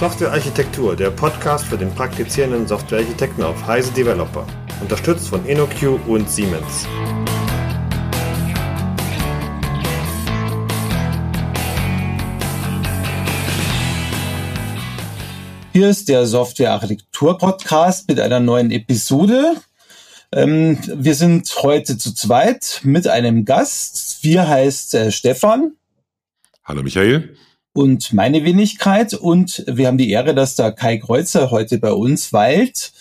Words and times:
Softwarearchitektur, 0.00 0.96
der 0.96 1.10
Podcast 1.10 1.66
für 1.66 1.76
den 1.76 1.94
praktizierenden 1.94 2.66
Softwarearchitekten 2.66 3.44
auf 3.44 3.66
Heise 3.66 3.92
Developer. 3.92 4.46
Unterstützt 4.80 5.28
von 5.28 5.44
InnoQ 5.44 6.00
und 6.06 6.30
Siemens. 6.30 6.88
Hier 15.74 15.90
ist 15.90 16.08
der 16.08 16.24
Softwarearchitektur-Podcast 16.24 18.08
mit 18.08 18.20
einer 18.20 18.40
neuen 18.40 18.70
Episode. 18.70 19.56
Ähm, 20.32 20.78
wir 20.94 21.14
sind 21.14 21.54
heute 21.60 21.98
zu 21.98 22.14
zweit 22.14 22.80
mit 22.84 23.06
einem 23.06 23.44
Gast. 23.44 24.24
Wir 24.24 24.48
heißt 24.48 24.94
äh, 24.94 25.12
Stefan. 25.12 25.72
Hallo 26.64 26.82
Michael 26.82 27.36
und 27.72 28.12
meine 28.12 28.44
Wenigkeit. 28.44 29.14
Und 29.14 29.64
wir 29.66 29.86
haben 29.86 29.98
die 29.98 30.10
Ehre, 30.10 30.34
dass 30.34 30.54
da 30.54 30.70
Kai 30.70 30.98
Kreuzer 30.98 31.50
heute 31.50 31.78
bei 31.78 31.92
uns 31.92 32.32
weilt, 32.32 32.92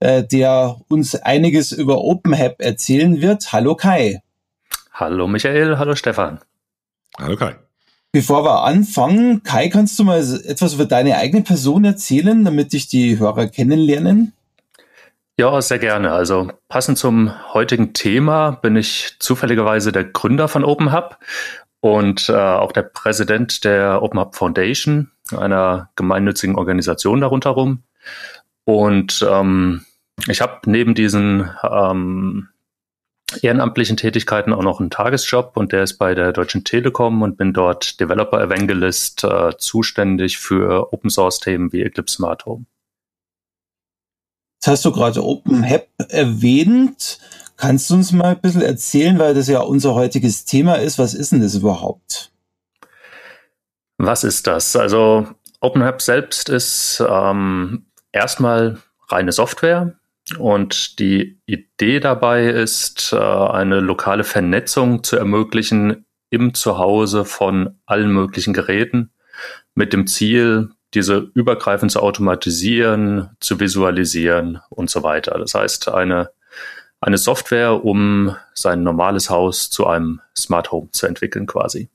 äh, 0.00 0.22
der 0.22 0.80
uns 0.88 1.14
einiges 1.14 1.72
über 1.72 1.98
OpenHab 1.98 2.60
erzählen 2.60 3.20
wird. 3.20 3.52
Hallo 3.52 3.74
Kai. 3.74 4.22
Hallo 4.92 5.26
Michael, 5.26 5.78
hallo 5.78 5.94
Stefan. 5.94 6.40
Hallo 7.18 7.36
Kai. 7.36 7.56
Bevor 8.12 8.44
wir 8.44 8.64
anfangen, 8.64 9.44
Kai, 9.44 9.68
kannst 9.68 9.98
du 9.98 10.04
mal 10.04 10.18
etwas 10.18 10.74
über 10.74 10.84
deine 10.84 11.16
eigene 11.16 11.42
Person 11.42 11.84
erzählen, 11.84 12.44
damit 12.44 12.72
dich 12.72 12.88
die 12.88 13.18
Hörer 13.18 13.46
kennenlernen? 13.46 14.32
Ja, 15.40 15.62
sehr 15.62 15.78
gerne. 15.78 16.12
Also 16.12 16.50
passend 16.68 16.98
zum 16.98 17.32
heutigen 17.54 17.94
Thema 17.94 18.50
bin 18.50 18.76
ich 18.76 19.16
zufälligerweise 19.20 19.90
der 19.90 20.04
Gründer 20.04 20.48
von 20.48 20.64
OpenHub 20.64 21.18
und 21.80 22.28
äh, 22.28 22.34
auch 22.34 22.72
der 22.72 22.82
Präsident 22.82 23.64
der 23.64 24.02
Open 24.02 24.20
Hub 24.20 24.34
Foundation, 24.34 25.10
einer 25.36 25.90
gemeinnützigen 25.96 26.56
Organisation 26.56 27.20
darunter 27.20 27.50
rum. 27.50 27.82
Und 28.64 29.26
ähm, 29.28 29.84
ich 30.28 30.40
habe 30.40 30.60
neben 30.66 30.94
diesen 30.94 31.50
ähm, 31.62 32.48
ehrenamtlichen 33.42 33.96
Tätigkeiten 33.96 34.52
auch 34.52 34.62
noch 34.62 34.80
einen 34.80 34.90
Tagesjob 34.90 35.56
und 35.56 35.72
der 35.72 35.84
ist 35.84 35.98
bei 35.98 36.14
der 36.14 36.32
Deutschen 36.32 36.64
Telekom 36.64 37.22
und 37.22 37.36
bin 37.36 37.52
dort 37.52 38.00
Developer 38.00 38.40
Evangelist 38.42 39.24
äh, 39.24 39.56
zuständig 39.56 40.38
für 40.38 40.92
Open 40.92 41.10
Source 41.10 41.40
Themen 41.40 41.72
wie 41.72 41.82
Eclipse 41.82 42.16
Smart 42.16 42.44
Home. 42.46 42.66
Jetzt 44.58 44.68
hast 44.68 44.84
du 44.84 44.92
gerade 44.92 45.24
Open 45.24 45.68
Hub 45.68 45.88
erwähnt. 46.08 47.18
Kannst 47.60 47.90
du 47.90 47.94
uns 47.96 48.10
mal 48.12 48.36
ein 48.36 48.40
bisschen 48.40 48.62
erzählen, 48.62 49.18
weil 49.18 49.34
das 49.34 49.46
ja 49.46 49.60
unser 49.60 49.94
heutiges 49.94 50.46
Thema 50.46 50.76
ist, 50.76 50.98
was 50.98 51.12
ist 51.12 51.32
denn 51.32 51.42
das 51.42 51.54
überhaupt? 51.54 52.32
Was 53.98 54.24
ist 54.24 54.46
das? 54.46 54.74
Also 54.76 55.26
OpenHub 55.60 56.00
selbst 56.00 56.48
ist 56.48 57.04
ähm, 57.06 57.84
erstmal 58.12 58.78
reine 59.08 59.32
Software 59.32 59.92
und 60.38 60.98
die 61.00 61.38
Idee 61.44 62.00
dabei 62.00 62.46
ist, 62.46 63.12
äh, 63.12 63.18
eine 63.18 63.80
lokale 63.80 64.24
Vernetzung 64.24 65.04
zu 65.04 65.18
ermöglichen 65.18 66.06
im 66.30 66.54
Zuhause 66.54 67.26
von 67.26 67.78
allen 67.84 68.10
möglichen 68.10 68.54
Geräten 68.54 69.10
mit 69.74 69.92
dem 69.92 70.06
Ziel, 70.06 70.70
diese 70.94 71.30
übergreifend 71.34 71.92
zu 71.92 72.00
automatisieren, 72.00 73.36
zu 73.38 73.60
visualisieren 73.60 74.60
und 74.70 74.88
so 74.88 75.02
weiter. 75.02 75.38
Das 75.38 75.52
heißt, 75.52 75.88
eine 75.88 76.30
eine 77.00 77.18
Software, 77.18 77.84
um 77.84 78.36
sein 78.54 78.82
normales 78.82 79.30
Haus 79.30 79.70
zu 79.70 79.86
einem 79.86 80.20
Smart 80.36 80.70
Home 80.70 80.90
zu 80.92 81.06
entwickeln 81.06 81.46
quasi. 81.46 81.88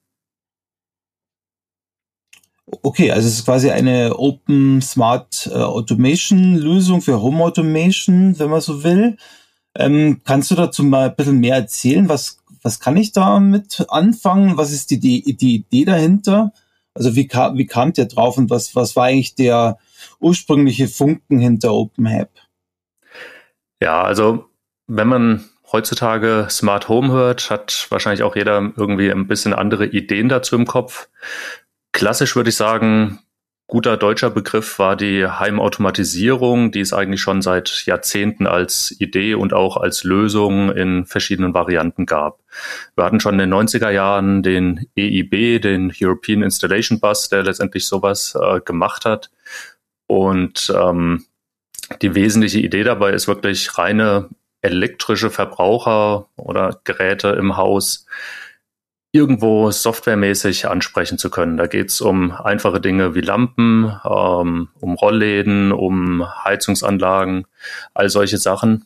Okay, 2.82 3.12
also 3.12 3.28
es 3.28 3.36
ist 3.36 3.46
quasi 3.46 3.70
eine 3.70 4.18
Open 4.18 4.82
Smart 4.82 5.48
äh, 5.48 5.58
Automation 5.58 6.56
Lösung 6.56 7.02
für 7.02 7.22
Home 7.22 7.44
Automation, 7.44 8.38
wenn 8.40 8.50
man 8.50 8.62
so 8.62 8.84
will. 8.84 9.18
Ähm, 9.76 10.22
kannst 10.24 10.50
du 10.50 10.56
dazu 10.56 10.84
mal 10.84 11.10
ein 11.10 11.16
bisschen 11.16 11.40
mehr 11.40 11.56
erzählen? 11.56 12.10
Was, 12.10 12.40
was 12.64 12.80
kann 12.80 12.98
ich 12.98 13.12
damit 13.12 13.86
anfangen? 13.90 14.58
Was 14.58 14.72
ist 14.72 14.90
die, 14.90 15.00
die, 15.00 15.38
die 15.38 15.56
Idee 15.58 15.86
dahinter? 15.86 16.54
Also 16.96 17.16
wie 17.16 17.28
kam, 17.28 17.58
wie 17.58 17.68
kam 17.68 17.94
der 17.94 18.06
drauf 18.06 18.38
und 18.38 18.50
was, 18.50 18.76
was 18.76 18.96
war 18.96 19.06
eigentlich 19.06 19.36
der 19.36 19.78
ursprüngliche 20.20 20.88
Funken 20.88 21.40
hinter 21.40 21.74
OpenHab? 21.74 22.30
Ja, 23.82 24.02
also 24.02 24.46
wenn 24.88 25.07
man 25.07 25.46
heutzutage 25.72 26.47
Smart 26.50 26.90
Home 26.90 27.12
hört, 27.12 27.50
hat 27.50 27.88
wahrscheinlich 27.90 28.23
auch 28.23 28.35
jeder 28.35 28.72
irgendwie 28.78 29.12
ein 29.12 29.28
bisschen 29.28 29.53
andere 29.53 29.85
Ideen 29.88 30.29
dazu 30.29 30.56
im 30.56 30.66
Kopf. 30.66 31.09
Klassisch 31.91 32.35
würde 32.35 32.50
ich 32.50 32.56
sagen, 32.56 33.19
guter 33.68 33.97
deutscher 33.97 34.29
Begriff 34.29 34.78
war 34.78 34.96
die 34.96 35.25
Heimautomatisierung, 35.25 36.72
die 36.72 36.81
es 36.81 36.94
eigentlich 36.94 37.22
schon 37.22 37.41
seit 37.41 37.85
Jahrzehnten 37.85 38.46
als 38.47 38.96
Idee 39.00 39.34
und 39.34 39.53
auch 39.53 39.78
als 39.78 40.03
Lösung 40.03 40.72
in 40.72 41.06
verschiedenen 41.06 41.53
Varianten 41.53 42.06
gab. 42.06 42.41
Wir 42.96 43.06
hatten 43.06 43.19
schon 43.19 43.40
in 43.40 43.50
den 43.50 43.53
90er 43.53 43.90
Jahren 43.90 44.44
den 44.44 44.88
EIB, 44.97 45.62
den 45.62 45.91
European 46.00 46.44
Installation 46.44 47.00
Bus, 47.00 47.29
der 47.29 47.44
letztendlich 47.44 47.88
sowas 47.88 48.38
äh, 48.40 48.59
gemacht 48.62 49.06
hat. 49.06 49.31
Und 50.07 50.72
ähm, 50.75 51.25
die 52.02 52.13
wesentliche 52.13 52.59
Idee 52.59 52.84
dabei 52.84 53.12
ist 53.12 53.28
wirklich 53.28 53.78
reine 53.78 54.29
elektrische 54.62 55.30
Verbraucher 55.30 56.28
oder 56.36 56.80
Geräte 56.84 57.30
im 57.30 57.58
Haus 57.58 58.06
irgendwo 59.16 59.72
softwaremäßig 59.72 60.68
ansprechen 60.68 61.18
zu 61.18 61.30
können. 61.30 61.56
Da 61.56 61.68
geht 61.68 61.90
es 61.90 62.02
um 62.02 62.32
einfache 62.32 62.82
Dinge 62.82 63.16
wie 63.16 63.22
Lampen, 63.22 63.96
ähm, 64.04 64.68
um 64.82 64.94
Rollläden, 64.96 65.72
um 65.72 66.26
Heizungsanlagen, 66.44 67.48
all 67.94 68.10
solche 68.10 68.38
Sachen. 68.38 68.86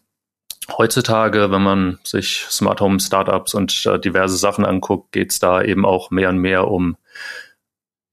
Heutzutage, 0.77 1.49
wenn 1.49 1.63
man 1.63 1.99
sich 2.03 2.45
Smart 2.49 2.79
Home 2.79 2.99
Startups 2.99 3.55
und 3.55 3.85
äh, 3.87 3.99
diverse 3.99 4.37
Sachen 4.37 4.65
anguckt, 4.65 5.11
geht 5.13 5.31
es 5.31 5.39
da 5.39 5.63
eben 5.63 5.83
auch 5.83 6.11
mehr 6.11 6.29
und 6.29 6.37
mehr 6.37 6.67
um 6.67 6.95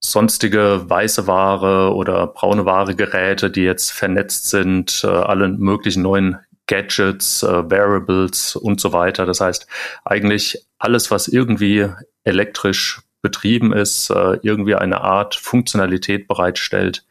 sonstige 0.01 0.89
weiße 0.89 1.27
Ware 1.27 1.95
oder 1.95 2.29
braune 2.29 2.65
Ware 2.65 2.95
Geräte, 2.95 3.51
die 3.51 3.63
jetzt 3.63 3.93
vernetzt 3.93 4.49
sind, 4.49 5.03
äh, 5.05 5.09
alle 5.09 5.49
möglichen 5.49 6.03
neuen 6.03 6.39
Gadgets, 6.67 7.43
äh, 7.43 7.71
Variables 7.71 8.57
und 8.57 8.81
so 8.81 8.93
weiter. 8.93 9.27
Das 9.27 9.41
heißt, 9.41 9.67
eigentlich 10.05 10.67
alles, 10.79 11.11
was 11.11 11.29
irgendwie 11.29 11.89
elektrisch 12.25 13.03
betrieben 13.23 13.73
ist, 13.73 14.11
äh, 14.11 14.39
irgendwie 14.43 14.75
eine 14.75 15.01
Art 15.01 15.35
Funktionalität 15.35 16.29
bereitstellt, 16.29 17.05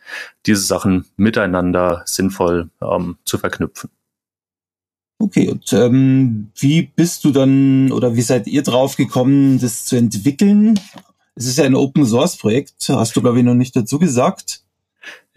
diese 0.46 0.62
Sachen 0.62 1.06
miteinander 1.18 2.04
sinnvoll 2.06 2.70
ähm, 2.82 3.18
zu 3.26 3.38
verknüpfen. 3.38 3.90
Okay, 5.18 5.50
und 5.50 5.72
ähm, 5.74 6.52
wie 6.56 6.84
bist 6.84 7.24
du 7.24 7.32
dann 7.32 7.92
oder 7.92 8.16
wie 8.16 8.22
seid 8.22 8.48
ihr 8.48 8.64
drauf 8.64 8.98
gekommen, 8.98 9.60
das 9.60 9.86
zu 9.86 9.96
entwickeln? 9.96 10.80
Es 11.36 11.48
ist 11.48 11.58
ja 11.58 11.66
ein 11.66 11.76
Open 11.76 12.06
Source 12.06 12.38
Projekt, 12.38 12.76
hast 12.90 13.16
du 13.16 13.22
glaube 13.22 13.40
ich 13.40 13.46
noch 13.46 13.54
nicht 13.54 13.76
dazu 13.76 13.98
gesagt. 13.98 14.62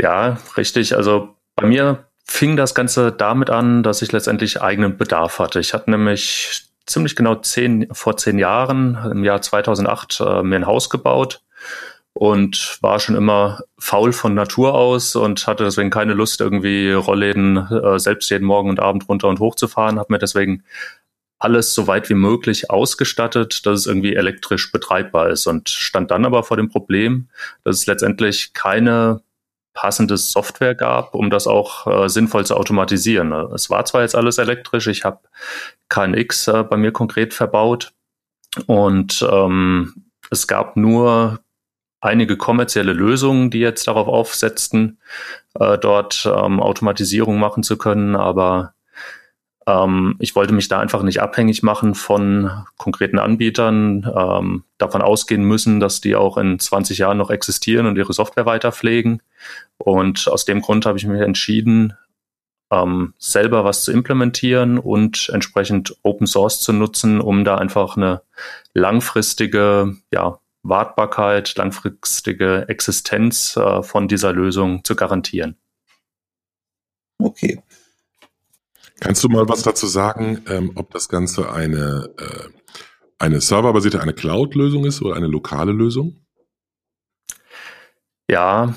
Ja, 0.00 0.38
richtig. 0.56 0.96
Also 0.96 1.34
bei 1.56 1.66
mir 1.66 2.07
fing 2.28 2.56
das 2.56 2.74
Ganze 2.74 3.10
damit 3.10 3.50
an, 3.50 3.82
dass 3.82 4.02
ich 4.02 4.12
letztendlich 4.12 4.62
eigenen 4.62 4.96
Bedarf 4.96 5.38
hatte. 5.38 5.58
Ich 5.60 5.74
hatte 5.74 5.90
nämlich 5.90 6.68
ziemlich 6.86 7.16
genau 7.16 7.34
zehn, 7.36 7.88
vor 7.92 8.16
zehn 8.16 8.38
Jahren, 8.38 8.98
im 9.10 9.24
Jahr 9.24 9.40
2008, 9.42 10.20
äh, 10.20 10.42
mir 10.42 10.56
ein 10.56 10.66
Haus 10.66 10.90
gebaut 10.90 11.42
und 12.12 12.78
war 12.80 13.00
schon 13.00 13.16
immer 13.16 13.60
faul 13.78 14.12
von 14.12 14.34
Natur 14.34 14.74
aus 14.74 15.16
und 15.16 15.46
hatte 15.46 15.64
deswegen 15.64 15.90
keine 15.90 16.14
Lust, 16.14 16.40
irgendwie 16.40 16.92
Rollläden 16.92 17.56
äh, 17.56 17.98
selbst 17.98 18.30
jeden 18.30 18.46
Morgen 18.46 18.70
und 18.70 18.80
Abend 18.80 19.08
runter 19.08 19.28
und 19.28 19.40
hoch 19.40 19.54
zu 19.54 19.66
fahren, 19.66 19.98
habe 19.98 20.12
mir 20.12 20.18
deswegen 20.18 20.64
alles 21.38 21.72
so 21.74 21.86
weit 21.86 22.08
wie 22.10 22.14
möglich 22.14 22.70
ausgestattet, 22.70 23.64
dass 23.64 23.80
es 23.80 23.86
irgendwie 23.86 24.14
elektrisch 24.14 24.72
betreibbar 24.72 25.30
ist 25.30 25.46
und 25.46 25.68
stand 25.68 26.10
dann 26.10 26.24
aber 26.24 26.42
vor 26.42 26.56
dem 26.56 26.68
Problem, 26.68 27.28
dass 27.64 27.76
es 27.76 27.86
letztendlich 27.86 28.52
keine 28.52 29.22
passende 29.78 30.16
Software 30.16 30.74
gab, 30.74 31.14
um 31.14 31.30
das 31.30 31.46
auch 31.46 31.86
äh, 31.86 32.08
sinnvoll 32.08 32.44
zu 32.44 32.56
automatisieren. 32.56 33.30
Es 33.54 33.70
war 33.70 33.84
zwar 33.84 34.02
jetzt 34.02 34.16
alles 34.16 34.38
elektrisch, 34.38 34.88
ich 34.88 35.04
habe 35.04 35.20
KNX 35.88 36.48
äh, 36.48 36.64
bei 36.64 36.76
mir 36.76 36.90
konkret 36.90 37.32
verbaut 37.32 37.92
und 38.66 39.24
ähm, 39.30 40.10
es 40.32 40.48
gab 40.48 40.76
nur 40.76 41.38
einige 42.00 42.36
kommerzielle 42.36 42.92
Lösungen, 42.92 43.50
die 43.50 43.60
jetzt 43.60 43.86
darauf 43.86 44.08
aufsetzten, 44.08 44.98
äh, 45.60 45.78
dort 45.78 46.26
ähm, 46.26 46.58
Automatisierung 46.58 47.38
machen 47.38 47.62
zu 47.62 47.78
können, 47.78 48.16
aber 48.16 48.74
ähm, 49.68 50.16
ich 50.18 50.34
wollte 50.34 50.54
mich 50.54 50.68
da 50.68 50.80
einfach 50.80 51.02
nicht 51.02 51.20
abhängig 51.20 51.62
machen 51.62 51.94
von 51.94 52.50
konkreten 52.78 53.18
Anbietern, 53.18 54.10
ähm, 54.16 54.64
davon 54.78 55.02
ausgehen 55.02 55.42
müssen, 55.42 55.78
dass 55.78 56.00
die 56.00 56.16
auch 56.16 56.38
in 56.38 56.58
20 56.58 56.98
Jahren 56.98 57.18
noch 57.18 57.30
existieren 57.30 57.86
und 57.86 57.96
ihre 57.96 58.14
Software 58.14 58.46
weiter 58.46 58.72
pflegen. 58.72 59.20
Und 59.76 60.26
aus 60.28 60.46
dem 60.46 60.62
Grund 60.62 60.86
habe 60.86 60.96
ich 60.96 61.06
mich 61.06 61.20
entschieden, 61.20 61.92
ähm, 62.70 63.12
selber 63.18 63.64
was 63.64 63.84
zu 63.84 63.92
implementieren 63.92 64.78
und 64.78 65.30
entsprechend 65.32 65.96
Open 66.02 66.26
Source 66.26 66.60
zu 66.60 66.72
nutzen, 66.72 67.20
um 67.20 67.44
da 67.44 67.56
einfach 67.56 67.96
eine 67.96 68.22
langfristige 68.72 69.96
ja, 70.10 70.38
Wartbarkeit, 70.62 71.54
langfristige 71.56 72.66
Existenz 72.68 73.56
äh, 73.56 73.82
von 73.82 74.08
dieser 74.08 74.32
Lösung 74.32 74.82
zu 74.82 74.96
garantieren. 74.96 75.56
Okay. 77.20 77.62
Kannst 79.00 79.22
du 79.22 79.28
mal 79.28 79.48
was 79.48 79.62
dazu 79.62 79.86
sagen, 79.86 80.44
ähm, 80.48 80.72
ob 80.74 80.90
das 80.90 81.08
Ganze 81.08 81.52
eine, 81.52 82.10
äh, 82.18 82.48
eine 83.18 83.40
serverbasierte, 83.40 84.00
eine 84.00 84.12
Cloud-Lösung 84.12 84.84
ist 84.84 85.02
oder 85.02 85.16
eine 85.16 85.28
lokale 85.28 85.72
Lösung? 85.72 86.24
Ja, 88.30 88.74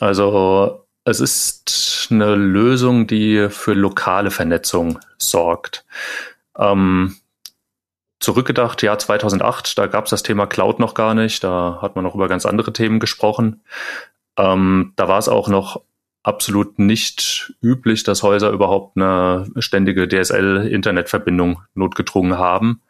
also 0.00 0.86
es 1.04 1.20
ist 1.20 2.08
eine 2.10 2.34
Lösung, 2.34 3.06
die 3.06 3.48
für 3.50 3.74
lokale 3.74 4.30
Vernetzung 4.30 4.98
sorgt. 5.18 5.84
Ähm, 6.58 7.16
zurückgedacht, 8.20 8.82
Jahr 8.82 8.98
2008, 8.98 9.76
da 9.76 9.86
gab 9.86 10.04
es 10.04 10.10
das 10.10 10.22
Thema 10.22 10.46
Cloud 10.46 10.78
noch 10.78 10.94
gar 10.94 11.14
nicht, 11.14 11.42
da 11.44 11.78
hat 11.82 11.96
man 11.96 12.04
noch 12.04 12.14
über 12.14 12.28
ganz 12.28 12.46
andere 12.46 12.72
Themen 12.72 13.00
gesprochen. 13.00 13.62
Ähm, 14.36 14.92
da 14.96 15.08
war 15.08 15.18
es 15.18 15.28
auch 15.28 15.48
noch 15.48 15.82
absolut 16.24 16.78
nicht 16.78 17.52
üblich, 17.62 18.02
dass 18.02 18.24
Häuser 18.24 18.50
überhaupt 18.50 18.96
eine 18.96 19.46
ständige 19.58 20.08
DSL-Internetverbindung 20.08 21.62
notgedrungen 21.74 22.38
haben. 22.38 22.80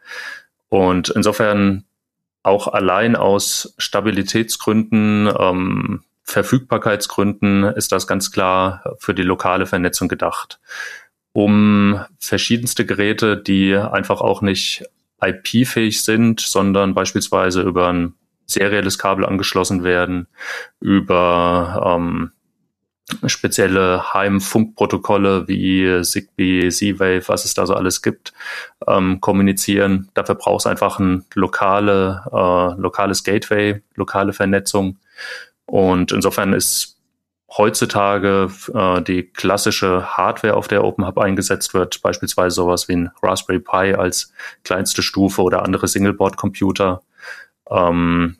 Und 0.69 1.09
insofern 1.09 1.83
auch 2.41 2.67
allein 2.67 3.15
aus 3.15 3.75
Stabilitätsgründen, 3.77 5.29
ähm, 5.37 6.03
Verfügbarkeitsgründen 6.23 7.63
ist 7.63 7.91
das 7.91 8.07
ganz 8.07 8.31
klar 8.31 8.95
für 8.97 9.13
die 9.13 9.21
lokale 9.21 9.67
Vernetzung 9.67 10.07
gedacht. 10.07 10.59
Um 11.33 11.99
verschiedenste 12.19 12.85
Geräte, 12.85 13.37
die 13.37 13.75
einfach 13.75 14.21
auch 14.21 14.41
nicht 14.41 14.85
IP-fähig 15.21 16.01
sind, 16.03 16.39
sondern 16.39 16.93
beispielsweise 16.93 17.61
über 17.61 17.89
ein 17.89 18.13
serielles 18.45 18.97
Kabel 18.97 19.25
angeschlossen 19.25 19.83
werden, 19.83 20.27
über 20.79 21.97
ähm, 21.97 22.31
spezielle 23.27 24.13
Heimfunkprotokolle 24.13 25.47
wie 25.47 26.01
Zigbee, 26.01 26.69
Z-Wave, 26.69 27.27
was 27.27 27.45
es 27.45 27.53
da 27.53 27.65
so 27.65 27.75
alles 27.75 28.01
gibt, 28.01 28.33
ähm, 28.87 29.21
kommunizieren. 29.21 30.09
Dafür 30.13 30.35
braucht 30.35 30.61
es 30.61 30.67
einfach 30.67 30.99
ein 30.99 31.25
lokale, 31.35 32.23
äh, 32.31 32.81
lokales 32.81 33.23
Gateway, 33.23 33.81
lokale 33.95 34.33
Vernetzung. 34.33 34.97
Und 35.65 36.11
insofern 36.11 36.53
ist 36.53 36.95
heutzutage 37.57 38.49
äh, 38.73 39.01
die 39.01 39.23
klassische 39.23 40.17
Hardware, 40.17 40.55
auf 40.55 40.67
der 40.67 40.83
OpenHub 40.83 41.17
eingesetzt 41.17 41.73
wird, 41.73 42.01
beispielsweise 42.01 42.55
sowas 42.55 42.87
wie 42.87 42.95
ein 42.95 43.11
Raspberry 43.21 43.59
Pi 43.59 43.93
als 43.93 44.33
kleinste 44.63 45.01
Stufe 45.01 45.41
oder 45.41 45.63
andere 45.63 45.87
Singleboard-Computer, 45.87 47.01
ähm, 47.69 48.37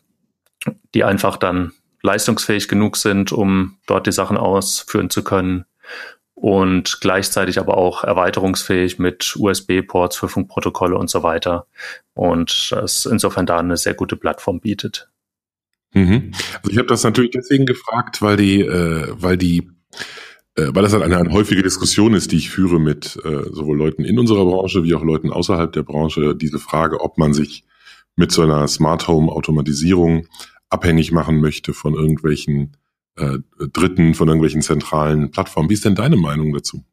die 0.94 1.04
einfach 1.04 1.38
dann 1.38 1.72
leistungsfähig 2.06 2.68
genug 2.68 2.98
sind, 2.98 3.32
um 3.32 3.78
dort 3.88 4.08
die 4.08 4.12
Sachen 4.12 4.38
ausführen 4.38 5.10
zu 5.10 5.24
können 5.24 5.66
und 6.36 7.00
gleichzeitig 7.02 7.60
aber 7.60 7.78
auch 7.78 8.04
erweiterungsfähig 8.04 9.00
mit 9.00 9.36
USB-Ports 9.38 10.18
für 10.18 10.28
Funkprotokolle 10.28 10.98
und 10.98 11.10
so 11.10 11.24
weiter. 11.24 11.66
Und 12.14 12.76
es 12.84 13.06
insofern 13.06 13.46
da 13.46 13.58
eine 13.58 13.78
sehr 13.78 13.94
gute 13.94 14.16
Plattform 14.16 14.60
bietet. 14.60 15.10
Mhm. 15.94 16.32
Also 16.58 16.72
ich 16.72 16.78
habe 16.78 16.88
das 16.88 17.04
natürlich 17.04 17.32
deswegen 17.32 17.66
gefragt, 17.66 18.22
weil 18.22 18.38
die, 18.38 18.62
äh, 18.62 19.08
weil 19.12 19.38
die 19.38 19.70
äh, 20.56 20.68
weil 20.74 20.84
das 20.84 20.94
halt 20.94 21.04
eine, 21.04 21.18
eine 21.18 21.32
häufige 21.32 21.64
Diskussion 21.64 22.14
ist, 22.14 22.32
die 22.32 22.38
ich 22.38 22.50
führe 22.50 22.80
mit 22.80 23.18
äh, 23.24 23.44
sowohl 23.52 23.78
Leuten 23.78 24.04
in 24.04 24.20
unserer 24.20 24.46
Branche 24.46 24.84
wie 24.84 24.94
auch 24.94 25.04
Leuten 25.04 25.32
außerhalb 25.32 25.72
der 25.72 25.84
Branche, 25.84 26.36
diese 26.36 26.60
Frage, 26.60 27.00
ob 27.02 27.18
man 27.18 27.34
sich 27.34 27.64
mit 28.18 28.32
so 28.32 28.42
einer 28.42 28.68
Smart 28.68 29.08
Home 29.08 29.32
Automatisierung 29.32 30.28
abhängig 30.76 31.12
machen 31.14 31.40
möchte 31.40 31.74
von 31.74 31.94
irgendwelchen 31.94 32.76
äh, 33.16 33.40
Dritten, 33.72 34.14
von 34.14 34.28
irgendwelchen 34.28 34.62
zentralen 34.62 35.32
Plattformen. 35.32 35.70
Wie 35.70 35.74
ist 35.74 35.86
denn 35.86 35.96
deine 35.96 36.18
Meinung 36.18 36.54
dazu? 36.54 36.84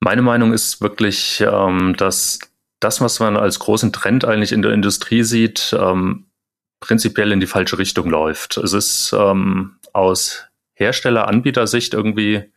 Meine 0.00 0.22
Meinung 0.22 0.52
ist 0.52 0.80
wirklich, 0.80 1.44
ähm, 1.46 1.94
dass 1.96 2.38
das, 2.80 3.00
was 3.02 3.20
man 3.20 3.36
als 3.36 3.58
großen 3.58 3.92
Trend 3.92 4.24
eigentlich 4.24 4.52
in 4.52 4.62
der 4.62 4.72
Industrie 4.72 5.22
sieht, 5.22 5.76
ähm, 5.78 6.26
prinzipiell 6.80 7.30
in 7.32 7.40
die 7.40 7.46
falsche 7.46 7.78
Richtung 7.78 8.08
läuft. 8.08 8.56
Es 8.56 8.72
ist 8.72 9.14
ähm, 9.16 9.76
aus 9.92 10.46
Hersteller-Anbieter-Sicht 10.74 11.94
irgendwie 11.94 12.50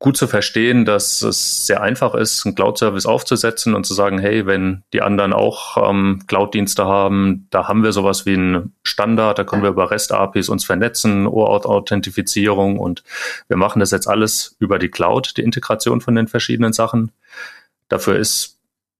gut 0.00 0.16
zu 0.16 0.26
verstehen, 0.26 0.86
dass 0.86 1.20
es 1.20 1.66
sehr 1.66 1.82
einfach 1.82 2.14
ist, 2.14 2.46
einen 2.46 2.54
Cloud-Service 2.54 3.04
aufzusetzen 3.04 3.74
und 3.74 3.84
zu 3.84 3.92
sagen, 3.92 4.18
hey, 4.18 4.46
wenn 4.46 4.82
die 4.94 5.02
anderen 5.02 5.34
auch 5.34 5.90
ähm, 5.90 6.22
Cloud-Dienste 6.26 6.86
haben, 6.86 7.46
da 7.50 7.68
haben 7.68 7.84
wir 7.84 7.92
sowas 7.92 8.24
wie 8.24 8.32
einen 8.32 8.74
Standard, 8.82 9.38
da 9.38 9.44
können 9.44 9.62
wir 9.62 9.68
über 9.68 9.90
REST-APIs 9.90 10.48
uns 10.48 10.64
vernetzen, 10.64 11.26
OAuth-Authentifizierung 11.26 12.78
und 12.78 13.04
wir 13.48 13.58
machen 13.58 13.80
das 13.80 13.90
jetzt 13.90 14.08
alles 14.08 14.56
über 14.58 14.78
die 14.78 14.88
Cloud, 14.88 15.36
die 15.36 15.42
Integration 15.42 16.00
von 16.00 16.14
den 16.14 16.28
verschiedenen 16.28 16.72
Sachen. 16.72 17.12
Dafür 17.88 18.16
ist 18.16 18.56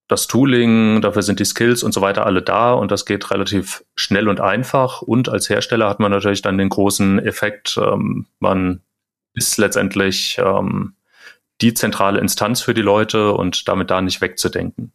das 0.07 0.27
Tooling, 0.27 1.01
dafür 1.01 1.23
sind 1.23 1.41
die 1.41 1.47
Skills 1.47 1.83
und 1.83 1.93
so 1.95 2.03
weiter 2.03 2.27
alle 2.27 2.43
da 2.43 2.75
und 2.75 2.91
das 2.91 3.07
geht 3.07 3.31
relativ 3.31 3.85
schnell 3.95 4.29
und 4.29 4.41
einfach. 4.41 5.01
Und 5.01 5.31
als 5.31 5.49
Hersteller 5.49 5.89
hat 5.89 5.99
man 5.99 6.11
natürlich 6.11 6.43
dann 6.43 6.59
den 6.59 6.69
großen 6.69 7.21
Effekt, 7.21 7.79
ähm, 7.83 8.27
man 8.39 8.83
ist 9.35 9.59
letztendlich 9.59 10.39
ähm, 10.39 10.95
die 11.61 11.75
zentrale 11.75 12.21
Instanz 12.21 12.63
für 12.63 12.75
die 12.75 12.83
Leute 12.83 13.33
und 13.33 13.69
damit 13.69 13.91
da 13.91 14.01
nicht 14.01 14.21
wegzudenken. 14.21 14.93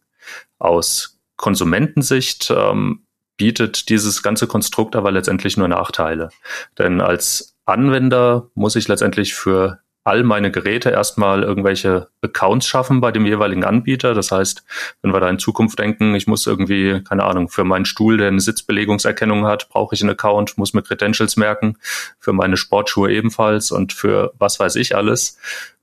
Aus 0.58 1.18
Konsumentensicht 1.36 2.50
ähm, 2.50 3.06
bietet 3.36 3.88
dieses 3.88 4.22
ganze 4.22 4.46
Konstrukt 4.46 4.96
aber 4.96 5.10
letztendlich 5.10 5.56
nur 5.56 5.68
Nachteile. 5.68 6.30
Denn 6.78 7.00
als 7.00 7.56
Anwender 7.66 8.50
muss 8.54 8.76
ich 8.76 8.88
letztendlich 8.88 9.34
für 9.34 9.80
all 10.06 10.22
meine 10.22 10.52
Geräte 10.52 10.90
erstmal 10.90 11.42
irgendwelche 11.42 12.08
Accounts 12.22 12.68
schaffen 12.68 13.00
bei 13.00 13.10
dem 13.10 13.26
jeweiligen 13.26 13.64
Anbieter. 13.64 14.14
Das 14.14 14.30
heißt, 14.30 14.64
wenn 15.02 15.12
wir 15.12 15.18
da 15.18 15.28
in 15.28 15.40
Zukunft 15.40 15.80
denken, 15.80 16.14
ich 16.14 16.28
muss 16.28 16.46
irgendwie, 16.46 17.02
keine 17.02 17.24
Ahnung, 17.24 17.48
für 17.48 17.64
meinen 17.64 17.84
Stuhl, 17.84 18.16
der 18.16 18.28
eine 18.28 18.40
Sitzbelegungserkennung 18.40 19.46
hat, 19.46 19.68
brauche 19.68 19.96
ich 19.96 20.02
einen 20.02 20.10
Account, 20.10 20.58
muss 20.58 20.74
mir 20.74 20.82
Credentials 20.82 21.36
merken, 21.36 21.76
für 22.20 22.32
meine 22.32 22.56
Sportschuhe 22.56 23.10
ebenfalls 23.12 23.72
und 23.72 23.92
für 23.92 24.32
was 24.38 24.60
weiß 24.60 24.76
ich 24.76 24.94
alles, 24.94 25.38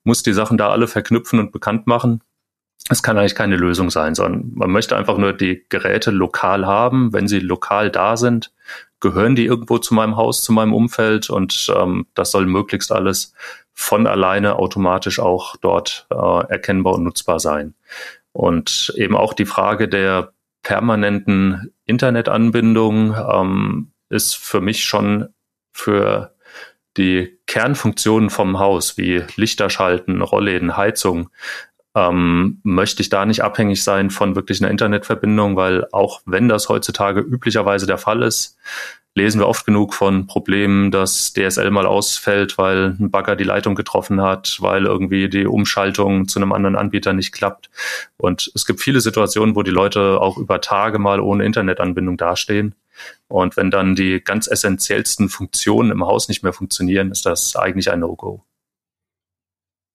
muss 0.06 0.24
die 0.24 0.34
Sachen 0.34 0.58
da 0.58 0.70
alle 0.70 0.88
verknüpfen 0.88 1.40
und 1.40 1.52
bekannt 1.52 1.86
machen. 1.86 2.22
Es 2.90 3.04
kann 3.04 3.18
eigentlich 3.18 3.36
keine 3.36 3.58
Lösung 3.58 3.90
sein, 3.90 4.16
sondern 4.16 4.52
man 4.54 4.72
möchte 4.72 4.96
einfach 4.96 5.18
nur 5.18 5.34
die 5.34 5.66
Geräte 5.68 6.12
lokal 6.12 6.66
haben. 6.66 7.12
Wenn 7.12 7.28
sie 7.28 7.40
lokal 7.40 7.90
da 7.90 8.16
sind, 8.16 8.52
gehören 9.02 9.36
die 9.36 9.46
irgendwo 9.46 9.80
zu 9.80 9.94
meinem 9.94 10.16
Haus, 10.16 10.42
zu 10.42 10.54
meinem 10.54 10.74
Umfeld 10.74 11.30
und 11.30 11.70
ähm, 11.76 12.08
das 12.14 12.32
soll 12.32 12.46
möglichst 12.46 12.90
alles 12.90 13.34
von 13.74 14.08
alleine 14.08 14.58
automatisch 14.58 15.20
auch 15.20 15.56
dort 15.58 16.08
äh, 16.12 16.16
erkennbar 16.16 16.94
und 16.94 17.04
nutzbar 17.04 17.40
sein. 17.40 17.74
Und 18.32 18.94
eben 18.96 19.16
auch 19.16 19.34
die 19.34 19.46
Frage 19.46 19.88
der 19.88 20.34
permanenten 20.62 21.72
Internetanbindung 21.86 23.16
ähm, 23.16 23.92
ist 24.10 24.36
für 24.36 24.62
mich 24.62 24.84
schon 24.86 25.30
für 25.72 26.34
die 26.98 27.40
Kernfunktionen 27.48 28.30
vom 28.30 28.60
Haus 28.60 28.98
wie 28.98 29.24
Lichter 29.36 29.70
schalten, 29.70 30.22
Rollläden, 30.22 30.78
Heizung, 30.78 31.30
ähm, 31.96 32.60
möchte 32.64 33.02
ich 33.02 33.10
da 33.10 33.26
nicht 33.26 33.44
abhängig 33.44 33.84
sein 33.84 34.10
von 34.10 34.36
wirklich 34.36 34.62
einer 34.62 34.72
Internetverbindung, 34.72 35.56
weil 35.56 35.88
auch 35.92 36.22
wenn 36.26 36.50
das 36.50 36.70
heutzutage 36.70 37.20
üblicherweise 37.20 37.86
der 37.86 37.98
Fall 37.98 38.24
ist, 38.24 38.58
lesen 39.16 39.40
wir 39.40 39.48
oft 39.48 39.66
genug 39.66 39.94
von 39.94 40.26
Problemen, 40.26 40.90
dass 40.90 41.34
DSL 41.34 41.70
mal 41.70 41.86
ausfällt, 41.86 42.58
weil 42.58 42.96
ein 43.00 43.12
Bagger 43.12 43.36
die 43.36 43.44
Leitung 43.44 43.76
getroffen 43.76 44.22
hat, 44.22 44.58
weil 44.60 44.86
irgendwie 44.86 45.30
die 45.30 45.46
Umschaltung 45.46 46.28
zu 46.28 46.40
einem 46.40 46.52
anderen 46.52 46.76
Anbieter 46.76 47.14
nicht 47.14 47.32
klappt. 47.32 47.70
Und 48.18 48.52
es 48.56 48.66
gibt 48.66 48.82
viele 48.82 49.02
Situationen, 49.02 49.56
wo 49.56 49.62
die 49.64 49.72
Leute 49.72 50.20
auch 50.20 50.38
über 50.38 50.62
Tage 50.62 50.98
mal 50.98 51.20
ohne 51.20 51.46
Internetanbindung 51.46 52.18
dastehen. 52.18 52.76
Und 53.28 53.58
wenn 53.58 53.72
dann 53.72 53.96
die 53.96 54.24
ganz 54.24 54.48
essentiellsten 54.48 55.30
Funktionen 55.30 55.92
im 55.92 56.06
Haus 56.06 56.28
nicht 56.28 56.44
mehr 56.44 56.54
funktionieren, 56.54 57.12
ist 57.12 57.26
das 57.26 57.56
eigentlich 57.56 57.92
ein 57.92 58.00
No-Go. 58.00 58.44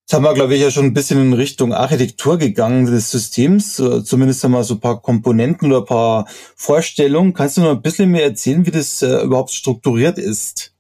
Jetzt 0.09 0.15
haben 0.15 0.25
wir, 0.25 0.33
glaube 0.33 0.55
ich, 0.55 0.63
ja 0.63 0.71
schon 0.71 0.87
ein 0.87 0.95
bisschen 0.95 1.21
in 1.21 1.35
Richtung 1.35 1.75
Architektur 1.75 2.39
gegangen 2.39 2.87
des 2.87 3.11
Systems. 3.11 3.79
Äh, 3.79 4.03
zumindest 4.05 4.43
einmal 4.43 4.65
so 4.65 4.77
ein 4.77 4.81
paar 4.81 5.03
Komponenten 5.03 5.71
oder 5.71 5.83
ein 5.83 5.85
paar 5.85 6.27
Vorstellungen. 6.57 7.35
Kannst 7.35 7.59
du 7.59 7.61
noch 7.61 7.73
ein 7.73 7.83
bisschen 7.83 8.11
mehr 8.11 8.25
erzählen, 8.25 8.65
wie 8.65 8.71
das 8.71 9.03
äh, 9.03 9.21
überhaupt 9.21 9.51
strukturiert 9.51 10.17
ist? 10.17 10.73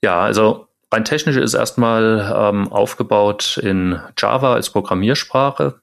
Ja, 0.00 0.20
also 0.20 0.68
rein 0.92 1.04
technisch 1.04 1.34
ist 1.34 1.54
erstmal 1.54 2.32
ähm, 2.32 2.68
aufgebaut 2.68 3.58
in 3.60 3.98
Java 4.16 4.54
als 4.54 4.70
Programmiersprache. 4.70 5.80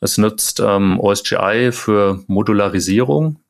Es 0.00 0.18
nutzt 0.18 0.60
ähm, 0.60 1.00
OSGI 1.00 1.70
für 1.72 2.22
Modularisierung 2.26 3.40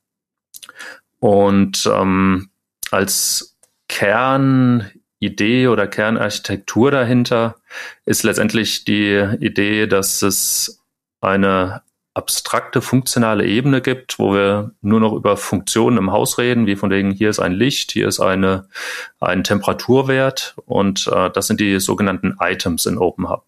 und 1.19 1.91
ähm, 1.93 2.49
als 2.93 3.57
Kern 3.89 4.89
Idee 5.23 5.69
oder 5.69 5.87
Kernarchitektur 5.87 6.91
dahinter 6.91 7.57
ist 8.05 8.25
letztendlich 8.25 8.85
die 8.85 9.17
Idee, 9.41 9.87
dass 9.87 10.21
es 10.23 10.83
eine 11.21 11.83
abstrakte 12.15 12.83
funktionale 12.83 13.47
Ebene 13.47 13.81
gibt, 13.81 14.19
wo 14.19 14.35
wir 14.35 14.73
nur 14.83 15.01
noch 15.01 15.15
über 15.15 15.37
Funktionen 15.37 15.97
im 15.97 16.13
Haus 16.13 16.39
reden, 16.39 16.67
wie 16.67 16.77
von 16.77 16.91
wegen 16.91 17.13
hier 17.13 17.31
ist 17.31 17.39
ein 17.39 17.53
Licht, 17.53 17.93
hier 17.93 18.09
ist 18.09 18.21
eine 18.21 18.69
ein 19.21 19.45
Temperaturwert 19.45 20.55
und 20.67 21.07
äh, 21.07 21.31
das 21.31 21.47
sind 21.47 21.61
die 21.61 21.79
sogenannten 21.81 22.37
Items 22.41 22.85
in 22.85 22.99
OpenHub. 22.99 23.45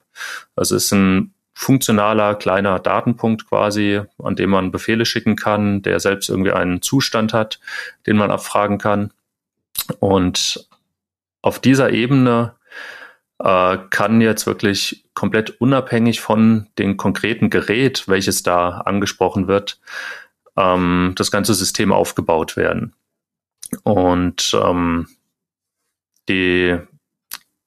Das 0.55 0.71
ist 0.71 0.93
ein 0.93 1.35
funktionaler 1.53 2.37
kleiner 2.37 2.79
Datenpunkt 2.79 3.49
quasi, 3.49 4.01
an 4.23 4.37
dem 4.37 4.51
man 4.51 4.73
Befehle 4.73 5.05
schicken 5.05 5.37
kann, 5.37 5.83
der 5.83 6.01
selbst 6.01 6.29
irgendwie 6.29 6.53
einen 6.53 6.83
Zustand 6.83 7.33
hat, 7.33 7.61
den 8.07 8.17
man 8.17 8.31
abfragen 8.31 8.79
kann. 8.79 9.13
Und 10.01 10.69
auf 11.45 11.59
dieser 11.59 11.91
Ebene 11.91 12.55
äh, 13.39 13.77
kann 13.91 14.23
jetzt 14.23 14.47
wirklich 14.47 15.05
komplett 15.13 15.61
unabhängig 15.61 16.23
von 16.23 16.69
dem 16.79 16.97
konkreten 16.97 17.51
Gerät, 17.51 18.09
welches 18.09 18.43
da 18.43 18.79
angesprochen 18.79 19.47
wird, 19.47 19.79
ähm, 20.57 21.13
das 21.17 21.31
ganze 21.31 21.53
System 21.53 21.93
aufgebaut 21.93 22.57
werden. 22.57 22.95
Und 23.83 24.59
ähm, 24.59 25.07
die 26.31 26.79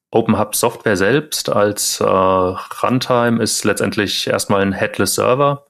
OpenHub 0.09 0.55
Software 0.55 0.97
selbst 0.97 1.49
als 1.49 1.99
äh, 1.99 2.03
Runtime 2.03 3.43
ist 3.43 3.63
letztendlich 3.63 4.25
erstmal 4.25 4.63
ein 4.63 4.73
Headless 4.73 5.13
Server, 5.13 5.67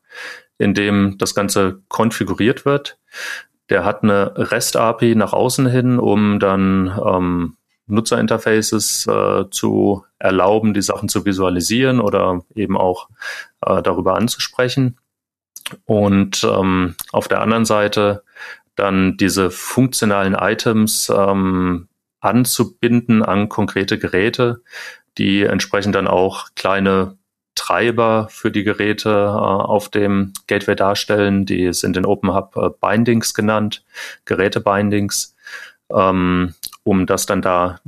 in 0.57 0.73
dem 0.73 1.17
das 1.17 1.35
Ganze 1.35 1.81
konfiguriert 1.89 2.63
wird. 2.63 2.99
Der 3.69 3.83
hat 3.83 4.03
eine 4.03 4.31
REST-API 4.37 5.15
nach 5.15 5.33
außen 5.33 5.67
hin, 5.67 5.99
um 5.99 6.39
dann 6.39 6.97
ähm, 7.05 7.57
Nutzerinterfaces 7.88 9.08
äh, 9.08 9.46
zu 9.50 10.03
erlauben, 10.20 10.74
die 10.74 10.82
Sachen 10.82 11.10
zu 11.10 11.25
visualisieren 11.25 12.00
oder 12.00 12.41
eben 12.56 12.77
auch 12.77 13.10
äh, 13.65 13.82
darüber 13.82 14.15
anzusprechen. 14.15 14.98
Und 15.86 16.44
ähm, 16.44 16.96
auf 17.12 17.27
der 17.27 17.41
anderen 17.41 17.65
Seite 17.65 18.24
dann 18.75 19.17
diese 19.17 19.51
funktionalen 19.51 20.34
Items 20.34 21.12
ähm, 21.15 21.88
anzubinden 22.20 23.24
an 23.24 23.50
konkrete 23.50 23.98
Geräte, 23.98 24.62
die 25.17 25.44
entsprechend 25.44 25.96
dann 25.96 26.08
auch 26.08 26.48
kleine 26.56 27.17
Treiber 27.56 28.27
für 28.29 28.51
die 28.51 28.63
Geräte 28.63 29.10
äh, 29.10 29.13
auf 29.13 29.89
dem 29.89 30.34
Gateway 30.46 30.75
darstellen. 30.75 31.46
Die 31.46 31.74
sind 31.74 31.98
in 31.98 32.06
OpenHub 32.06 32.56
äh, 32.56 32.70
Bindings 32.79 33.34
genannt, 33.34 33.84
Geräte-Bindings. 34.25 35.36
Ähm, 35.94 36.53
um 36.84 37.06
das 37.06 37.25
dann 37.25 37.41
da 37.41 37.79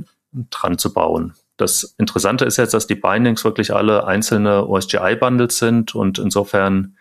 dran 0.50 0.78
zu 0.78 0.92
bauen. 0.92 1.34
Das 1.56 1.94
Interessante 1.98 2.46
ist 2.46 2.56
jetzt, 2.56 2.72
dass 2.72 2.86
die 2.86 2.94
Bindings 2.94 3.44
wirklich 3.44 3.74
alle 3.74 4.06
einzelne 4.06 4.66
OSGI-Bundles 4.66 5.58
sind 5.58 5.94
und 5.94 6.18
insofern 6.18 6.96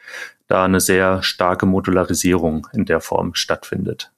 da 0.48 0.66
eine 0.66 0.82
sehr 0.82 1.24
starke 1.24 1.66
Modularisierung 1.66 2.68
in 2.74 2.86
der 2.86 3.00
Form 3.00 3.36
stattfindet. 3.36 4.12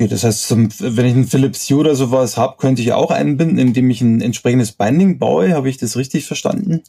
Okay, 0.00 0.08
das 0.08 0.24
heißt, 0.24 0.50
wenn 0.52 1.06
ich 1.06 1.14
einen 1.14 1.26
Philips 1.26 1.68
Hue 1.68 1.80
oder 1.80 1.94
sowas 1.96 2.36
habe, 2.36 2.56
könnte 2.56 2.80
ich 2.80 2.92
auch 2.92 3.10
einbinden, 3.10 3.58
indem 3.58 3.90
ich 3.90 4.00
ein 4.00 4.20
entsprechendes 4.20 4.72
Binding 4.72 5.18
baue. 5.18 5.52
Habe 5.52 5.68
ich 5.68 5.76
das 5.76 5.96
richtig 5.96 6.24
verstanden? 6.24 6.82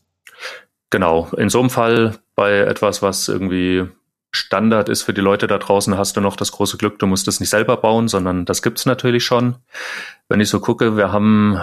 Genau. 0.91 1.27
In 1.35 1.49
so 1.49 1.59
einem 1.59 1.71
Fall 1.71 2.19
bei 2.35 2.59
etwas, 2.59 3.01
was 3.01 3.27
irgendwie 3.27 3.87
Standard 4.31 4.89
ist 4.89 5.01
für 5.01 5.13
die 5.13 5.21
Leute 5.21 5.47
da 5.47 5.57
draußen, 5.57 5.97
hast 5.97 6.15
du 6.15 6.21
noch 6.21 6.35
das 6.35 6.51
große 6.51 6.77
Glück, 6.77 6.99
du 6.99 7.07
musst 7.07 7.27
es 7.27 7.39
nicht 7.39 7.49
selber 7.49 7.77
bauen, 7.77 8.07
sondern 8.07 8.45
das 8.45 8.61
gibt's 8.61 8.85
natürlich 8.85 9.23
schon. 9.23 9.55
Wenn 10.27 10.39
ich 10.39 10.49
so 10.49 10.59
gucke, 10.59 10.97
wir 10.97 11.11
haben 11.11 11.59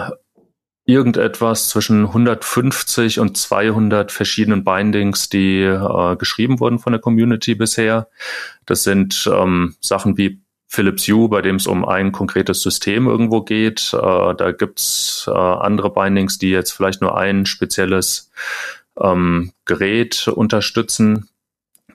irgendetwas 0.85 1.69
zwischen 1.69 2.05
150 2.05 3.19
und 3.19 3.37
200 3.37 4.11
verschiedenen 4.11 4.63
Bindings, 4.63 5.29
die 5.29 5.61
äh, 5.61 6.15
geschrieben 6.15 6.59
wurden 6.59 6.79
von 6.79 6.93
der 6.93 7.01
Community 7.01 7.55
bisher. 7.55 8.07
Das 8.65 8.83
sind 8.83 9.29
ähm, 9.31 9.75
Sachen 9.81 10.17
wie 10.17 10.41
Philips 10.65 11.07
Hue, 11.07 11.29
bei 11.29 11.41
dem 11.41 11.57
es 11.57 11.67
um 11.67 11.85
ein 11.85 12.11
konkretes 12.13 12.61
System 12.61 13.07
irgendwo 13.07 13.41
geht. 13.41 13.93
Äh, 13.93 14.35
da 14.35 14.51
gibt's 14.51 15.25
äh, 15.27 15.31
andere 15.31 15.91
Bindings, 15.91 16.37
die 16.37 16.49
jetzt 16.49 16.71
vielleicht 16.71 17.01
nur 17.01 17.17
ein 17.17 17.45
spezielles 17.45 18.31
ähm, 18.99 19.51
Gerät 19.65 20.29
unterstützen 20.29 21.29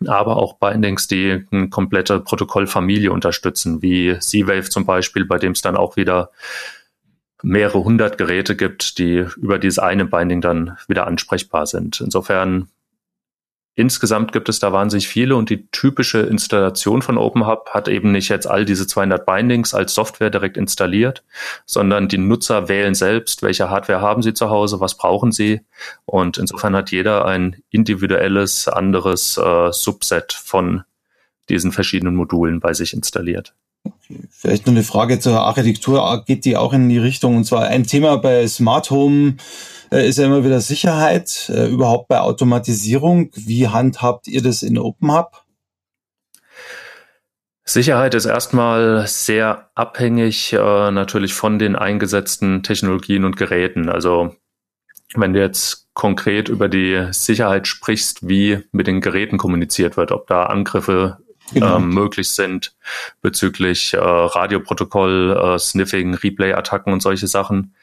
aber 0.08 0.36
auch 0.36 0.58
Bindings, 0.58 1.06
die 1.06 1.44
eine 1.50 1.68
komplette 1.68 2.20
Protokollfamilie 2.20 3.12
unterstützen, 3.12 3.82
wie 3.82 4.18
Z-Wave 4.18 4.68
zum 4.68 4.86
Beispiel, 4.86 5.24
bei 5.24 5.38
dem 5.38 5.52
es 5.52 5.62
dann 5.62 5.76
auch 5.76 5.96
wieder 5.96 6.30
mehrere 7.42 7.84
hundert 7.84 8.18
Geräte 8.18 8.56
gibt, 8.56 8.98
die 8.98 9.26
über 9.36 9.58
dieses 9.58 9.78
eine 9.78 10.04
Binding 10.04 10.40
dann 10.40 10.76
wieder 10.88 11.06
ansprechbar 11.06 11.66
sind. 11.66 12.00
Insofern 12.00 12.68
Insgesamt 13.74 14.32
gibt 14.32 14.50
es 14.50 14.58
da 14.58 14.72
wahnsinnig 14.72 15.08
viele 15.08 15.34
und 15.34 15.48
die 15.48 15.66
typische 15.68 16.20
Installation 16.20 17.00
von 17.00 17.16
OpenHub 17.16 17.70
hat 17.70 17.88
eben 17.88 18.12
nicht 18.12 18.28
jetzt 18.28 18.46
all 18.46 18.66
diese 18.66 18.86
200 18.86 19.24
Bindings 19.24 19.72
als 19.72 19.94
Software 19.94 20.28
direkt 20.28 20.58
installiert, 20.58 21.24
sondern 21.64 22.06
die 22.06 22.18
Nutzer 22.18 22.68
wählen 22.68 22.94
selbst, 22.94 23.42
welche 23.42 23.70
Hardware 23.70 24.02
haben 24.02 24.22
sie 24.22 24.34
zu 24.34 24.50
Hause, 24.50 24.80
was 24.80 24.98
brauchen 24.98 25.32
sie. 25.32 25.62
Und 26.04 26.36
insofern 26.36 26.76
hat 26.76 26.90
jeder 26.90 27.24
ein 27.24 27.62
individuelles 27.70 28.68
anderes 28.68 29.38
äh, 29.38 29.72
Subset 29.72 30.34
von 30.34 30.82
diesen 31.48 31.72
verschiedenen 31.72 32.14
Modulen 32.14 32.60
bei 32.60 32.74
sich 32.74 32.92
installiert. 32.92 33.54
Vielleicht 34.30 34.66
noch 34.66 34.74
eine 34.74 34.84
Frage 34.84 35.18
zur 35.18 35.40
Architektur, 35.40 36.24
geht 36.26 36.44
die 36.44 36.56
auch 36.56 36.74
in 36.74 36.88
die 36.90 36.98
Richtung? 36.98 37.36
Und 37.36 37.44
zwar 37.44 37.64
ein 37.64 37.84
Thema 37.84 38.16
bei 38.16 38.46
Smart 38.46 38.90
Home 38.90 39.36
ist 39.98 40.18
ja 40.18 40.26
immer 40.26 40.44
wieder 40.44 40.60
Sicherheit, 40.60 41.50
äh, 41.54 41.68
überhaupt 41.68 42.08
bei 42.08 42.20
Automatisierung. 42.20 43.30
Wie 43.34 43.68
handhabt 43.68 44.28
ihr 44.28 44.42
das 44.42 44.62
in 44.62 44.78
OpenHub? 44.78 45.44
Sicherheit 47.64 48.14
ist 48.14 48.26
erstmal 48.26 49.06
sehr 49.06 49.70
abhängig 49.74 50.52
äh, 50.52 50.90
natürlich 50.90 51.32
von 51.32 51.58
den 51.58 51.76
eingesetzten 51.76 52.62
Technologien 52.62 53.24
und 53.24 53.36
Geräten. 53.36 53.88
Also 53.88 54.34
wenn 55.14 55.32
du 55.32 55.40
jetzt 55.40 55.88
konkret 55.94 56.48
über 56.48 56.68
die 56.68 57.08
Sicherheit 57.10 57.66
sprichst, 57.66 58.26
wie 58.28 58.64
mit 58.72 58.86
den 58.86 59.00
Geräten 59.00 59.38
kommuniziert 59.38 59.96
wird, 59.96 60.10
ob 60.10 60.26
da 60.26 60.44
Angriffe 60.44 61.18
genau. 61.54 61.76
ähm, 61.76 61.90
möglich 61.90 62.28
sind 62.30 62.74
bezüglich 63.20 63.94
äh, 63.94 63.98
Radioprotokoll, 63.98 65.36
äh, 65.36 65.58
Sniffing, 65.58 66.14
Replay-Attacken 66.14 66.92
und 66.92 67.00
solche 67.00 67.26
Sachen. 67.26 67.74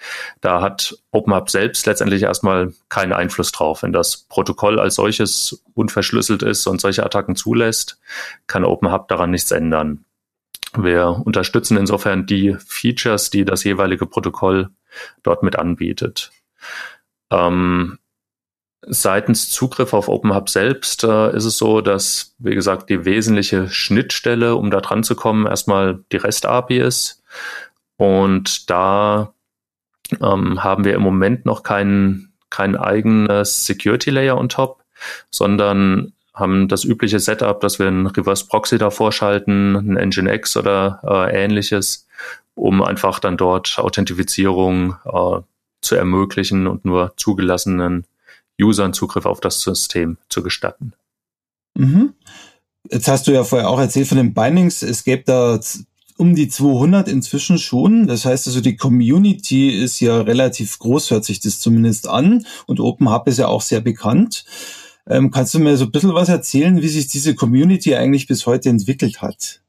Da 0.42 0.62
hat 0.62 0.98
OpenHub 1.12 1.50
selbst 1.50 1.86
letztendlich 1.86 2.24
erstmal 2.24 2.74
keinen 2.90 3.14
Einfluss 3.14 3.52
drauf. 3.52 3.84
Wenn 3.84 3.94
das 3.94 4.18
Protokoll 4.18 4.80
als 4.80 4.96
solches 4.96 5.64
unverschlüsselt 5.74 6.44
ist 6.44 6.68
und 6.68 6.82
solche 6.82 7.06
Attacken 7.06 7.36
zulässt, 7.36 8.00
kann 8.48 8.66
OpenHub 8.66 9.08
daran 9.08 9.32
nichts 9.32 9.52
ändern. 9.52 10.06
Wir 10.78 11.22
unterstützen 11.26 11.78
insofern 11.78 12.26
die 12.26 12.56
Features, 12.68 13.30
die 13.30 13.46
das 13.46 13.64
jeweilige 13.64 14.06
Protokoll 14.06 14.70
dort 15.24 15.44
mit 15.44 15.56
anbietet. 15.58 16.32
Ähm, 17.32 17.98
Seitens 18.82 19.50
Zugriff 19.50 19.94
auf 19.94 20.08
OpenHub 20.08 20.50
selbst 20.50 21.04
äh, 21.04 21.36
ist 21.36 21.46
es 21.46 21.58
so, 21.58 21.82
dass, 21.82 22.34
wie 22.40 22.56
gesagt, 22.56 22.90
die 22.90 23.04
wesentliche 23.04 23.70
Schnittstelle, 23.70 24.56
um 24.56 24.72
da 24.72 24.80
dran 24.80 25.04
zu 25.04 25.16
kommen, 25.16 25.46
erstmal 25.48 26.00
die 26.12 26.18
REST-API 26.18 26.80
ist. 26.80 27.22
Und 27.98 28.70
da 28.70 29.34
ähm, 30.22 30.64
haben 30.64 30.86
wir 30.86 30.96
im 30.96 31.02
Moment 31.02 31.46
noch 31.46 31.64
kein, 31.64 32.32
kein 32.50 32.78
eigenes 32.78 33.66
Security-Layer 33.66 34.38
on 34.38 34.48
top, 34.48 34.84
sondern 35.30 36.14
haben 36.34 36.70
das 36.70 36.86
übliche 36.86 37.20
Setup, 37.20 37.60
dass 37.60 37.80
wir 37.80 37.88
ein 37.88 38.08
Reverse 38.08 38.48
Proxy 38.48 38.78
davor 38.78 39.12
schalten, 39.12 39.76
ein 39.76 40.10
Nginx 40.10 40.56
oder 40.56 41.02
äh, 41.04 41.44
ähnliches, 41.44 42.08
um 42.56 42.82
einfach 42.82 43.20
dann 43.20 43.36
dort 43.36 43.78
Authentifizierung 43.78 44.96
äh, 45.06 45.42
zu 45.82 45.96
ermöglichen 45.96 46.68
und 46.68 46.86
nur 46.86 47.14
zugelassenen 47.18 48.06
Usern 48.62 48.94
Zugriff 48.94 49.26
auf 49.26 49.40
das 49.40 49.62
System 49.62 50.18
zu 50.30 50.44
gestatten. 50.44 50.94
Mhm. 51.76 52.14
Jetzt 52.90 53.08
hast 53.08 53.28
du 53.28 53.32
ja 53.32 53.44
vorher 53.44 53.70
auch 53.70 53.80
erzählt 53.80 54.08
von 54.08 54.18
den 54.18 54.34
Bindings. 54.34 54.82
Es 54.82 55.04
gäbe 55.04 55.24
da 55.26 55.60
um 56.18 56.36
die 56.36 56.50
200 56.50 57.08
inzwischen 57.08 57.58
schon. 57.58 58.08
Das 58.08 58.26
heißt 58.26 58.48
also, 58.48 58.62
die 58.62 58.76
Community 58.76 59.70
ist 59.70 60.00
ja 60.00 60.22
relativ 60.22 60.78
groß, 60.80 61.12
hört 61.12 61.26
sich 61.26 61.40
das 61.40 61.60
zumindest 61.60 62.08
an. 62.08 62.46
Und 62.66 62.80
OpenHub 62.80 63.28
ist 63.28 63.40
ja 63.40 63.48
auch 63.48 63.62
sehr 63.62 63.82
bekannt. 63.82 64.46
Ähm, 65.08 65.32
kannst 65.32 65.54
du 65.54 65.60
mir 65.60 65.78
so 65.78 65.86
ein 65.86 65.92
bisschen 65.92 66.14
was 66.14 66.30
erzählen, 66.30 66.82
wie 66.82 66.88
sich 66.88 67.08
diese 67.08 67.36
Community 67.36 67.96
eigentlich 67.96 68.28
bis 68.28 68.46
heute 68.46 68.70
entwickelt 68.70 69.22
hat? 69.22 69.62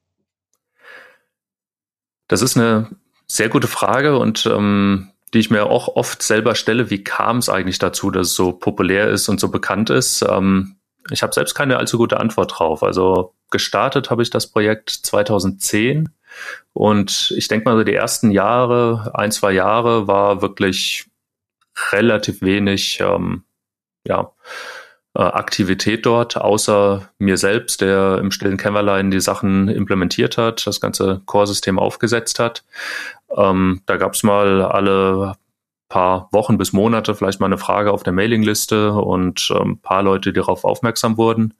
Das 2.26 2.42
ist 2.42 2.56
eine 2.56 2.90
sehr 3.26 3.48
gute 3.48 3.68
Frage 3.68 4.18
und 4.18 4.46
ähm, 4.46 5.08
die 5.32 5.38
ich 5.38 5.50
mir 5.50 5.66
auch 5.66 5.88
oft 5.88 6.22
selber 6.22 6.54
stelle, 6.54 6.90
wie 6.90 7.04
kam 7.04 7.38
es 7.38 7.48
eigentlich 7.48 7.78
dazu, 7.78 8.10
dass 8.10 8.28
es 8.28 8.34
so 8.34 8.52
populär 8.52 9.08
ist 9.08 9.28
und 9.28 9.40
so 9.40 9.48
bekannt 9.48 9.90
ist? 9.90 10.22
Ähm, 10.28 10.76
ich 11.10 11.22
habe 11.22 11.32
selbst 11.32 11.54
keine 11.54 11.78
allzu 11.78 11.98
gute 11.98 12.18
Antwort 12.18 12.58
drauf. 12.58 12.82
Also 12.82 13.34
gestartet 13.50 14.10
habe 14.10 14.22
ich 14.22 14.30
das 14.30 14.48
Projekt 14.48 14.90
2010 14.90 16.10
und 16.72 17.32
ich 17.36 17.48
denke 17.48 17.68
mal, 17.68 17.76
so 17.76 17.84
die 17.84 17.94
ersten 17.94 18.30
Jahre, 18.30 19.12
ein, 19.14 19.32
zwei 19.32 19.52
Jahre 19.52 20.06
war 20.06 20.42
wirklich 20.42 21.06
relativ 21.92 22.42
wenig, 22.42 23.00
ähm, 23.00 23.44
ja, 24.06 24.32
Aktivität 25.14 26.06
dort, 26.06 26.36
außer 26.36 27.10
mir 27.18 27.36
selbst, 27.36 27.80
der 27.80 28.18
im 28.18 28.30
stillen 28.30 28.56
Kämmerlein 28.56 29.10
die 29.10 29.20
Sachen 29.20 29.68
implementiert 29.68 30.38
hat, 30.38 30.66
das 30.66 30.80
ganze 30.80 31.20
Core-System 31.26 31.78
aufgesetzt 31.78 32.38
hat. 32.38 32.64
Ähm, 33.36 33.82
da 33.86 33.96
gab 33.96 34.14
es 34.14 34.22
mal 34.22 34.62
alle 34.62 35.34
paar 35.88 36.28
Wochen 36.30 36.56
bis 36.56 36.72
Monate 36.72 37.14
vielleicht 37.14 37.40
mal 37.40 37.46
eine 37.46 37.58
Frage 37.58 37.92
auf 37.92 38.02
der 38.04 38.12
Mailingliste 38.12 38.92
und 38.92 39.50
ein 39.50 39.60
ähm, 39.60 39.78
paar 39.78 40.02
Leute, 40.02 40.32
die 40.32 40.38
darauf 40.38 40.64
aufmerksam 40.64 41.18
wurden. 41.18 41.54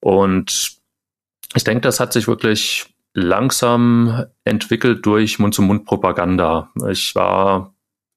Und 0.00 0.76
ich 1.54 1.64
denke, 1.64 1.80
das 1.80 1.98
hat 1.98 2.12
sich 2.12 2.28
wirklich 2.28 2.86
langsam 3.14 4.26
entwickelt 4.44 5.06
durch 5.06 5.38
Mund-zu-Mund-Propaganda. 5.38 6.70
Ich 6.90 7.14
war 7.14 7.74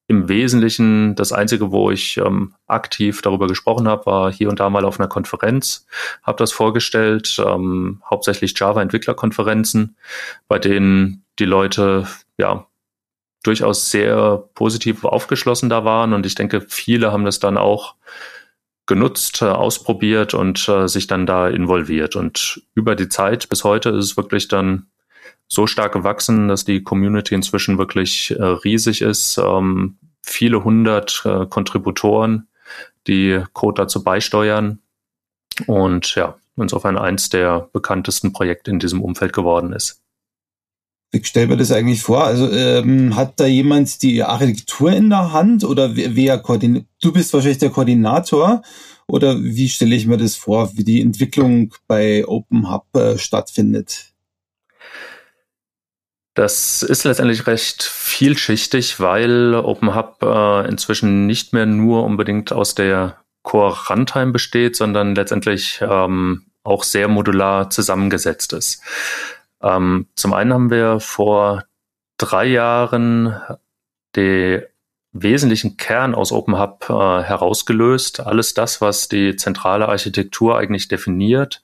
im 0.09 0.27
Wesentlichen 0.27 1.13
das 1.13 1.31
Einzige, 1.31 1.71
wo 1.71 1.91
ich 1.91 2.17
ähm, 2.17 2.55
aktiv 2.65 3.21
darüber 3.21 3.45
gesprochen 3.45 3.87
habe, 3.87 4.07
war 4.07 4.31
hier 4.33 4.49
und 4.49 4.59
da 4.59 4.67
mal 4.71 4.83
auf 4.83 4.99
einer 4.99 5.07
Konferenz, 5.07 5.85
habe 6.23 6.39
das 6.39 6.51
vorgestellt, 6.51 7.39
ähm, 7.45 8.01
hauptsächlich 8.09 8.59
Java-Entwicklerkonferenzen, 8.59 9.95
bei 10.47 10.57
denen 10.57 11.25
die 11.37 11.45
Leute 11.45 12.07
ja 12.39 12.65
durchaus 13.43 13.91
sehr 13.91 14.49
positiv 14.55 15.05
aufgeschlossen 15.05 15.69
da 15.69 15.85
waren 15.85 16.13
und 16.13 16.25
ich 16.25 16.33
denke, 16.33 16.61
viele 16.67 17.11
haben 17.11 17.23
das 17.23 17.39
dann 17.39 17.57
auch 17.57 17.93
genutzt, 18.87 19.43
äh, 19.43 19.45
ausprobiert 19.45 20.33
und 20.33 20.67
äh, 20.67 20.87
sich 20.87 21.05
dann 21.05 21.27
da 21.27 21.47
involviert. 21.47 22.15
Und 22.15 22.63
über 22.73 22.95
die 22.95 23.09
Zeit 23.09 23.47
bis 23.47 23.63
heute 23.63 23.89
ist 23.89 24.05
es 24.05 24.17
wirklich 24.17 24.47
dann 24.47 24.87
so 25.49 25.67
stark 25.67 25.93
gewachsen, 25.93 26.47
dass 26.47 26.63
die 26.63 26.83
Community 26.83 27.33
inzwischen 27.35 27.77
wirklich 27.77 28.31
äh, 28.31 28.43
riesig 28.43 29.01
ist. 29.01 29.37
Ähm, 29.37 29.97
viele 30.23 30.63
hundert 30.63 31.23
äh, 31.25 31.47
Kontributoren, 31.47 32.47
die 33.07 33.41
Code 33.53 33.81
dazu 33.81 34.03
beisteuern. 34.03 34.79
Und 35.65 36.15
ja, 36.15 36.35
insofern 36.55 36.97
eins 36.97 37.29
der 37.29 37.67
bekanntesten 37.73 38.31
Projekte 38.31 38.71
in 38.71 38.79
diesem 38.79 39.01
Umfeld 39.01 39.33
geworden 39.33 39.73
ist. 39.73 40.01
Wie 41.11 41.23
stellt 41.23 41.49
man 41.49 41.57
das 41.57 41.71
eigentlich 41.71 42.03
vor? 42.03 42.23
Also 42.23 42.51
ähm, 42.51 43.15
hat 43.15 43.39
da 43.39 43.47
jemand 43.47 44.03
die 44.03 44.21
Architektur 44.21 44.91
in 44.91 45.09
der 45.09 45.33
Hand 45.33 45.63
oder 45.63 45.95
wer, 45.95 46.15
wer 46.15 46.37
koordiniert? 46.37 46.85
Du 47.01 47.11
bist 47.11 47.33
wahrscheinlich 47.33 47.57
der 47.57 47.71
Koordinator 47.71 48.61
oder 49.07 49.41
wie 49.41 49.69
stelle 49.69 49.95
ich 49.95 50.05
mir 50.05 50.17
das 50.17 50.35
vor, 50.35 50.69
wie 50.77 50.83
die 50.83 51.01
Entwicklung 51.01 51.73
bei 51.87 52.27
Open 52.27 52.71
Hub 52.71 52.85
äh, 52.95 53.17
stattfindet? 53.17 54.08
Das 56.39 56.83
ist 56.83 57.03
letztendlich 57.03 57.47
recht 57.47 57.83
vielschichtig, 57.83 59.01
weil 59.01 59.55
Open 59.55 59.93
Hub 59.93 60.23
äh, 60.23 60.69
inzwischen 60.69 61.25
nicht 61.25 61.51
mehr 61.51 61.65
nur 61.65 62.05
unbedingt 62.05 62.53
aus 62.53 62.75
der 62.75 63.17
Core 63.43 63.75
Runtime 63.89 64.31
besteht, 64.31 64.77
sondern 64.77 65.15
letztendlich 65.15 65.81
ähm, 65.81 66.45
auch 66.63 66.83
sehr 66.85 67.09
modular 67.09 67.69
zusammengesetzt 67.69 68.53
ist. 68.53 68.81
Ähm, 69.61 70.07
zum 70.15 70.31
einen 70.31 70.53
haben 70.53 70.71
wir 70.71 71.01
vor 71.01 71.65
drei 72.17 72.45
Jahren 72.45 73.37
den 74.15 74.61
wesentlichen 75.11 75.75
Kern 75.75 76.15
aus 76.15 76.31
Open 76.31 76.57
Hub 76.57 76.85
äh, 76.89 76.93
herausgelöst. 77.21 78.21
Alles 78.21 78.53
das, 78.53 78.79
was 78.79 79.09
die 79.09 79.35
zentrale 79.35 79.89
Architektur 79.89 80.57
eigentlich 80.57 80.87
definiert 80.87 81.61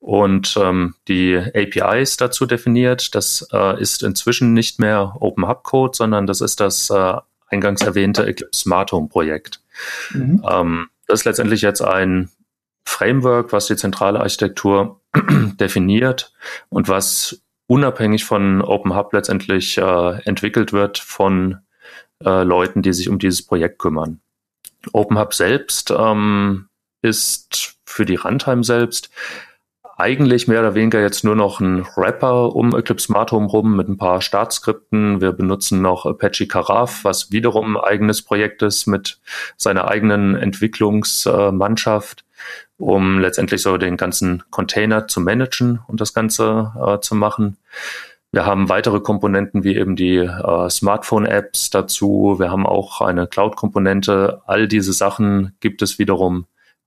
und 0.00 0.56
ähm, 0.60 0.94
die 1.08 1.36
APIs 1.36 2.16
dazu 2.16 2.46
definiert. 2.46 3.14
Das 3.14 3.46
äh, 3.52 3.80
ist 3.80 4.02
inzwischen 4.02 4.52
nicht 4.52 4.78
mehr 4.78 5.16
Open 5.20 5.48
Hub 5.48 5.62
Code, 5.62 5.96
sondern 5.96 6.26
das 6.26 6.40
ist 6.40 6.60
das 6.60 6.90
äh, 6.90 7.14
eingangs 7.48 7.82
erwähnte 7.82 8.26
Eclipse 8.26 8.62
Smart 8.62 8.92
Home 8.92 9.08
Projekt. 9.08 9.60
Mhm. 10.12 10.44
Ähm, 10.48 10.88
das 11.06 11.20
ist 11.20 11.24
letztendlich 11.24 11.62
jetzt 11.62 11.82
ein 11.82 12.30
Framework, 12.84 13.52
was 13.52 13.66
die 13.66 13.76
zentrale 13.76 14.20
Architektur 14.20 15.00
definiert 15.60 16.32
und 16.68 16.88
was 16.88 17.42
unabhängig 17.66 18.24
von 18.24 18.62
Open 18.62 18.94
Hub 18.94 19.12
letztendlich 19.12 19.76
äh, 19.78 20.20
entwickelt 20.24 20.72
wird 20.72 20.98
von 20.98 21.58
äh, 22.24 22.44
Leuten, 22.44 22.82
die 22.82 22.92
sich 22.92 23.08
um 23.08 23.18
dieses 23.18 23.44
Projekt 23.44 23.78
kümmern. 23.78 24.20
Open 24.92 25.18
Hub 25.18 25.34
selbst 25.34 25.92
ähm, 25.96 26.68
ist 27.02 27.76
für 27.84 28.04
die 28.04 28.14
Runtime 28.14 28.62
selbst 28.62 29.10
eigentlich 29.96 30.46
mehr 30.46 30.60
oder 30.60 30.74
weniger 30.74 31.00
jetzt 31.00 31.24
nur 31.24 31.34
noch 31.34 31.58
ein 31.60 31.86
Wrapper 31.96 32.54
um 32.54 32.76
Eclipse 32.76 33.06
Smart 33.06 33.32
Home 33.32 33.46
rum 33.46 33.76
mit 33.76 33.88
ein 33.88 33.96
paar 33.96 34.20
Startskripten. 34.20 35.22
Wir 35.22 35.32
benutzen 35.32 35.80
noch 35.80 36.04
Apache 36.04 36.46
Karaf, 36.46 37.02
was 37.02 37.32
wiederum 37.32 37.76
ein 37.76 37.82
eigenes 37.82 38.22
Projekt 38.22 38.62
ist 38.62 38.86
mit 38.86 39.18
seiner 39.56 39.88
eigenen 39.88 40.36
Entwicklungsmannschaft, 40.36 42.26
um 42.76 43.18
letztendlich 43.18 43.62
so 43.62 43.78
den 43.78 43.96
ganzen 43.96 44.42
Container 44.50 45.08
zu 45.08 45.20
managen 45.20 45.80
und 45.88 46.02
das 46.02 46.12
Ganze 46.12 46.72
äh, 46.78 47.00
zu 47.00 47.14
machen. 47.14 47.56
Wir 48.32 48.44
haben 48.44 48.68
weitere 48.68 49.00
Komponenten 49.00 49.64
wie 49.64 49.76
eben 49.76 49.96
die 49.96 50.16
äh, 50.16 50.68
Smartphone-Apps 50.68 51.70
dazu. 51.70 52.36
Wir 52.38 52.50
haben 52.50 52.66
auch 52.66 53.00
eine 53.00 53.26
Cloud-Komponente. 53.26 54.42
All 54.44 54.68
diese 54.68 54.92
Sachen 54.92 55.56
gibt 55.60 55.80
es 55.80 55.98
wiederum 55.98 56.44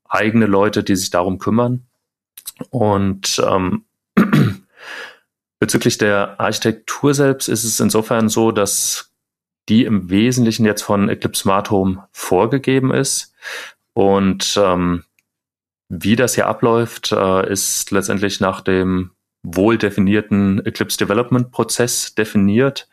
eigene 0.07 0.45
Leute, 0.45 0.83
die 0.83 0.95
sich 0.95 1.09
darum 1.09 1.39
kümmern. 1.39 1.88
Und 2.69 3.41
ähm, 3.45 3.85
bezüglich 5.59 5.97
der 5.97 6.39
Architektur 6.39 7.13
selbst 7.13 7.47
ist 7.47 7.63
es 7.63 7.79
insofern 7.79 8.29
so, 8.29 8.51
dass 8.51 9.11
die 9.67 9.85
im 9.85 10.09
Wesentlichen 10.09 10.65
jetzt 10.65 10.81
von 10.81 11.09
Eclipse 11.09 11.43
Smart 11.43 11.69
Home 11.69 12.07
vorgegeben 12.11 12.91
ist. 12.91 13.33
Und 13.93 14.59
ähm, 14.61 15.03
wie 15.89 16.15
das 16.15 16.35
hier 16.35 16.47
abläuft, 16.47 17.11
äh, 17.11 17.51
ist 17.51 17.91
letztendlich 17.91 18.39
nach 18.39 18.61
dem 18.61 19.11
wohl 19.41 19.77
definierten 19.77 20.63
Eclipse 20.65 20.97
Development 20.97 21.51
Prozess 21.51 22.13
definiert. 22.13 22.87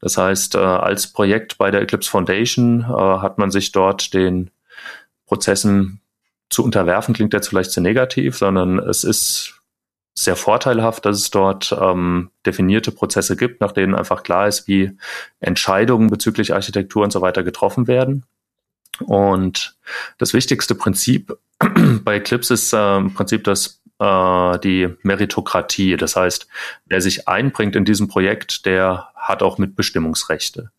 Das 0.00 0.18
heißt, 0.18 0.56
äh, 0.56 0.58
als 0.58 1.06
Projekt 1.06 1.58
bei 1.58 1.70
der 1.70 1.82
Eclipse 1.82 2.10
Foundation 2.10 2.80
äh, 2.80 2.84
hat 2.84 3.38
man 3.38 3.50
sich 3.50 3.72
dort 3.72 4.12
den 4.12 4.50
Prozessen 5.26 6.01
zu 6.52 6.62
unterwerfen 6.62 7.14
klingt 7.14 7.32
jetzt 7.32 7.48
vielleicht 7.48 7.72
zu 7.72 7.80
negativ, 7.80 8.36
sondern 8.36 8.78
es 8.78 9.04
ist 9.04 9.62
sehr 10.14 10.36
vorteilhaft, 10.36 11.06
dass 11.06 11.16
es 11.16 11.30
dort 11.30 11.74
ähm, 11.80 12.30
definierte 12.44 12.92
Prozesse 12.92 13.36
gibt, 13.36 13.60
nach 13.60 13.72
denen 13.72 13.94
einfach 13.94 14.22
klar 14.22 14.46
ist, 14.46 14.68
wie 14.68 14.92
Entscheidungen 15.40 16.10
bezüglich 16.10 16.52
Architektur 16.52 17.02
und 17.02 17.12
so 17.12 17.22
weiter 17.22 17.42
getroffen 17.42 17.86
werden. 17.86 18.26
Und 19.00 19.74
das 20.18 20.34
wichtigste 20.34 20.74
Prinzip 20.74 21.36
bei 22.04 22.16
Eclipse 22.16 22.54
ist 22.54 22.74
äh, 22.74 22.96
im 22.98 23.14
Prinzip 23.14 23.44
das 23.44 23.80
äh, 23.98 24.58
die 24.58 24.94
Meritokratie. 25.02 25.96
Das 25.96 26.16
heißt, 26.16 26.46
wer 26.86 27.00
sich 27.00 27.28
einbringt 27.28 27.74
in 27.74 27.86
diesem 27.86 28.08
Projekt, 28.08 28.66
der 28.66 29.08
hat 29.14 29.42
auch 29.42 29.56
Mitbestimmungsrechte. 29.56 30.70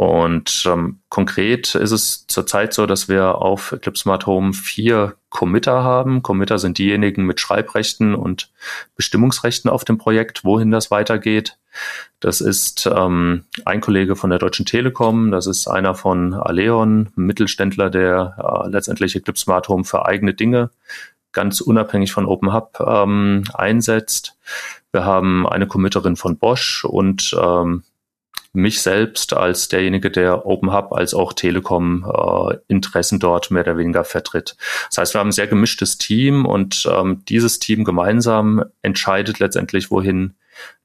Und 0.00 0.64
ähm, 0.66 1.00
konkret 1.10 1.74
ist 1.74 1.90
es 1.90 2.26
zurzeit 2.26 2.72
so, 2.72 2.86
dass 2.86 3.10
wir 3.10 3.34
auf 3.34 3.72
Eclipse 3.72 4.00
Smart 4.00 4.24
Home 4.24 4.54
vier 4.54 5.16
Committer 5.28 5.84
haben. 5.84 6.22
Committer 6.22 6.58
sind 6.58 6.78
diejenigen 6.78 7.26
mit 7.26 7.38
Schreibrechten 7.38 8.14
und 8.14 8.50
Bestimmungsrechten 8.96 9.70
auf 9.70 9.84
dem 9.84 9.98
Projekt, 9.98 10.42
wohin 10.42 10.70
das 10.70 10.90
weitergeht. 10.90 11.58
Das 12.18 12.40
ist 12.40 12.90
ähm, 12.90 13.44
ein 13.66 13.82
Kollege 13.82 14.16
von 14.16 14.30
der 14.30 14.38
Deutschen 14.38 14.64
Telekom, 14.64 15.32
das 15.32 15.46
ist 15.46 15.68
einer 15.68 15.94
von 15.94 16.32
Aleon, 16.32 17.10
Mittelständler, 17.14 17.90
der 17.90 18.36
äh, 18.38 18.70
letztendlich 18.70 19.14
Eclipse 19.14 19.42
Smart 19.42 19.68
Home 19.68 19.84
für 19.84 20.06
eigene 20.06 20.32
Dinge 20.32 20.70
ganz 21.32 21.60
unabhängig 21.60 22.10
von 22.10 22.24
Open 22.24 22.54
Hub 22.54 22.80
ähm, 22.80 23.44
einsetzt. 23.52 24.38
Wir 24.92 25.04
haben 25.04 25.46
eine 25.46 25.66
Committerin 25.66 26.16
von 26.16 26.38
Bosch 26.38 26.86
und 26.86 27.36
ähm, 27.38 27.84
mich 28.52 28.82
selbst 28.82 29.32
als 29.32 29.68
derjenige, 29.68 30.10
der 30.10 30.44
Open 30.46 30.72
Hub 30.72 30.92
als 30.92 31.14
auch 31.14 31.32
Telekom 31.32 32.04
äh, 32.04 32.56
Interessen 32.68 33.20
dort 33.20 33.50
mehr 33.50 33.62
oder 33.62 33.78
weniger 33.78 34.04
vertritt. 34.04 34.56
Das 34.88 34.98
heißt, 34.98 35.14
wir 35.14 35.20
haben 35.20 35.28
ein 35.28 35.32
sehr 35.32 35.46
gemischtes 35.46 35.98
Team 35.98 36.46
und 36.46 36.88
ähm, 36.90 37.24
dieses 37.28 37.58
Team 37.60 37.84
gemeinsam 37.84 38.64
entscheidet 38.82 39.38
letztendlich, 39.38 39.90
wohin 39.90 40.34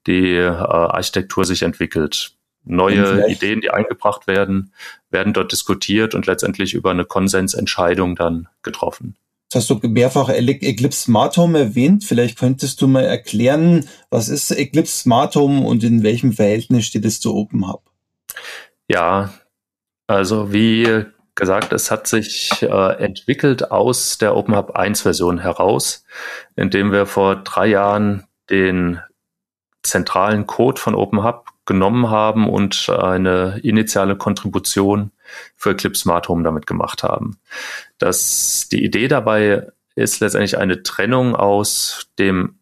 die 0.06 0.34
äh, 0.34 0.50
Architektur 0.50 1.46
sich 1.46 1.64
entwickelt. 1.64 2.34
Neue 2.64 3.28
Ideen, 3.30 3.62
die 3.62 3.70
eingebracht 3.70 4.26
werden, 4.26 4.74
werden 5.12 5.34
dort 5.34 5.52
diskutiert 5.52 6.16
und 6.16 6.26
letztendlich 6.26 6.74
über 6.74 6.92
eine 6.92 7.06
Konsensentscheidung 7.06 8.16
dann 8.16 8.48
getroffen 8.64 9.16
hast 9.56 9.70
du 9.70 9.80
mehrfach 9.88 10.30
Eclipse 10.30 11.00
Smart 11.00 11.38
Home 11.38 11.58
erwähnt. 11.58 12.04
Vielleicht 12.04 12.38
könntest 12.38 12.82
du 12.82 12.88
mal 12.88 13.04
erklären, 13.04 13.88
was 14.10 14.30
ist 14.30 14.52
Eclipse 14.52 14.98
Smart 14.98 15.36
Home 15.36 15.66
und 15.66 15.84
in 15.84 16.04
welchem 16.04 16.34
Verhältnis 16.34 16.86
steht 16.86 17.06
es 17.06 17.20
zu 17.20 17.36
Open 17.36 17.68
Hub? 17.68 17.82
Ja, 18.88 19.34
also 20.08 20.52
wie 20.54 21.06
gesagt, 21.36 21.74
es 21.74 21.92
hat 21.92 22.08
sich 22.08 22.52
äh, 22.62 23.04
entwickelt 23.04 23.72
aus 23.72 24.18
der 24.18 24.36
Open 24.36 24.56
Hub 24.56 24.72
1 24.72 25.02
Version 25.02 25.40
heraus, 25.40 26.06
indem 26.56 26.92
wir 26.92 27.06
vor 27.06 27.36
drei 27.38 27.68
Jahren 27.68 28.26
den 28.50 29.00
zentralen 29.84 30.48
Code 30.48 30.80
von 30.80 30.96
Open 30.96 31.24
Hub 31.24 31.48
genommen 31.66 32.10
haben 32.10 32.48
und 32.48 32.90
eine 32.90 33.60
initiale 33.64 34.16
Kontribution 34.16 35.12
für 35.56 35.72
Eclipse 35.72 36.04
Smart 36.04 36.30
Home 36.30 36.44
damit 36.44 36.68
gemacht 36.68 37.04
haben. 37.04 37.40
Das, 37.98 38.68
die 38.72 38.84
Idee 38.84 39.08
dabei 39.08 39.68
ist 39.96 40.20
letztendlich 40.20 40.58
eine 40.58 40.84
Trennung 40.84 41.36
aus 41.36 42.08
dem 42.20 42.60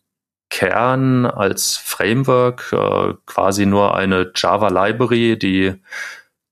Kern 0.50 1.26
als 1.26 1.78
Framework, 1.78 2.72
äh, 2.74 3.14
quasi 3.26 3.66
nur 3.66 3.96
eine 3.96 4.32
Java 4.36 4.68
Library, 4.68 5.38
die 5.38 5.74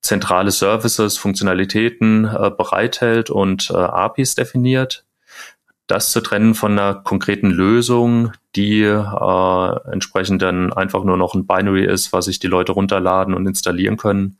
zentrale 0.02 0.50
Services, 0.50 1.18
Funktionalitäten 1.18 2.26
äh, 2.26 2.50
bereithält 2.50 3.30
und 3.30 3.70
äh, 3.70 3.76
APIs 3.76 4.34
definiert. 4.34 5.06
Das 5.92 6.12
zu 6.12 6.22
trennen 6.22 6.56
von 6.56 6.72
einer 6.80 6.96
konkreten 6.96 7.52
Lösung, 7.52 8.32
die 8.56 8.82
äh, 8.82 9.92
entsprechend 9.92 10.42
dann 10.42 10.72
einfach 10.72 11.04
nur 11.04 11.18
noch 11.18 11.34
ein 11.34 11.46
Binary 11.46 11.84
ist, 11.84 12.14
was 12.14 12.26
sich 12.26 12.40
die 12.40 12.48
Leute 12.48 12.72
runterladen 12.72 13.34
und 13.34 13.46
installieren 13.46 13.98
können 13.98 14.38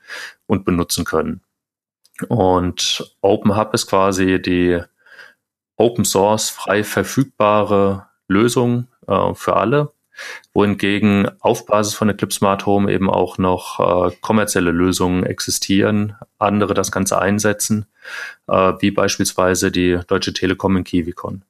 und 0.48 0.64
benutzen 0.64 1.04
können. 1.04 1.42
Und 2.30 3.18
OpenHub 3.20 3.74
ist 3.74 3.88
quasi 3.88 4.42
die 4.42 4.80
Open 5.76 6.06
Source 6.06 6.50
frei 6.50 6.86
verfügbare 6.86 8.08
Lösung 8.30 8.88
äh, 9.08 9.34
für 9.34 9.58
alle, 9.58 9.92
wohingegen 10.54 11.30
auf 11.42 11.66
Basis 11.66 11.96
von 11.96 12.08
Eclipse 12.08 12.38
Smart 12.38 12.66
Home 12.66 12.90
eben 12.90 13.10
auch 13.10 13.38
noch 13.38 14.08
äh, 14.08 14.16
kommerzielle 14.22 14.72
Lösungen 14.72 15.26
existieren, 15.26 16.16
andere 16.42 16.74
das 16.74 16.92
Ganze 16.92 17.20
einsetzen, 17.20 17.86
äh, 18.48 18.74
wie 18.80 18.92
beispielsweise 18.92 19.72
die 19.72 20.00
Deutsche 20.08 20.34
Telekom 20.34 20.78
in 20.78 20.84
Kiwicon. 20.84 21.44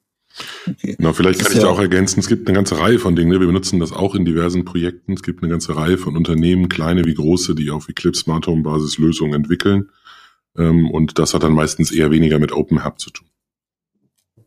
Okay. 0.66 0.96
Genau, 0.96 1.12
vielleicht 1.12 1.40
kann 1.40 1.52
ich 1.52 1.58
da 1.58 1.68
auch 1.68 1.78
ergänzen, 1.78 2.20
es 2.20 2.26
gibt 2.26 2.48
eine 2.48 2.56
ganze 2.56 2.78
Reihe 2.78 2.98
von 2.98 3.14
Dingen. 3.14 3.30
Ne? 3.30 3.40
Wir 3.40 3.46
benutzen 3.46 3.80
das 3.80 3.92
auch 3.92 4.14
in 4.14 4.24
diversen 4.24 4.64
Projekten. 4.64 5.12
Es 5.12 5.22
gibt 5.22 5.42
eine 5.42 5.50
ganze 5.50 5.76
Reihe 5.76 5.98
von 5.98 6.16
Unternehmen, 6.16 6.68
kleine 6.68 7.04
wie 7.04 7.14
große, 7.14 7.54
die 7.54 7.70
auf 7.70 7.88
Eclipse 7.88 8.22
Smart 8.22 8.46
Home 8.46 8.62
Basis 8.62 8.98
Lösungen 8.98 9.34
entwickeln. 9.34 9.90
Ähm, 10.56 10.90
und 10.90 11.18
das 11.18 11.34
hat 11.34 11.42
dann 11.42 11.52
meistens 11.52 11.90
eher 11.90 12.10
weniger 12.10 12.38
mit 12.38 12.52
Open 12.52 12.84
Hub 12.84 12.98
zu 12.98 13.10
tun. 13.10 13.26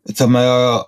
Jetzt 0.04 0.20
haben 0.20 0.32
wir 0.32 0.44
ja 0.44 0.86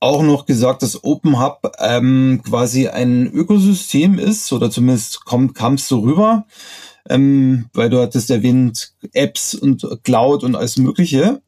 auch 0.00 0.22
noch 0.22 0.46
gesagt, 0.46 0.82
dass 0.82 1.04
Open 1.04 1.40
Hub 1.40 1.72
ähm, 1.78 2.40
quasi 2.44 2.88
ein 2.88 3.30
Ökosystem 3.32 4.18
ist, 4.18 4.52
oder 4.52 4.70
zumindest 4.70 5.24
kommt, 5.24 5.54
kam 5.54 5.74
es 5.74 5.86
so 5.86 6.00
rüber, 6.00 6.46
ähm, 7.08 7.66
weil 7.72 7.90
du 7.90 8.00
hattest 8.00 8.30
erwähnt, 8.30 8.92
Apps 9.12 9.54
und 9.54 9.86
Cloud 10.04 10.44
und 10.44 10.54
alles 10.54 10.76
Mögliche. 10.78 11.40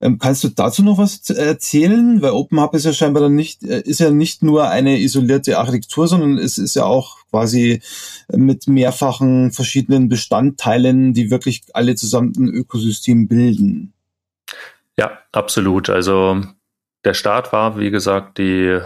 Ähm, 0.00 0.18
kannst 0.18 0.44
du 0.44 0.48
dazu 0.48 0.82
noch 0.82 0.98
was 0.98 1.30
erzählen? 1.30 2.20
Weil 2.20 2.32
Open 2.32 2.60
Hub 2.60 2.74
ist 2.74 2.84
ja 2.84 2.92
scheinbar 2.92 3.22
dann 3.22 3.34
nicht, 3.34 3.62
äh, 3.62 3.80
ist 3.80 4.00
ja 4.00 4.10
nicht 4.10 4.42
nur 4.42 4.68
eine 4.68 4.98
isolierte 4.98 5.58
Architektur, 5.58 6.06
sondern 6.06 6.36
es 6.38 6.58
ist 6.58 6.76
ja 6.76 6.84
auch 6.84 7.16
quasi 7.30 7.80
mit 8.30 8.68
mehrfachen 8.68 9.52
verschiedenen 9.52 10.08
Bestandteilen, 10.08 11.14
die 11.14 11.30
wirklich 11.30 11.62
alle 11.72 11.94
zusammen 11.94 12.34
ein 12.36 12.48
Ökosystem 12.48 13.26
bilden. 13.26 13.94
Ja, 14.98 15.18
absolut. 15.32 15.88
Also 15.88 16.42
der 17.04 17.14
Start 17.14 17.52
war, 17.52 17.78
wie 17.78 17.90
gesagt, 17.90 18.38
die 18.38 18.78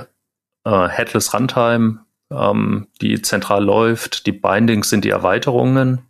äh, 0.65 0.89
Headless 0.89 1.35
Runtime, 1.35 2.01
ähm, 2.31 2.89
die 3.01 3.23
zentral 3.23 3.65
läuft. 3.65 4.27
Die 4.27 4.33
Bindings 4.33 4.91
sind 4.91 5.05
die 5.05 5.11
Erweiterungen. 5.11 6.03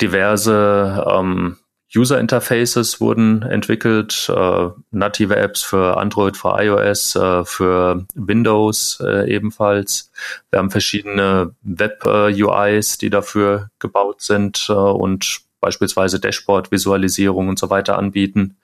Diverse 0.00 1.04
ähm, 1.08 1.56
User 1.94 2.18
Interfaces 2.18 3.00
wurden 3.00 3.42
entwickelt, 3.42 4.30
äh, 4.34 4.68
native 4.90 5.36
Apps 5.36 5.62
für 5.62 5.98
Android, 5.98 6.36
für 6.36 6.56
iOS, 6.58 7.16
äh, 7.16 7.44
für 7.44 8.06
Windows 8.14 9.02
äh, 9.04 9.30
ebenfalls. 9.30 10.10
Wir 10.50 10.58
haben 10.58 10.70
verschiedene 10.70 11.54
Web-UIs, 11.62 12.96
die 12.96 13.10
dafür 13.10 13.68
gebaut 13.78 14.22
sind 14.22 14.66
äh, 14.70 14.72
und 14.72 15.42
beispielsweise 15.60 16.18
Dashboard-Visualisierung 16.18 17.48
und 17.48 17.58
so 17.58 17.68
weiter 17.68 17.98
anbieten. 17.98 18.56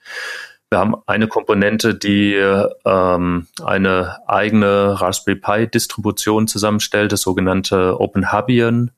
Wir 0.71 0.77
haben 0.77 0.95
eine 1.07 1.27
Komponente, 1.27 1.95
die 1.95 2.35
ähm, 2.35 3.47
eine 3.63 4.17
eigene 4.27 5.01
Raspberry 5.01 5.39
Pi 5.39 5.67
Distribution 5.67 6.47
zusammenstellt, 6.47 7.11
das 7.11 7.21
sogenannte 7.21 7.99
OpenHubian. 7.99 8.91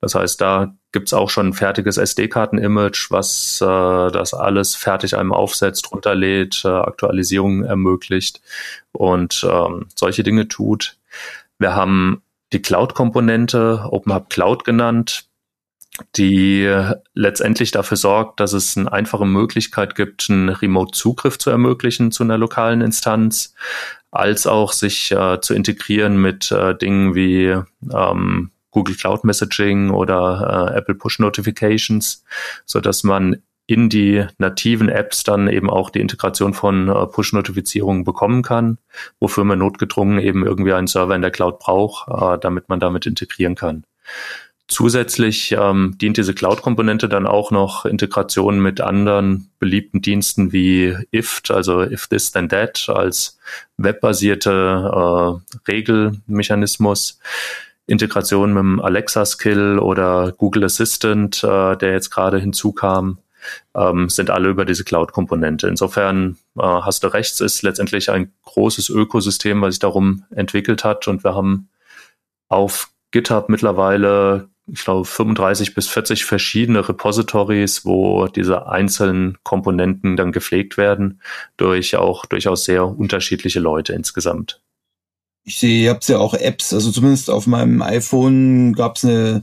Das 0.00 0.16
heißt, 0.16 0.40
da 0.40 0.74
gibt's 0.90 1.14
auch 1.14 1.30
schon 1.30 1.48
ein 1.48 1.52
fertiges 1.52 1.98
SD-Karten-Image, 1.98 3.10
was 3.10 3.60
äh, 3.60 3.64
das 4.10 4.34
alles 4.34 4.74
fertig 4.74 5.16
einem 5.16 5.32
aufsetzt, 5.32 5.92
runterlädt, 5.92 6.62
äh, 6.64 6.68
Aktualisierungen 6.68 7.64
ermöglicht 7.64 8.40
und 8.92 9.46
ähm, 9.48 9.86
solche 9.94 10.24
Dinge 10.24 10.48
tut. 10.48 10.96
Wir 11.58 11.76
haben 11.76 12.22
die 12.52 12.60
Cloud-Komponente, 12.60 13.86
OpenHub 13.88 14.30
Cloud 14.30 14.64
genannt, 14.64 15.28
die 16.16 16.68
letztendlich 17.14 17.70
dafür 17.70 17.96
sorgt, 17.96 18.40
dass 18.40 18.52
es 18.52 18.76
eine 18.76 18.92
einfache 18.92 19.26
Möglichkeit 19.26 19.94
gibt, 19.94 20.28
einen 20.28 20.48
Remote-Zugriff 20.48 21.38
zu 21.38 21.50
ermöglichen 21.50 22.10
zu 22.10 22.24
einer 22.24 22.38
lokalen 22.38 22.80
Instanz, 22.80 23.54
als 24.10 24.46
auch 24.46 24.72
sich 24.72 25.12
äh, 25.12 25.40
zu 25.40 25.54
integrieren 25.54 26.16
mit 26.16 26.50
äh, 26.50 26.76
Dingen 26.76 27.14
wie 27.14 27.56
ähm, 27.92 28.50
Google 28.70 28.96
Cloud 28.96 29.24
Messaging 29.24 29.90
oder 29.90 30.70
äh, 30.72 30.78
Apple 30.78 30.96
Push 30.96 31.20
Notifications, 31.20 32.24
so 32.64 32.80
dass 32.80 33.04
man 33.04 33.42
in 33.66 33.88
die 33.88 34.26
nativen 34.38 34.88
Apps 34.88 35.22
dann 35.22 35.48
eben 35.48 35.70
auch 35.70 35.90
die 35.90 36.00
Integration 36.00 36.52
von 36.52 36.88
äh, 36.88 37.06
Push-Notifizierungen 37.06 38.04
bekommen 38.04 38.42
kann, 38.42 38.78
wofür 39.20 39.44
man 39.44 39.60
notgedrungen 39.60 40.18
eben 40.18 40.44
irgendwie 40.44 40.74
einen 40.74 40.86
Server 40.86 41.14
in 41.14 41.22
der 41.22 41.30
Cloud 41.30 41.60
braucht, 41.60 42.08
äh, 42.08 42.38
damit 42.38 42.68
man 42.68 42.80
damit 42.80 43.06
integrieren 43.06 43.54
kann. 43.54 43.84
Zusätzlich 44.66 45.52
ähm, 45.52 45.96
dient 46.00 46.16
diese 46.16 46.32
Cloud-Komponente 46.32 47.06
dann 47.06 47.26
auch 47.26 47.50
noch 47.50 47.84
Integration 47.84 48.60
mit 48.60 48.80
anderen 48.80 49.50
beliebten 49.58 50.00
Diensten 50.00 50.52
wie 50.52 50.96
IFT, 51.10 51.50
also 51.50 51.82
If 51.82 52.06
This 52.06 52.32
Then 52.32 52.48
That, 52.48 52.88
als 52.88 53.38
webbasierte 53.76 54.50
äh, 54.50 55.70
Regelmechanismus. 55.70 57.20
Integration 57.86 58.54
mit 58.54 58.60
dem 58.60 58.80
Alexa-Skill 58.80 59.78
oder 59.78 60.32
Google 60.32 60.64
Assistant, 60.64 61.44
äh, 61.44 61.76
der 61.76 61.92
jetzt 61.92 62.10
gerade 62.10 62.38
hinzukam, 62.38 63.18
ähm, 63.74 64.08
sind 64.08 64.30
alle 64.30 64.48
über 64.48 64.64
diese 64.64 64.84
Cloud-Komponente. 64.84 65.68
Insofern 65.68 66.38
äh, 66.56 66.62
hast 66.62 67.04
du 67.04 67.08
rechts, 67.08 67.42
ist 67.42 67.60
letztendlich 67.62 68.10
ein 68.10 68.32
großes 68.44 68.88
Ökosystem, 68.88 69.60
was 69.60 69.74
sich 69.74 69.80
darum 69.80 70.24
entwickelt 70.34 70.84
hat 70.84 71.06
und 71.06 71.22
wir 71.22 71.34
haben 71.34 71.68
auf 72.48 72.88
GitHub 73.10 73.50
mittlerweile 73.50 74.48
ich 74.66 74.84
glaube, 74.84 75.04
35 75.04 75.74
bis 75.74 75.88
40 75.88 76.24
verschiedene 76.24 76.88
Repositories, 76.88 77.84
wo 77.84 78.26
diese 78.28 78.66
einzelnen 78.66 79.38
Komponenten 79.42 80.16
dann 80.16 80.32
gepflegt 80.32 80.76
werden 80.76 81.20
durch 81.56 81.96
auch 81.96 82.24
durchaus 82.26 82.64
sehr 82.64 82.86
unterschiedliche 82.86 83.60
Leute 83.60 83.92
insgesamt. 83.92 84.60
Ich 85.44 85.58
sehe, 85.58 85.84
ihr 85.84 85.90
habt 85.90 86.08
ja 86.08 86.18
auch 86.18 86.32
Apps, 86.32 86.72
also 86.72 86.90
zumindest 86.90 87.28
auf 87.28 87.46
meinem 87.46 87.82
iPhone 87.82 88.72
gab 88.72 88.96
es 88.96 89.04
eine 89.04 89.42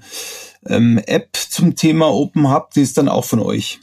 ähm, 0.65 0.99
App 1.05 1.35
zum 1.35 1.75
Thema 1.75 2.07
Open 2.11 2.51
Hub, 2.51 2.71
die 2.71 2.81
ist 2.81 2.97
dann 2.97 3.07
auch 3.07 3.25
von 3.25 3.39
euch. 3.39 3.79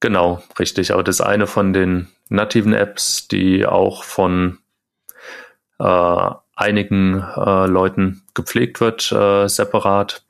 Genau, 0.00 0.42
richtig. 0.58 0.92
Aber 0.92 1.02
das 1.02 1.16
ist 1.16 1.20
eine 1.20 1.46
von 1.46 1.72
den 1.72 2.08
nativen 2.28 2.74
Apps, 2.74 3.28
die 3.28 3.64
auch 3.64 4.04
von 4.04 4.58
äh, 5.78 6.30
einigen 6.62 7.20
äh, 7.36 7.66
Leuten 7.66 8.22
gepflegt 8.34 8.80
wird, 8.80 9.10
äh, 9.12 9.48
separat. 9.48 10.24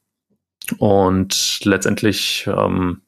Und 0.78 1.60
letztendlich 1.64 2.46
ähm, 2.46 3.02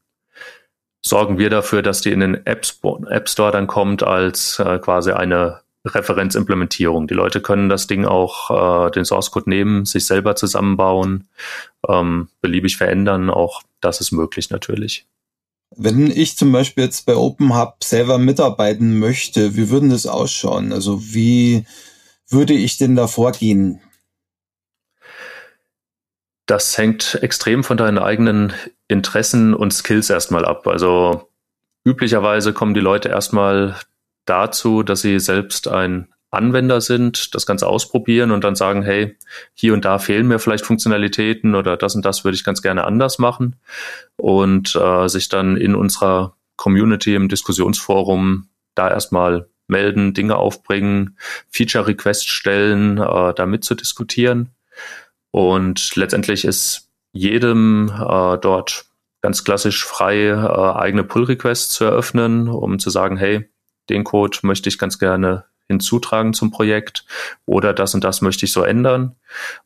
sorgen 1.00 1.38
wir 1.38 1.50
dafür, 1.50 1.82
dass 1.82 2.02
die 2.02 2.12
in 2.12 2.20
den 2.20 2.46
App, 2.46 2.66
App 3.08 3.28
Store 3.28 3.52
dann 3.52 3.66
kommt 3.66 4.02
als 4.02 4.58
äh, 4.58 4.78
quasi 4.78 5.12
eine 5.12 5.60
Referenzimplementierung. 5.86 7.06
Die 7.06 7.14
Leute 7.14 7.40
können 7.40 7.68
das 7.68 7.86
Ding 7.86 8.04
auch, 8.06 8.86
äh, 8.86 8.90
den 8.90 9.04
Source 9.04 9.30
Code 9.30 9.50
nehmen, 9.50 9.84
sich 9.84 10.06
selber 10.06 10.34
zusammenbauen, 10.34 11.28
ähm, 11.88 12.28
beliebig 12.40 12.76
verändern. 12.76 13.30
Auch 13.30 13.62
das 13.80 14.00
ist 14.00 14.12
möglich 14.12 14.50
natürlich. 14.50 15.06
Wenn 15.76 16.10
ich 16.10 16.36
zum 16.36 16.52
Beispiel 16.52 16.84
jetzt 16.84 17.04
bei 17.04 17.16
OpenHub 17.16 17.82
selber 17.82 18.18
mitarbeiten 18.18 18.98
möchte, 18.98 19.56
wie 19.56 19.70
würden 19.70 19.90
das 19.90 20.06
ausschauen? 20.06 20.72
Also 20.72 21.02
wie 21.12 21.66
würde 22.28 22.54
ich 22.54 22.76
denn 22.78 22.96
da 22.96 23.06
vorgehen? 23.06 23.80
Das 26.46 26.76
hängt 26.76 27.18
extrem 27.22 27.64
von 27.64 27.76
deinen 27.76 27.98
eigenen 27.98 28.52
Interessen 28.86 29.54
und 29.54 29.72
Skills 29.72 30.10
erstmal 30.10 30.44
ab. 30.44 30.66
Also 30.66 31.28
üblicherweise 31.84 32.52
kommen 32.52 32.74
die 32.74 32.80
Leute 32.80 33.08
erstmal 33.08 33.76
dazu, 34.26 34.82
dass 34.82 35.00
sie 35.00 35.18
selbst 35.20 35.68
ein 35.68 36.08
Anwender 36.30 36.80
sind, 36.80 37.34
das 37.34 37.46
Ganze 37.46 37.66
ausprobieren 37.66 38.30
und 38.30 38.44
dann 38.44 38.56
sagen, 38.56 38.82
hey, 38.82 39.16
hier 39.54 39.72
und 39.72 39.84
da 39.84 39.98
fehlen 39.98 40.26
mir 40.26 40.38
vielleicht 40.38 40.66
Funktionalitäten 40.66 41.54
oder 41.54 41.76
das 41.76 41.94
und 41.94 42.04
das 42.04 42.24
würde 42.24 42.34
ich 42.34 42.44
ganz 42.44 42.60
gerne 42.60 42.84
anders 42.84 43.18
machen 43.18 43.56
und 44.16 44.74
äh, 44.74 45.08
sich 45.08 45.28
dann 45.28 45.56
in 45.56 45.74
unserer 45.74 46.34
Community 46.56 47.14
im 47.14 47.28
Diskussionsforum 47.28 48.48
da 48.74 48.90
erstmal 48.90 49.48
melden, 49.66 50.14
Dinge 50.14 50.36
aufbringen, 50.36 51.16
Feature-Requests 51.50 52.26
stellen, 52.26 52.98
äh, 52.98 53.34
da 53.34 53.46
mitzudiskutieren. 53.46 54.50
Und 55.30 55.96
letztendlich 55.96 56.44
ist 56.44 56.88
jedem 57.12 57.88
äh, 57.88 58.38
dort 58.38 58.86
ganz 59.22 59.42
klassisch 59.42 59.84
frei, 59.84 60.28
äh, 60.28 60.78
eigene 60.78 61.04
Pull-Requests 61.04 61.72
zu 61.74 61.84
eröffnen, 61.84 62.48
um 62.48 62.78
zu 62.78 62.90
sagen, 62.90 63.16
hey, 63.16 63.48
den 63.88 64.04
Code 64.04 64.38
möchte 64.42 64.68
ich 64.68 64.78
ganz 64.78 64.98
gerne 64.98 65.44
hinzutragen 65.66 66.34
zum 66.34 66.50
Projekt 66.50 67.06
oder 67.46 67.72
das 67.72 67.94
und 67.94 68.04
das 68.04 68.20
möchte 68.20 68.44
ich 68.44 68.52
so 68.52 68.62
ändern. 68.62 69.16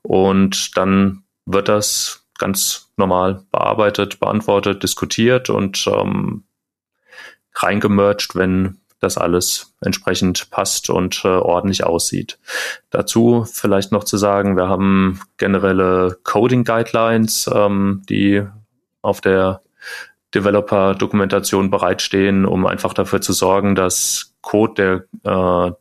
Und 0.03 0.77
dann 0.77 1.25
wird 1.45 1.69
das 1.69 2.25
ganz 2.39 2.93
normal 2.97 3.45
bearbeitet, 3.51 4.21
beantwortet, 4.21 4.83
diskutiert 4.83 5.51
und 5.51 5.87
ähm, 5.87 6.45
reingemerged, 7.55 8.37
wenn 8.37 8.79
das 9.01 9.19
alles 9.19 9.75
entsprechend 9.81 10.51
passt 10.51 10.91
und 10.91 11.23
äh, 11.25 11.29
ordentlich 11.29 11.85
aussieht. 11.85 12.39
Dazu 12.91 13.45
vielleicht 13.51 13.93
noch 13.93 14.05
zu 14.05 14.17
sagen, 14.17 14.57
wir 14.57 14.69
haben 14.69 15.21
generelle 15.37 16.19
Coding 16.25 16.65
Guidelines, 16.65 17.49
ähm, 17.53 18.03
die 18.09 18.45
auf 19.03 19.21
der 19.21 19.63
Developer-Dokumentation 20.35 21.71
bereitstehen, 21.71 22.45
um 22.45 22.67
einfach 22.67 22.93
dafür 22.93 23.21
zu 23.21 23.33
sorgen, 23.33 23.75
dass 23.75 24.35
Code, 24.43 25.07
der 25.25 25.69
äh, 25.69 25.73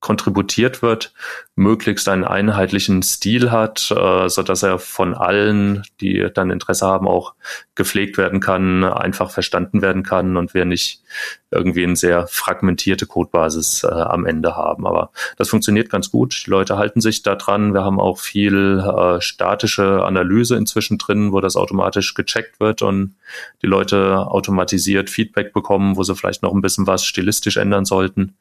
kontributiert 0.00 0.80
wird, 0.80 1.12
möglichst 1.56 2.08
einen 2.08 2.24
einheitlichen 2.24 3.02
Stil 3.02 3.50
hat, 3.50 3.90
äh, 3.90 4.28
so 4.28 4.42
dass 4.42 4.62
er 4.62 4.78
von 4.78 5.14
allen, 5.14 5.82
die 6.00 6.28
dann 6.32 6.50
Interesse 6.50 6.86
haben, 6.86 7.08
auch 7.08 7.34
gepflegt 7.74 8.16
werden 8.16 8.38
kann, 8.38 8.84
einfach 8.84 9.30
verstanden 9.30 9.82
werden 9.82 10.04
kann 10.04 10.36
und 10.36 10.54
wir 10.54 10.64
nicht 10.64 11.02
irgendwie 11.50 11.82
eine 11.82 11.96
sehr 11.96 12.26
fragmentierte 12.28 13.06
Codebasis 13.06 13.82
äh, 13.82 13.88
am 13.88 14.24
Ende 14.24 14.54
haben. 14.54 14.86
Aber 14.86 15.10
das 15.36 15.48
funktioniert 15.48 15.90
ganz 15.90 16.10
gut. 16.10 16.44
Die 16.46 16.50
Leute 16.50 16.76
halten 16.76 17.00
sich 17.00 17.22
da 17.22 17.34
dran. 17.34 17.74
Wir 17.74 17.82
haben 17.84 17.98
auch 17.98 18.18
viel 18.18 18.78
äh, 18.78 19.20
statische 19.20 20.04
Analyse 20.04 20.56
inzwischen 20.56 20.98
drin, 20.98 21.32
wo 21.32 21.40
das 21.40 21.56
automatisch 21.56 22.14
gecheckt 22.14 22.60
wird 22.60 22.82
und 22.82 23.16
die 23.62 23.66
Leute 23.66 24.18
automatisiert 24.18 25.10
Feedback 25.10 25.52
bekommen, 25.52 25.96
wo 25.96 26.02
sie 26.02 26.14
vielleicht 26.14 26.42
noch 26.42 26.52
ein 26.52 26.60
bisschen 26.60 26.86
was 26.86 27.04
stilistisch 27.04 27.56
ändern 27.56 27.84
sollten. 27.84 28.36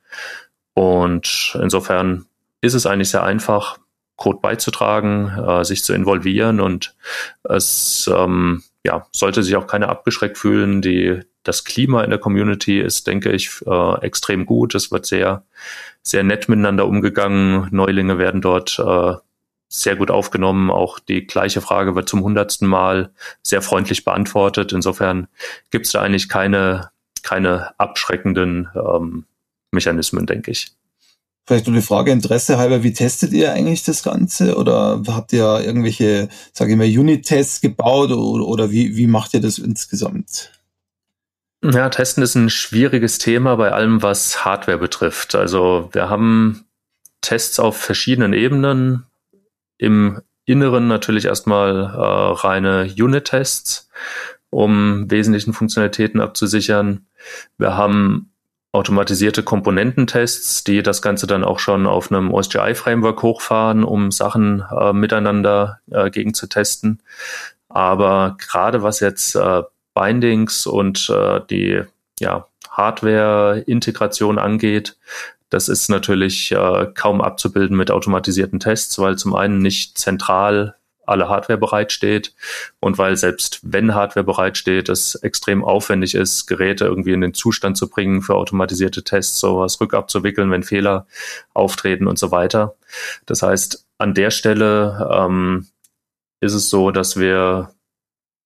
Und 0.77 1.57
insofern 1.59 2.27
ist 2.61 2.75
es 2.75 2.85
eigentlich 2.85 3.09
sehr 3.09 3.23
einfach, 3.23 3.79
Code 4.15 4.37
beizutragen, 4.43 5.27
äh, 5.27 5.65
sich 5.65 5.83
zu 5.83 5.91
involvieren 5.93 6.59
und 6.59 6.95
es 7.43 8.07
ähm, 8.15 8.61
ja, 8.83 9.07
sollte 9.11 9.41
sich 9.41 9.55
auch 9.55 9.65
keiner 9.65 9.89
abgeschreckt 9.89 10.37
fühlen. 10.37 10.83
Die, 10.83 11.21
das 11.41 11.63
Klima 11.63 12.03
in 12.03 12.11
der 12.11 12.19
Community 12.19 12.79
ist, 12.79 13.07
denke 13.07 13.31
ich, 13.31 13.59
äh, 13.65 14.01
extrem 14.01 14.45
gut. 14.45 14.75
Es 14.75 14.91
wird 14.91 15.07
sehr, 15.07 15.45
sehr 16.03 16.23
nett 16.23 16.47
miteinander 16.47 16.85
umgegangen. 16.85 17.69
Neulinge 17.71 18.19
werden 18.19 18.41
dort 18.41 18.77
äh, 18.77 19.13
sehr 19.69 19.95
gut 19.95 20.11
aufgenommen. 20.11 20.69
Auch 20.69 20.99
die 20.99 21.25
gleiche 21.25 21.61
Frage 21.61 21.95
wird 21.95 22.07
zum 22.07 22.21
hundertsten 22.21 22.67
Mal 22.67 23.11
sehr 23.41 23.63
freundlich 23.63 24.05
beantwortet. 24.05 24.73
Insofern 24.73 25.27
gibt 25.71 25.87
es 25.87 25.93
da 25.93 26.03
eigentlich 26.03 26.29
keine, 26.29 26.91
keine 27.23 27.79
abschreckenden 27.79 28.69
ähm, 28.75 29.25
Mechanismen, 29.71 30.25
denke 30.25 30.51
ich. 30.51 30.71
Vielleicht 31.45 31.65
nur 31.65 31.75
eine 31.75 31.81
Frage 31.81 32.11
Interesse 32.11 32.57
halber, 32.57 32.83
wie 32.83 32.91
testet 32.91 33.31
ihr 33.31 33.53
eigentlich 33.53 33.83
das 33.83 34.03
Ganze? 34.03 34.57
Oder 34.57 35.01
habt 35.07 35.31
ihr 35.31 35.61
irgendwelche, 35.63 36.27
sage 36.51 36.71
ich 36.71 36.77
mal, 36.77 36.83
Unit-Tests 36.85 37.61
gebaut 37.61 38.11
oder, 38.11 38.45
oder 38.45 38.71
wie, 38.71 38.97
wie 38.97 39.07
macht 39.07 39.33
ihr 39.33 39.39
das 39.39 39.57
insgesamt? 39.57 40.51
Ja, 41.63 41.89
Testen 41.89 42.21
ist 42.21 42.35
ein 42.35 42.49
schwieriges 42.49 43.17
Thema 43.17 43.55
bei 43.55 43.71
allem, 43.71 44.03
was 44.03 44.43
Hardware 44.43 44.77
betrifft. 44.77 45.35
Also 45.35 45.89
wir 45.93 46.09
haben 46.09 46.65
Tests 47.21 47.59
auf 47.59 47.77
verschiedenen 47.77 48.33
Ebenen. 48.33 49.05
Im 49.77 50.21
Inneren 50.45 50.87
natürlich 50.87 51.25
erstmal 51.25 51.83
äh, 51.83 52.41
reine 52.41 52.93
Unit-Tests, 52.97 53.89
um 54.49 55.09
wesentlichen 55.09 55.53
Funktionalitäten 55.53 56.21
abzusichern. 56.21 57.07
Wir 57.57 57.75
haben 57.75 58.33
automatisierte 58.71 59.43
Komponententests, 59.43 60.63
die 60.63 60.83
das 60.83 61.01
Ganze 61.01 61.25
dann 61.25 61.43
auch 61.43 61.59
schon 61.59 61.87
auf 61.87 62.11
einem 62.11 62.33
OSGI-Framework 62.33 63.21
hochfahren, 63.23 63.83
um 63.83 64.11
Sachen 64.11 64.63
äh, 64.71 64.93
miteinander 64.93 65.79
äh, 65.89 66.09
gegen 66.09 66.33
zu 66.33 66.47
testen. 66.47 66.99
Aber 67.69 68.37
gerade 68.39 68.83
was 68.83 68.99
jetzt 68.99 69.35
äh, 69.35 69.63
Bindings 69.93 70.67
und 70.67 71.09
äh, 71.09 71.41
die 71.49 71.83
ja, 72.19 72.47
Hardware-Integration 72.69 74.37
angeht, 74.37 74.97
das 75.49 75.69
ist 75.69 75.89
natürlich 75.89 76.51
äh, 76.51 76.87
kaum 76.93 77.21
abzubilden 77.21 77.77
mit 77.77 77.89
automatisierten 77.89 78.59
Tests, 78.59 78.99
weil 78.99 79.17
zum 79.17 79.33
einen 79.33 79.59
nicht 79.59 79.97
zentral 79.97 80.75
alle 81.07 81.29
Hardware 81.29 81.57
bereitsteht 81.57 82.33
und 82.79 82.97
weil 82.97 83.15
selbst 83.17 83.59
wenn 83.63 83.95
Hardware 83.95 84.25
bereitsteht, 84.25 84.89
es 84.89 85.15
extrem 85.15 85.63
aufwendig 85.63 86.15
ist, 86.15 86.47
Geräte 86.47 86.85
irgendwie 86.85 87.13
in 87.13 87.21
den 87.21 87.33
Zustand 87.33 87.77
zu 87.77 87.89
bringen 87.89 88.21
für 88.21 88.35
automatisierte 88.35 89.03
Tests, 89.03 89.39
sowas 89.39 89.79
rückabzuwickeln, 89.79 90.51
wenn 90.51 90.63
Fehler 90.63 91.07
auftreten 91.53 92.07
und 92.07 92.19
so 92.19 92.31
weiter. 92.31 92.75
Das 93.25 93.41
heißt, 93.41 93.85
an 93.97 94.13
der 94.13 94.31
Stelle 94.31 95.09
ähm, 95.11 95.67
ist 96.39 96.53
es 96.53 96.69
so, 96.69 96.91
dass 96.91 97.17
wir 97.17 97.73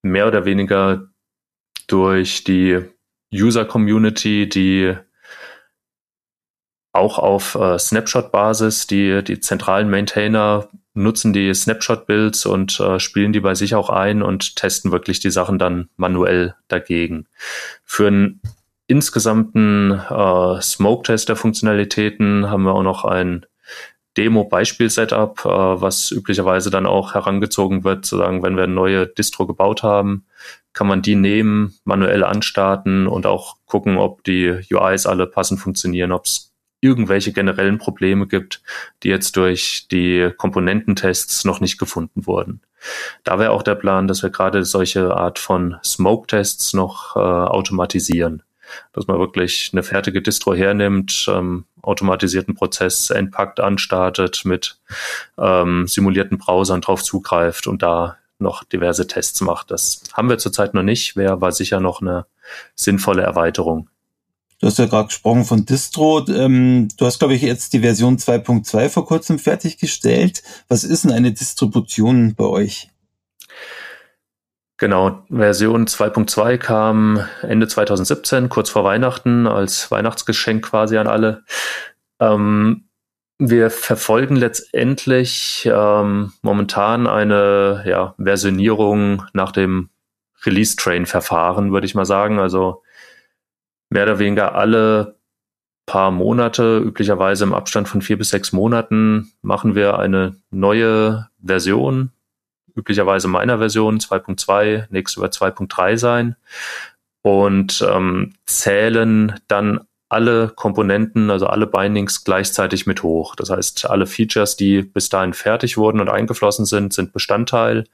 mehr 0.04 0.28
oder 0.28 0.46
weniger 0.46 1.08
durch 1.88 2.44
die 2.44 2.80
User-Community, 3.34 4.48
die 4.48 4.96
auch 6.94 7.20
auf 7.20 7.56
äh, 7.56 7.80
Snapshot-Basis 7.80 8.88
die, 8.88 9.24
die 9.24 9.40
zentralen 9.40 9.90
Maintainer 9.90 10.68
nutzen 10.94 11.34
die 11.34 11.54
Snapshot-Builds 11.54 12.46
und 12.46 12.80
äh, 12.80 13.00
spielen 13.00 13.34
die 13.34 13.40
bei 13.40 13.56
sich 13.56 13.76
auch 13.76 13.90
ein 13.90 14.22
und 14.22 14.56
testen 14.56 14.92
wirklich 14.92 15.20
die 15.20 15.32
Sachen 15.32 15.58
dann 15.58 15.90
manuell 15.96 16.56
dagegen. 16.68 17.28
Für 17.84 18.08
einen 18.08 18.42
insgesamten 18.88 19.92
äh, 19.92 20.62
Smoke-Test 20.62 21.30
der 21.30 21.38
Funktionalitäten 21.38 22.50
haben 22.50 22.64
wir 22.64 22.74
auch 22.74 22.84
noch 22.84 23.06
ein 23.06 23.46
Demo-Beispiel-Setup, 24.18 25.46
äh, 25.46 25.50
was 25.50 26.12
üblicherweise 26.12 26.70
dann 26.70 26.86
auch 26.86 27.14
herangezogen 27.14 27.84
wird, 27.86 28.06
zu 28.06 28.18
sagen, 28.18 28.44
wenn 28.44 28.58
wir 28.58 28.64
eine 28.64 28.74
neue 28.74 29.08
Distro 29.08 29.48
gebaut 29.48 29.84
haben, 29.84 30.26
kann 30.74 30.88
man 30.88 31.02
die 31.02 31.16
nehmen, 31.16 31.76
manuell 31.86 32.24
anstarten 32.24 33.08
und 33.08 33.26
auch 33.26 33.58
gucken, 33.66 33.98
ob 33.98 34.24
die 34.24 34.60
UIs 34.72 35.06
alle 35.06 35.28
passend 35.28 35.60
funktionieren, 35.60 36.12
ob 36.12 36.26
es 36.26 36.51
irgendwelche 36.82 37.32
generellen 37.32 37.78
Probleme 37.78 38.28
gibt, 38.28 38.62
die 39.04 39.10
jetzt 39.10 39.38
durch 39.38 39.88
die 39.90 40.32
Komponententests 40.36 41.46
noch 41.46 41.62
nicht 41.62 41.78
gefunden 41.78 42.26
wurden. 42.26 42.62
Da 43.24 43.40
wäre 43.40 43.52
auch 43.52 43.64
der 43.64 43.76
Plan, 43.76 44.08
dass 44.08 44.24
wir 44.24 44.32
gerade 44.32 44.66
solche 44.66 45.16
Art 45.16 45.40
von 45.40 45.78
Smoke-Tests 45.84 46.74
noch 46.74 47.16
äh, 47.16 47.20
automatisieren. 47.20 48.44
Dass 48.94 49.08
man 49.08 49.20
wirklich 49.20 49.70
eine 49.74 49.84
fertige 49.84 50.22
Distro 50.22 50.54
hernimmt, 50.54 51.26
ähm, 51.30 51.66
automatisierten 51.82 52.56
Prozess 52.56 53.10
entpackt, 53.10 53.60
anstartet, 53.60 54.42
mit 54.46 54.78
ähm, 55.38 55.88
simulierten 55.88 56.38
Browsern 56.38 56.82
drauf 56.82 57.04
zugreift 57.04 57.68
und 57.68 57.82
da 57.84 58.18
noch 58.40 58.64
diverse 58.64 59.08
Tests 59.08 59.42
macht. 59.42 59.72
Das 59.72 60.04
haben 60.14 60.30
wir 60.30 60.38
zurzeit 60.38 60.74
noch 60.74 60.84
nicht, 60.84 61.16
wäre 61.16 61.34
aber 61.34 61.52
sicher 61.52 61.80
noch 61.80 62.02
eine 62.02 62.26
sinnvolle 62.76 63.22
Erweiterung. 63.22 63.90
Du 64.62 64.68
hast 64.68 64.78
ja 64.78 64.86
gerade 64.86 65.08
gesprochen 65.08 65.44
von 65.44 65.66
Distro. 65.66 66.24
Ähm, 66.28 66.88
du 66.96 67.06
hast, 67.08 67.18
glaube 67.18 67.34
ich, 67.34 67.42
jetzt 67.42 67.74
die 67.74 67.80
Version 67.80 68.18
2.2 68.18 68.90
vor 68.90 69.08
kurzem 69.08 69.40
fertiggestellt. 69.40 70.44
Was 70.68 70.84
ist 70.84 71.04
denn 71.04 71.12
eine 71.12 71.32
Distribution 71.32 72.36
bei 72.36 72.46
euch? 72.46 72.92
Genau, 74.78 75.24
Version 75.30 75.88
2.2 75.88 76.58
kam 76.58 77.26
Ende 77.42 77.68
2017, 77.68 78.50
kurz 78.50 78.70
vor 78.70 78.84
Weihnachten, 78.84 79.48
als 79.48 79.90
Weihnachtsgeschenk 79.90 80.64
quasi 80.64 80.98
an 80.98 81.08
alle. 81.08 81.44
Ähm, 82.20 82.86
wir 83.40 83.72
verfolgen 83.72 84.36
letztendlich 84.36 85.68
ähm, 85.72 86.34
momentan 86.44 87.08
eine 87.08 87.84
ja, 87.88 88.14
Versionierung 88.20 89.24
nach 89.34 89.52
dem 89.52 89.90
Release-Train-Verfahren, 90.46 91.72
würde 91.72 91.88
ich 91.88 91.96
mal 91.96 92.06
sagen. 92.06 92.40
Also 92.40 92.84
mehr 93.92 94.04
oder 94.04 94.20
weniger 94.20 94.56
alle 94.56 95.16
paar 95.86 96.12
Monate, 96.12 96.80
üblicherweise 96.80 97.44
im 97.44 97.54
Abstand 97.54 97.88
von 97.90 98.02
vier 98.02 98.18
bis 98.18 98.30
sechs 98.30 98.54
Monaten, 98.54 99.32
machen 99.42 99.76
wir 99.76 100.00
eine 100.00 100.38
neue 100.50 101.28
Version, 101.44 102.12
üblicherweise 102.76 103.28
meiner 103.28 103.58
Version 103.58 104.00
2.2, 104.00 104.86
nächste 104.90 105.22
wird 105.22 105.34
2.3 105.34 105.98
sein 105.98 106.36
und 107.22 107.86
ähm, 107.88 108.34
zählen 108.46 109.40
dann 109.48 109.82
alle 110.08 110.50
Komponenten, 110.50 111.30
also 111.30 111.48
alle 111.48 111.68
Bindings 111.68 112.24
gleichzeitig 112.24 112.86
mit 112.86 113.04
hoch. 113.04 113.36
Das 113.36 113.50
heißt, 113.50 113.90
alle 113.90 114.08
Features, 114.08 114.56
die 114.56 114.82
bis 114.82 115.10
dahin 115.10 115.34
fertig 115.34 115.78
wurden 115.78 116.00
und 116.00 116.10
eingeflossen 116.10 116.66
sind, 116.66 116.94
sind 116.94 117.14
Bestandteil, 117.14 117.86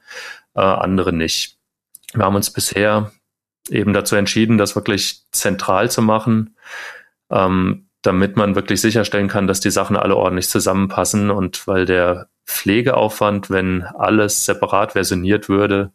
äh, 0.54 0.60
andere 0.60 1.12
nicht. 1.12 1.58
Wir 2.14 2.24
haben 2.24 2.36
uns 2.36 2.52
bisher 2.52 3.12
eben 3.70 3.92
dazu 3.92 4.16
entschieden, 4.16 4.58
das 4.58 4.74
wirklich 4.74 5.22
zentral 5.32 5.90
zu 5.90 6.02
machen, 6.02 6.56
ähm, 7.30 7.88
damit 8.02 8.36
man 8.36 8.54
wirklich 8.54 8.80
sicherstellen 8.80 9.28
kann, 9.28 9.46
dass 9.46 9.60
die 9.60 9.70
Sachen 9.70 9.96
alle 9.96 10.16
ordentlich 10.16 10.48
zusammenpassen 10.48 11.30
und 11.30 11.66
weil 11.66 11.84
der 11.84 12.28
Pflegeaufwand, 12.46 13.50
wenn 13.50 13.82
alles 13.82 14.46
separat 14.46 14.92
versioniert 14.92 15.48
würde, 15.48 15.92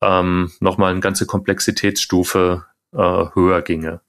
ähm, 0.00 0.52
nochmal 0.60 0.92
eine 0.92 1.00
ganze 1.00 1.26
Komplexitätsstufe 1.26 2.64
äh, 2.92 3.24
höher 3.34 3.62
ginge. 3.62 4.00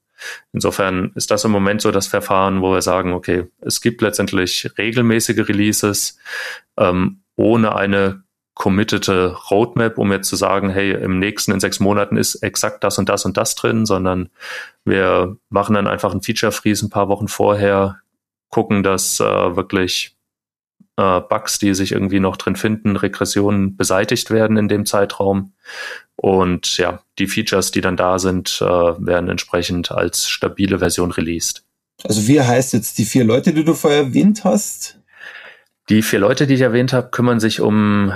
Insofern 0.52 1.12
ist 1.14 1.30
das 1.30 1.44
im 1.44 1.50
Moment 1.50 1.82
so 1.82 1.90
das 1.90 2.06
Verfahren, 2.06 2.62
wo 2.62 2.72
wir 2.72 2.82
sagen, 2.82 3.12
okay, 3.12 3.48
es 3.60 3.80
gibt 3.80 4.00
letztendlich 4.00 4.70
regelmäßige 4.78 5.48
Releases 5.48 6.18
ähm, 6.78 7.22
ohne 7.36 7.76
eine 7.76 8.22
committete 8.56 9.36
Roadmap, 9.50 9.98
um 9.98 10.10
jetzt 10.12 10.28
zu 10.28 10.34
sagen, 10.34 10.70
hey, 10.70 10.92
im 10.92 11.18
nächsten, 11.18 11.52
in 11.52 11.60
sechs 11.60 11.78
Monaten 11.78 12.16
ist 12.16 12.36
exakt 12.36 12.82
das 12.82 12.98
und 12.98 13.08
das 13.08 13.26
und 13.26 13.36
das 13.36 13.54
drin, 13.54 13.84
sondern 13.84 14.30
wir 14.84 15.36
machen 15.50 15.74
dann 15.74 15.86
einfach 15.86 16.14
ein 16.14 16.22
Feature 16.22 16.52
Freeze 16.52 16.86
ein 16.86 16.90
paar 16.90 17.08
Wochen 17.08 17.28
vorher, 17.28 18.00
gucken, 18.48 18.82
dass 18.82 19.20
äh, 19.20 19.24
wirklich 19.56 20.16
äh, 20.96 21.20
Bugs, 21.20 21.58
die 21.58 21.74
sich 21.74 21.92
irgendwie 21.92 22.18
noch 22.18 22.38
drin 22.38 22.56
finden, 22.56 22.96
Regressionen 22.96 23.76
beseitigt 23.76 24.30
werden 24.30 24.56
in 24.56 24.68
dem 24.68 24.86
Zeitraum. 24.86 25.52
Und 26.16 26.78
ja, 26.78 27.02
die 27.18 27.26
Features, 27.26 27.72
die 27.72 27.82
dann 27.82 27.98
da 27.98 28.18
sind, 28.18 28.62
äh, 28.62 28.64
werden 28.64 29.28
entsprechend 29.28 29.92
als 29.92 30.30
stabile 30.30 30.78
Version 30.78 31.10
released. 31.10 31.62
Also 32.04 32.26
wie 32.26 32.40
heißt 32.40 32.72
jetzt 32.72 32.96
die 32.96 33.04
vier 33.04 33.24
Leute, 33.24 33.52
die 33.52 33.64
du 33.64 33.74
vorher 33.74 34.00
erwähnt 34.00 34.44
hast? 34.44 34.98
Die 35.90 36.00
vier 36.00 36.20
Leute, 36.20 36.46
die 36.46 36.54
ich 36.54 36.62
erwähnt 36.62 36.94
habe, 36.94 37.10
kümmern 37.10 37.38
sich 37.38 37.60
um 37.60 38.12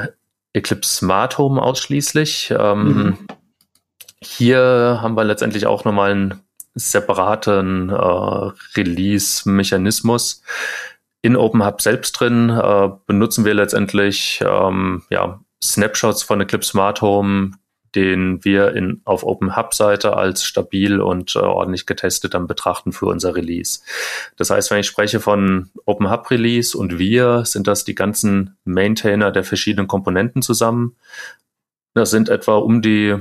Eclipse 0.52 0.96
Smart 0.96 1.38
Home 1.38 1.60
ausschließlich. 1.60 2.54
Ähm, 2.56 2.84
mhm. 2.84 3.18
Hier 4.22 4.98
haben 5.00 5.16
wir 5.16 5.24
letztendlich 5.24 5.66
auch 5.66 5.84
nochmal 5.84 6.10
einen 6.10 6.40
separaten 6.74 7.90
äh, 7.90 8.50
Release-Mechanismus. 8.76 10.42
In 11.22 11.36
OpenHub 11.36 11.80
selbst 11.80 12.12
drin 12.12 12.50
äh, 12.50 12.88
benutzen 13.06 13.44
wir 13.44 13.54
letztendlich 13.54 14.42
ähm, 14.46 15.02
ja, 15.10 15.40
Snapshots 15.62 16.22
von 16.22 16.40
Eclipse 16.40 16.70
Smart 16.70 17.02
Home, 17.02 17.52
den 17.94 18.44
wir 18.44 18.74
in, 18.74 19.00
auf 19.04 19.24
OpenHub-Seite 19.24 20.16
als 20.16 20.44
stabil 20.44 21.00
und 21.00 21.34
äh, 21.36 21.40
ordentlich 21.40 21.86
getestet 21.86 22.34
dann 22.34 22.46
betrachten 22.46 22.92
für 22.92 23.06
unser 23.06 23.34
Release. 23.34 23.80
Das 24.36 24.50
heißt, 24.50 24.70
wenn 24.70 24.80
ich 24.80 24.86
spreche 24.86 25.20
von 25.20 25.70
OpenHub-Release 25.86 26.76
und 26.76 26.98
wir, 26.98 27.44
sind 27.44 27.66
das 27.66 27.84
die 27.84 27.94
ganzen 27.94 28.56
Maintainer 28.64 29.32
der 29.32 29.44
verschiedenen 29.44 29.88
Komponenten 29.88 30.42
zusammen. 30.42 30.96
Das 31.94 32.10
sind 32.10 32.28
etwa 32.28 32.56
um 32.56 32.82
die 32.82 33.16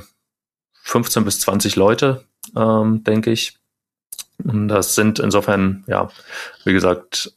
15 0.83 1.25
bis 1.25 1.39
20 1.39 1.75
Leute, 1.75 2.25
ähm, 2.55 3.03
denke 3.03 3.31
ich. 3.31 3.57
Und 4.43 4.69
das 4.69 4.95
sind 4.95 5.19
insofern, 5.19 5.83
ja, 5.87 6.09
wie 6.63 6.73
gesagt, 6.73 7.33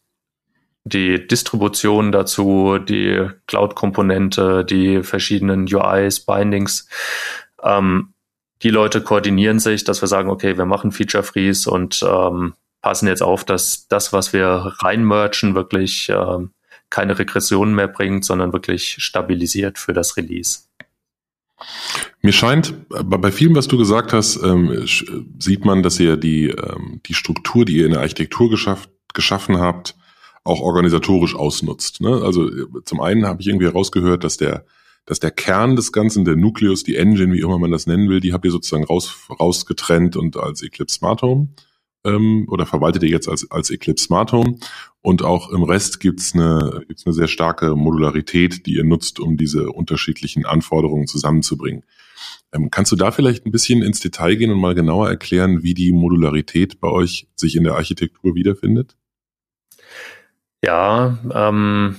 die 0.84 1.26
Distribution 1.26 2.12
dazu, 2.12 2.78
die 2.78 3.28
Cloud-Komponente, 3.46 4.64
die 4.64 5.02
verschiedenen 5.02 5.72
UIs, 5.72 6.20
Bindings. 6.20 6.88
Ähm, 7.62 8.14
die 8.62 8.70
Leute 8.70 9.00
koordinieren 9.00 9.58
sich, 9.58 9.84
dass 9.84 10.02
wir 10.02 10.08
sagen, 10.08 10.30
okay, 10.30 10.56
wir 10.56 10.66
machen 10.66 10.92
Feature 10.92 11.22
Freeze 11.22 11.70
und 11.70 12.04
ähm, 12.08 12.54
passen 12.80 13.06
jetzt 13.06 13.22
auf, 13.22 13.44
dass 13.44 13.86
das, 13.88 14.12
was 14.12 14.32
wir 14.32 14.74
reinmerchen, 14.78 15.54
wirklich 15.54 16.08
ähm, 16.08 16.50
keine 16.90 17.18
Regressionen 17.18 17.74
mehr 17.74 17.88
bringt, 17.88 18.24
sondern 18.24 18.52
wirklich 18.52 18.96
stabilisiert 18.98 19.78
für 19.78 19.92
das 19.92 20.16
Release. 20.16 20.60
Mir 22.22 22.32
scheint, 22.32 22.74
bei 22.88 23.32
vielem, 23.32 23.54
was 23.54 23.68
du 23.68 23.78
gesagt 23.78 24.12
hast, 24.12 24.36
ähm, 24.42 24.84
sieht 25.38 25.64
man, 25.64 25.82
dass 25.82 25.98
ihr 25.98 26.16
die, 26.16 26.48
ähm, 26.48 27.00
die 27.06 27.14
Struktur, 27.14 27.64
die 27.64 27.76
ihr 27.76 27.86
in 27.86 27.92
der 27.92 28.00
Architektur 28.00 28.50
geschafft, 28.50 28.90
geschaffen 29.14 29.58
habt, 29.58 29.96
auch 30.44 30.60
organisatorisch 30.60 31.34
ausnutzt. 31.34 32.00
Ne? 32.00 32.20
Also 32.22 32.50
zum 32.84 33.00
einen 33.00 33.26
habe 33.26 33.40
ich 33.40 33.48
irgendwie 33.48 33.66
herausgehört, 33.66 34.24
dass 34.24 34.36
der, 34.36 34.64
dass 35.06 35.20
der 35.20 35.30
Kern 35.30 35.76
des 35.76 35.92
Ganzen, 35.92 36.24
der 36.24 36.36
Nucleus, 36.36 36.82
die 36.82 36.96
Engine, 36.96 37.32
wie 37.32 37.40
immer 37.40 37.58
man 37.58 37.70
das 37.70 37.86
nennen 37.86 38.08
will, 38.08 38.20
die 38.20 38.32
habt 38.32 38.44
ihr 38.44 38.50
sozusagen 38.50 38.84
raus, 38.84 39.28
rausgetrennt 39.28 40.16
und 40.16 40.36
als 40.36 40.62
Eclipse 40.62 40.96
Smart 40.96 41.22
Home 41.22 41.48
ähm, 42.04 42.46
oder 42.48 42.66
verwaltet 42.66 43.02
ihr 43.02 43.10
jetzt 43.10 43.28
als, 43.28 43.50
als 43.50 43.70
Eclipse 43.70 44.04
Smart 44.04 44.32
Home. 44.32 44.58
Und 45.00 45.22
auch 45.22 45.50
im 45.50 45.62
Rest 45.62 46.00
gibt's 46.00 46.34
eine, 46.34 46.84
gibt's 46.86 47.06
eine 47.06 47.14
sehr 47.14 47.28
starke 47.28 47.74
Modularität, 47.74 48.66
die 48.66 48.74
ihr 48.74 48.84
nutzt, 48.84 49.20
um 49.20 49.36
diese 49.36 49.70
unterschiedlichen 49.70 50.46
Anforderungen 50.46 51.06
zusammenzubringen. 51.06 51.84
Ähm, 52.52 52.70
kannst 52.70 52.92
du 52.92 52.96
da 52.96 53.10
vielleicht 53.10 53.46
ein 53.46 53.52
bisschen 53.52 53.82
ins 53.82 54.00
Detail 54.00 54.36
gehen 54.36 54.50
und 54.50 54.60
mal 54.60 54.74
genauer 54.74 55.08
erklären, 55.08 55.62
wie 55.62 55.74
die 55.74 55.92
Modularität 55.92 56.80
bei 56.80 56.88
euch 56.88 57.28
sich 57.34 57.56
in 57.56 57.64
der 57.64 57.74
Architektur 57.74 58.34
wiederfindet? 58.34 58.96
Ja, 60.64 61.18
ähm, 61.34 61.96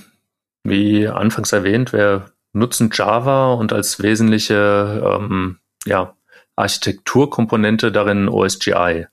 wie 0.62 1.06
anfangs 1.06 1.52
erwähnt, 1.52 1.92
wir 1.92 2.32
nutzen 2.52 2.90
Java 2.92 3.52
und 3.52 3.72
als 3.72 4.02
wesentliche 4.02 5.02
ähm, 5.04 5.58
ja, 5.84 6.16
Architekturkomponente 6.56 7.92
darin 7.92 8.28
OSGI. 8.28 9.06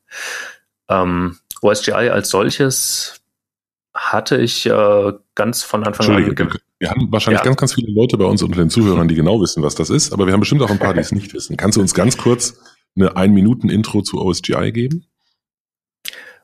Ähm, 0.89 1.37
OSGI 1.61 1.91
als 1.91 2.29
solches 2.29 3.21
hatte 3.93 4.37
ich 4.37 4.65
äh, 4.65 5.13
ganz 5.35 5.63
von 5.63 5.83
Anfang 5.83 6.09
an. 6.15 6.53
Wir 6.79 6.89
haben 6.89 7.11
wahrscheinlich 7.11 7.41
ja. 7.41 7.45
ganz, 7.45 7.57
ganz 7.57 7.73
viele 7.75 7.91
Leute 7.91 8.17
bei 8.17 8.25
uns 8.25 8.41
unter 8.41 8.57
den 8.57 8.69
Zuhörern, 8.69 9.07
die 9.07 9.15
genau 9.15 9.39
wissen, 9.41 9.61
was 9.61 9.75
das 9.75 9.89
ist, 9.89 10.13
aber 10.13 10.25
wir 10.25 10.33
haben 10.33 10.39
bestimmt 10.39 10.63
auch 10.63 10.69
ein 10.71 10.79
paar, 10.79 10.93
die 10.93 11.01
es 11.01 11.11
nicht 11.11 11.33
wissen. 11.33 11.55
Kannst 11.57 11.77
du 11.77 11.81
uns 11.81 11.93
ganz 11.93 12.17
kurz 12.17 12.59
eine 12.95 13.15
Ein-Minuten-Intro 13.15 14.01
zu 14.01 14.19
OSGI 14.19 14.71
geben? 14.71 15.05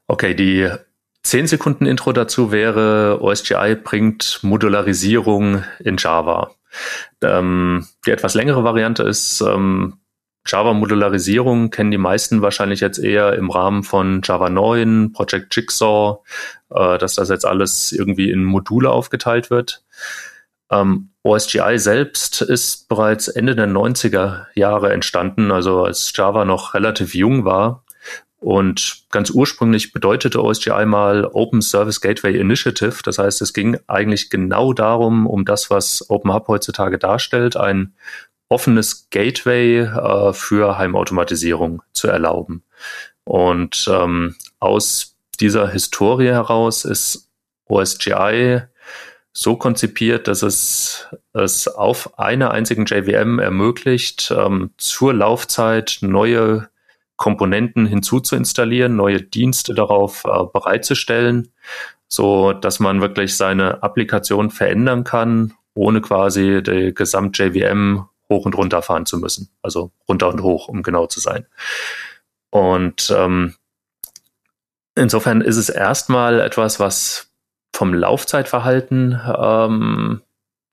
Okay, 0.06 0.36
die 0.36 0.70
10 1.28 1.48
Sekunden 1.48 1.86
Intro 1.86 2.13
dazu 2.13 2.54
wäre, 2.54 3.22
OSGI 3.22 3.76
bringt 3.76 4.40
Modularisierung 4.44 5.66
in 5.84 5.98
Java. 5.98 6.52
Ähm, 7.22 7.86
die 8.06 8.12
etwas 8.12 8.34
längere 8.34 8.63
Variante 8.63 9.04
ist, 9.04 9.42
ähm, 9.42 9.96
Java-Modularisierung 10.46 11.70
kennen 11.70 11.92
die 11.92 11.98
meisten 11.98 12.42
wahrscheinlich 12.42 12.80
jetzt 12.80 12.98
eher 13.00 13.34
im 13.34 13.50
Rahmen 13.50 13.84
von 13.84 14.22
Java 14.24 14.50
9, 14.50 15.12
Project 15.12 15.54
Jigsaw, 15.54 16.20
äh, 16.70 16.98
dass 16.98 17.16
das 17.16 17.28
jetzt 17.28 17.46
alles 17.46 17.92
irgendwie 17.92 18.32
in 18.32 18.46
Module 18.46 18.90
aufgeteilt 18.90 19.50
wird. 19.50 19.84
Ähm, 20.72 21.10
OSGI 21.24 21.78
selbst 21.78 22.42
ist 22.42 22.88
bereits 22.88 23.28
Ende 23.28 23.54
der 23.54 23.68
90er 23.68 24.46
Jahre 24.56 24.94
entstanden, 24.94 25.52
also 25.52 25.84
als 25.84 26.13
Java 26.16 26.46
noch 26.46 26.74
relativ 26.74 27.13
jung 27.13 27.44
war 27.44 27.84
und 28.48 29.04
ganz 29.12 29.30
ursprünglich 29.30 29.92
bedeutete 29.92 30.42
OSGI 30.42 30.86
mal 30.86 31.26
Open 31.26 31.62
Service 31.62 32.00
Gateway 32.00 32.40
Initiative. 32.40 33.04
Das 33.04 33.18
heißt, 33.18 33.42
es 33.42 33.52
ging 33.52 33.78
eigentlich 33.88 34.30
genau 34.30 34.72
darum, 34.72 35.28
um 35.28 35.44
das, 35.44 35.70
was 35.70 36.10
OpenHub 36.10 36.48
heutzutage 36.48 36.98
darstellt, 36.98 37.58
ein 37.58 37.94
offenes 38.48 39.10
Gateway 39.10 39.80
äh, 39.80 40.32
für 40.32 40.78
Heimautomatisierung 40.78 41.82
zu 41.92 42.08
erlauben. 42.08 42.64
Und 43.26 43.86
ähm, 43.92 44.38
aus 44.62 45.18
dieser 45.42 45.68
Historie 45.68 46.28
heraus 46.30 46.86
ist 46.86 47.30
OSGI 47.66 48.62
so 49.34 49.58
konzipiert, 49.58 50.30
dass 50.30 50.42
es 50.42 51.10
es 51.34 51.68
auf 51.68 52.18
einer 52.18 52.52
einzigen 52.52 52.86
JVM 52.86 53.40
ermöglicht, 53.40 54.34
ähm, 54.34 54.72
zur 54.78 55.14
Laufzeit 55.14 55.98
neue 56.00 56.70
Komponenten 57.18 57.86
hinzuzuinstallieren, 57.86 58.96
neue 58.96 59.22
Dienste 59.22 59.74
darauf 59.74 60.24
äh, 60.24 60.46
bereitzustellen, 60.54 61.52
so 62.08 62.54
dass 62.54 62.80
man 62.80 63.02
wirklich 63.02 63.36
seine 63.36 63.84
Applikation 63.84 64.50
verändern 64.50 65.04
kann, 65.04 65.54
ohne 65.74 66.00
quasi 66.02 66.64
die 66.64 66.94
Gesamt 66.94 67.38
JVM 67.38 68.08
hoch 68.30 68.46
und 68.46 68.56
runter 68.56 68.82
fahren 68.82 69.06
zu 69.06 69.18
müssen. 69.18 69.50
Also 69.62 69.92
runter 70.08 70.30
und 70.30 70.42
hoch, 70.42 70.68
um 70.68 70.84
genau 70.84 71.08
zu 71.08 71.20
sein. 71.20 71.46
Und 72.50 73.14
ähm, 73.16 73.56
insofern 74.96 75.42
ist 75.42 75.58
es 75.58 75.70
erstmal 75.70 76.40
etwas, 76.40 76.80
was 76.80 77.32
vom 77.74 77.94
Laufzeitverhalten 77.94 79.20
ähm, 79.38 80.22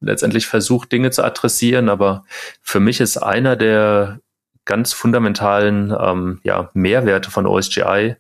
letztendlich 0.01 0.47
versucht, 0.47 0.93
Dinge 0.93 1.11
zu 1.11 1.25
adressieren. 1.25 1.89
Aber 1.89 2.25
für 2.63 2.81
mich 2.81 3.01
ist 3.01 3.19
einer 3.19 3.57
der 3.57 4.21
ganz 4.65 4.93
fundamentalen 4.93 5.95
ähm, 5.99 6.41
ja, 6.43 6.71
Mehrwerte 6.75 7.31
von 7.31 7.47
OSGI. 7.47 8.17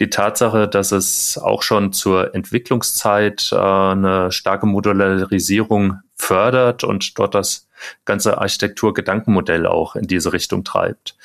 Die 0.00 0.10
Tatsache, 0.10 0.68
dass 0.68 0.92
es 0.92 1.38
auch 1.38 1.62
schon 1.62 1.92
zur 1.92 2.34
Entwicklungszeit 2.34 3.50
äh, 3.52 3.56
eine 3.56 4.30
starke 4.30 4.66
Modularisierung 4.66 6.00
fördert 6.14 6.84
und 6.84 7.18
dort 7.18 7.34
das 7.34 7.68
ganze 8.04 8.38
Architektur-Gedankenmodell 8.38 9.66
auch 9.66 9.96
in 9.96 10.06
diese 10.06 10.32
Richtung 10.32 10.64
treibt. 10.64 11.16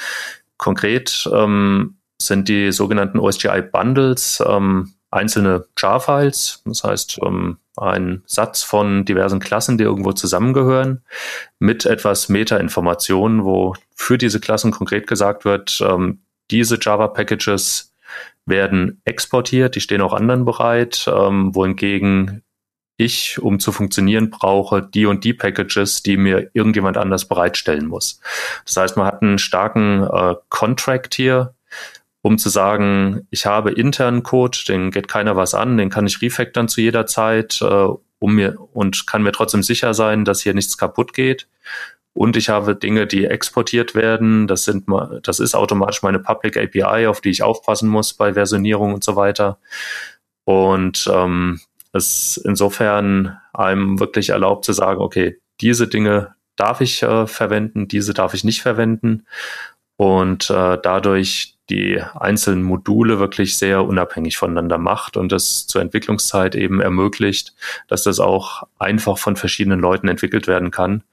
Konkret 0.57 1.30
ähm, 1.34 1.97
sind 2.22 2.47
die 2.47 2.72
sogenannten 2.72 3.20
OSGI-Bundles 3.20 4.43
ähm, 4.47 4.93
einzelne 5.14 5.66
Jar-Files, 5.78 6.61
das 6.66 6.84
heißt 6.84 7.20
ähm, 7.24 7.57
ein 7.78 8.24
Satz 8.26 8.64
von 8.64 9.05
diversen 9.05 9.39
Klassen, 9.39 9.78
die 9.78 9.84
irgendwo 9.84 10.11
zusammengehören, 10.11 11.03
mit 11.59 11.86
etwas 11.86 12.30
Meta-Informationen, 12.30 13.43
wo 13.43 13.76
für 13.95 14.18
diese 14.18 14.39
Klassen 14.39 14.72
konkret 14.72 15.07
gesagt 15.07 15.45
wird, 15.45 15.82
ähm, 15.82 16.20
diese 16.51 16.78
Java-Packages 16.80 17.93
werden 18.45 19.01
exportiert, 19.05 19.76
die 19.76 19.82
stehen 19.82 20.01
auch 20.01 20.14
anderen 20.14 20.45
bereit, 20.45 21.05
ähm, 21.07 21.55
wohingegen 21.55 22.43
ich, 22.97 23.41
um 23.41 23.59
zu 23.59 23.72
funktionieren, 23.72 24.30
brauche 24.30 24.82
die 24.82 25.05
und 25.05 25.24
die 25.24 25.34
Packages, 25.34 26.03
die 26.03 26.18
mir 26.18 26.51
irgendjemand 26.53 26.97
anders 26.97 27.28
bereitstellen 27.28 27.88
muss. 27.88 28.20
Das 28.66 28.78
heißt, 28.78 28.97
man 28.97 29.07
hat 29.07 29.22
einen 29.22 29.39
starken 29.39 30.03
äh, 30.03 30.36
Contract 30.49 31.16
hier, 31.16 31.55
um 32.24 32.38
zu 32.38 32.47
sagen, 32.47 33.28
ich 33.32 33.45
habe 33.45 33.71
internen 33.71 34.24
Code, 34.24 34.57
den 34.67 34.91
geht 34.91 35.09
keiner 35.09 35.36
was 35.36 35.53
an, 35.53 35.78
den 35.78 35.89
kann 35.89 36.07
ich 36.07 36.21
refactoren 36.21 36.69
zu 36.69 36.80
jeder 36.80 37.05
Zeit, 37.05 37.61
äh, 37.61 37.88
um 38.19 38.36
mir 38.36 38.57
und 38.71 39.05
kann 39.05 39.24
mir 39.24 39.34
trotzdem 39.34 39.61
sicher 39.61 39.93
sein, 39.93 40.24
dass 40.24 40.41
hier 40.41 40.53
nichts 40.53 40.78
kaputt 40.78 41.13
geht. 41.13 41.49
Und 42.13 42.38
ich 42.38 42.47
habe 42.47 42.76
Dinge, 42.76 43.07
die 43.07 43.26
exportiert 43.26 43.93
werden. 43.93 44.47
Das 44.47 44.63
sind, 44.63 44.86
das 45.24 45.39
ist 45.41 45.53
automatisch 45.53 46.01
meine 46.01 46.19
Public 46.19 46.57
API, 46.57 47.07
auf 47.07 47.19
die 47.19 47.32
ich 47.32 47.43
aufpassen 47.43 47.89
muss 47.89 48.13
bei 48.13 48.34
Versionierung 48.34 48.93
und 48.93 49.03
so 49.03 49.17
weiter. 49.17 49.57
Und 50.45 51.09
ähm, 51.11 51.59
es 51.91 52.38
insofern 52.38 53.38
einem 53.53 53.99
wirklich 53.99 54.30
erlaubt 54.30 54.63
zu 54.63 54.71
sagen, 54.71 55.01
okay, 55.01 55.39
diese 55.59 55.89
Dinge 55.89 56.36
darf 56.55 56.80
ich 56.80 57.03
äh, 57.03 57.28
verwenden, 57.28 57.89
diese 57.89 58.13
darf 58.13 58.34
ich 58.34 58.45
nicht 58.45 58.61
verwenden 58.61 59.26
und 59.97 60.49
äh, 60.49 60.78
dadurch 60.82 61.53
die 61.70 62.01
einzelnen 62.16 62.64
Module 62.64 63.20
wirklich 63.20 63.57
sehr 63.57 63.86
unabhängig 63.86 64.38
voneinander 64.38 64.78
macht 64.78 65.16
und 65.16 65.32
das 65.32 65.66
zur 65.66 65.82
Entwicklungszeit 65.82 66.55
eben 66.55 66.82
ermöglicht, 66.82 67.53
dass 67.88 68.03
das 68.03 68.20
auch 68.20 68.64
einfach 68.80 69.18
von 69.18 69.36
verschiedenen 69.36 69.80
Leuten 69.80 70.07
entwickelt 70.09 70.47
werden 70.47 70.72
kann. 70.72 71.03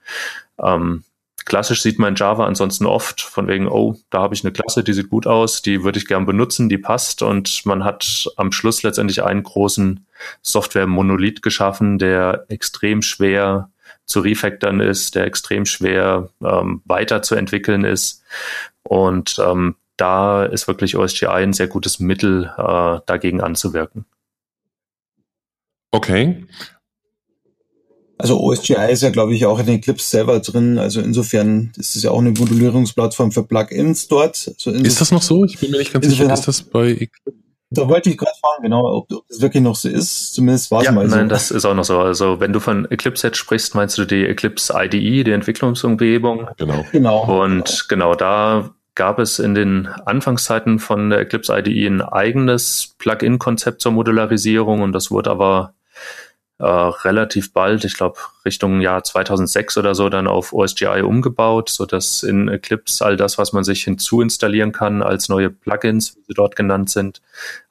Ähm, 0.61 1.03
klassisch 1.45 1.81
sieht 1.81 1.99
man 1.99 2.15
Java 2.15 2.45
ansonsten 2.45 2.85
oft 2.85 3.21
von 3.21 3.47
wegen, 3.47 3.67
oh, 3.67 3.97
da 4.09 4.21
habe 4.21 4.35
ich 4.35 4.43
eine 4.43 4.51
Klasse, 4.51 4.83
die 4.83 4.93
sieht 4.93 5.09
gut 5.09 5.25
aus, 5.25 5.61
die 5.61 5.83
würde 5.83 5.99
ich 5.99 6.07
gern 6.07 6.25
benutzen, 6.25 6.67
die 6.67 6.77
passt 6.77 7.21
und 7.21 7.65
man 7.65 7.83
hat 7.83 8.29
am 8.35 8.51
Schluss 8.51 8.83
letztendlich 8.83 9.23
einen 9.23 9.43
großen 9.43 10.05
Software-Monolith 10.41 11.41
geschaffen, 11.41 11.97
der 11.97 12.45
extrem 12.49 13.01
schwer 13.01 13.69
zu 14.05 14.19
refactoren 14.19 14.81
ist, 14.81 15.15
der 15.15 15.25
extrem 15.25 15.65
schwer 15.65 16.29
ähm, 16.43 16.81
weiterzuentwickeln 16.85 17.85
ist. 17.85 18.23
Und 18.83 19.39
ähm, 19.39 19.75
da 19.97 20.45
ist 20.45 20.67
wirklich 20.67 20.95
OSGI 20.97 21.27
ein 21.27 21.53
sehr 21.53 21.67
gutes 21.67 21.99
Mittel, 21.99 22.51
äh, 22.57 22.99
dagegen 23.05 23.41
anzuwirken. 23.41 24.05
Okay. 25.91 26.45
Also 28.17 28.39
OSGI 28.39 28.91
ist 28.91 29.01
ja, 29.01 29.09
glaube 29.09 29.33
ich, 29.33 29.45
auch 29.45 29.59
in 29.59 29.67
Eclipse 29.67 30.07
selber 30.07 30.39
drin. 30.39 30.77
Also 30.77 31.01
insofern 31.01 31.71
ist 31.77 31.95
es 31.95 32.03
ja 32.03 32.11
auch 32.11 32.19
eine 32.19 32.31
Modulierungsplattform 32.31 33.31
für 33.31 33.43
Plugins 33.43 34.07
dort. 34.07 34.47
Also 34.47 34.71
ist 34.71 35.01
das 35.01 35.11
noch 35.11 35.23
so? 35.23 35.43
Ich 35.43 35.59
bin 35.59 35.71
mir 35.71 35.79
nicht 35.79 35.91
ganz 35.91 36.05
sicher. 36.05 36.31
Ist 36.31 36.47
das 36.47 36.61
bei 36.61 36.91
Eclipse? 36.91 37.41
Da 37.73 37.87
wollte 37.87 38.09
ich 38.09 38.17
gerade 38.17 38.33
fragen, 38.41 38.63
genau, 38.63 38.97
ob, 38.97 39.11
ob 39.11 39.27
das 39.29 39.39
wirklich 39.39 39.63
noch 39.63 39.77
so 39.77 39.87
ist. 39.87 40.33
Zumindest 40.33 40.71
war 40.71 40.81
es 40.81 40.87
ja, 40.87 40.91
mal 40.91 41.09
so. 41.09 41.15
Nein, 41.15 41.29
das 41.29 41.51
ist 41.51 41.63
auch 41.63 41.73
noch 41.73 41.85
so. 41.85 41.99
Also 41.99 42.41
wenn 42.41 42.51
du 42.51 42.59
von 42.59 42.85
Eclipse 42.91 43.27
jetzt 43.27 43.37
sprichst, 43.37 43.75
meinst 43.75 43.97
du 43.97 44.03
die 44.03 44.25
Eclipse 44.25 44.73
IDE, 44.75 45.23
die 45.23 45.31
Entwicklungsumgebung? 45.31 46.49
Genau. 46.57 46.85
Genau. 46.91 47.43
Und 47.43 47.87
genau, 47.87 48.13
da 48.13 48.75
gab 48.95 49.19
es 49.19 49.39
in 49.39 49.55
den 49.55 49.87
Anfangszeiten 49.87 50.79
von 50.79 51.09
der 51.09 51.19
Eclipse 51.19 51.57
IDE 51.57 51.87
ein 51.87 52.01
eigenes 52.01 52.95
Plugin-Konzept 52.97 53.81
zur 53.81 53.91
Modularisierung 53.93 54.81
und 54.81 54.91
das 54.91 55.11
wurde 55.11 55.31
aber 55.31 55.73
äh, 56.61 56.65
relativ 56.65 57.53
bald, 57.53 57.85
ich 57.85 57.95
glaube 57.95 58.19
Richtung 58.45 58.81
Jahr 58.81 59.03
2006 59.03 59.77
oder 59.77 59.95
so, 59.95 60.09
dann 60.09 60.27
auf 60.27 60.53
OSGI 60.53 61.01
umgebaut, 61.01 61.69
so 61.69 61.87
dass 61.87 62.21
in 62.21 62.49
Eclipse 62.49 63.03
all 63.03 63.17
das, 63.17 63.39
was 63.39 63.51
man 63.51 63.63
sich 63.63 63.83
hinzuinstallieren 63.83 64.71
kann 64.71 65.01
als 65.01 65.27
neue 65.27 65.49
Plugins, 65.49 66.15
wie 66.15 66.21
sie 66.27 66.33
dort 66.35 66.55
genannt 66.55 66.91
sind, 66.91 67.21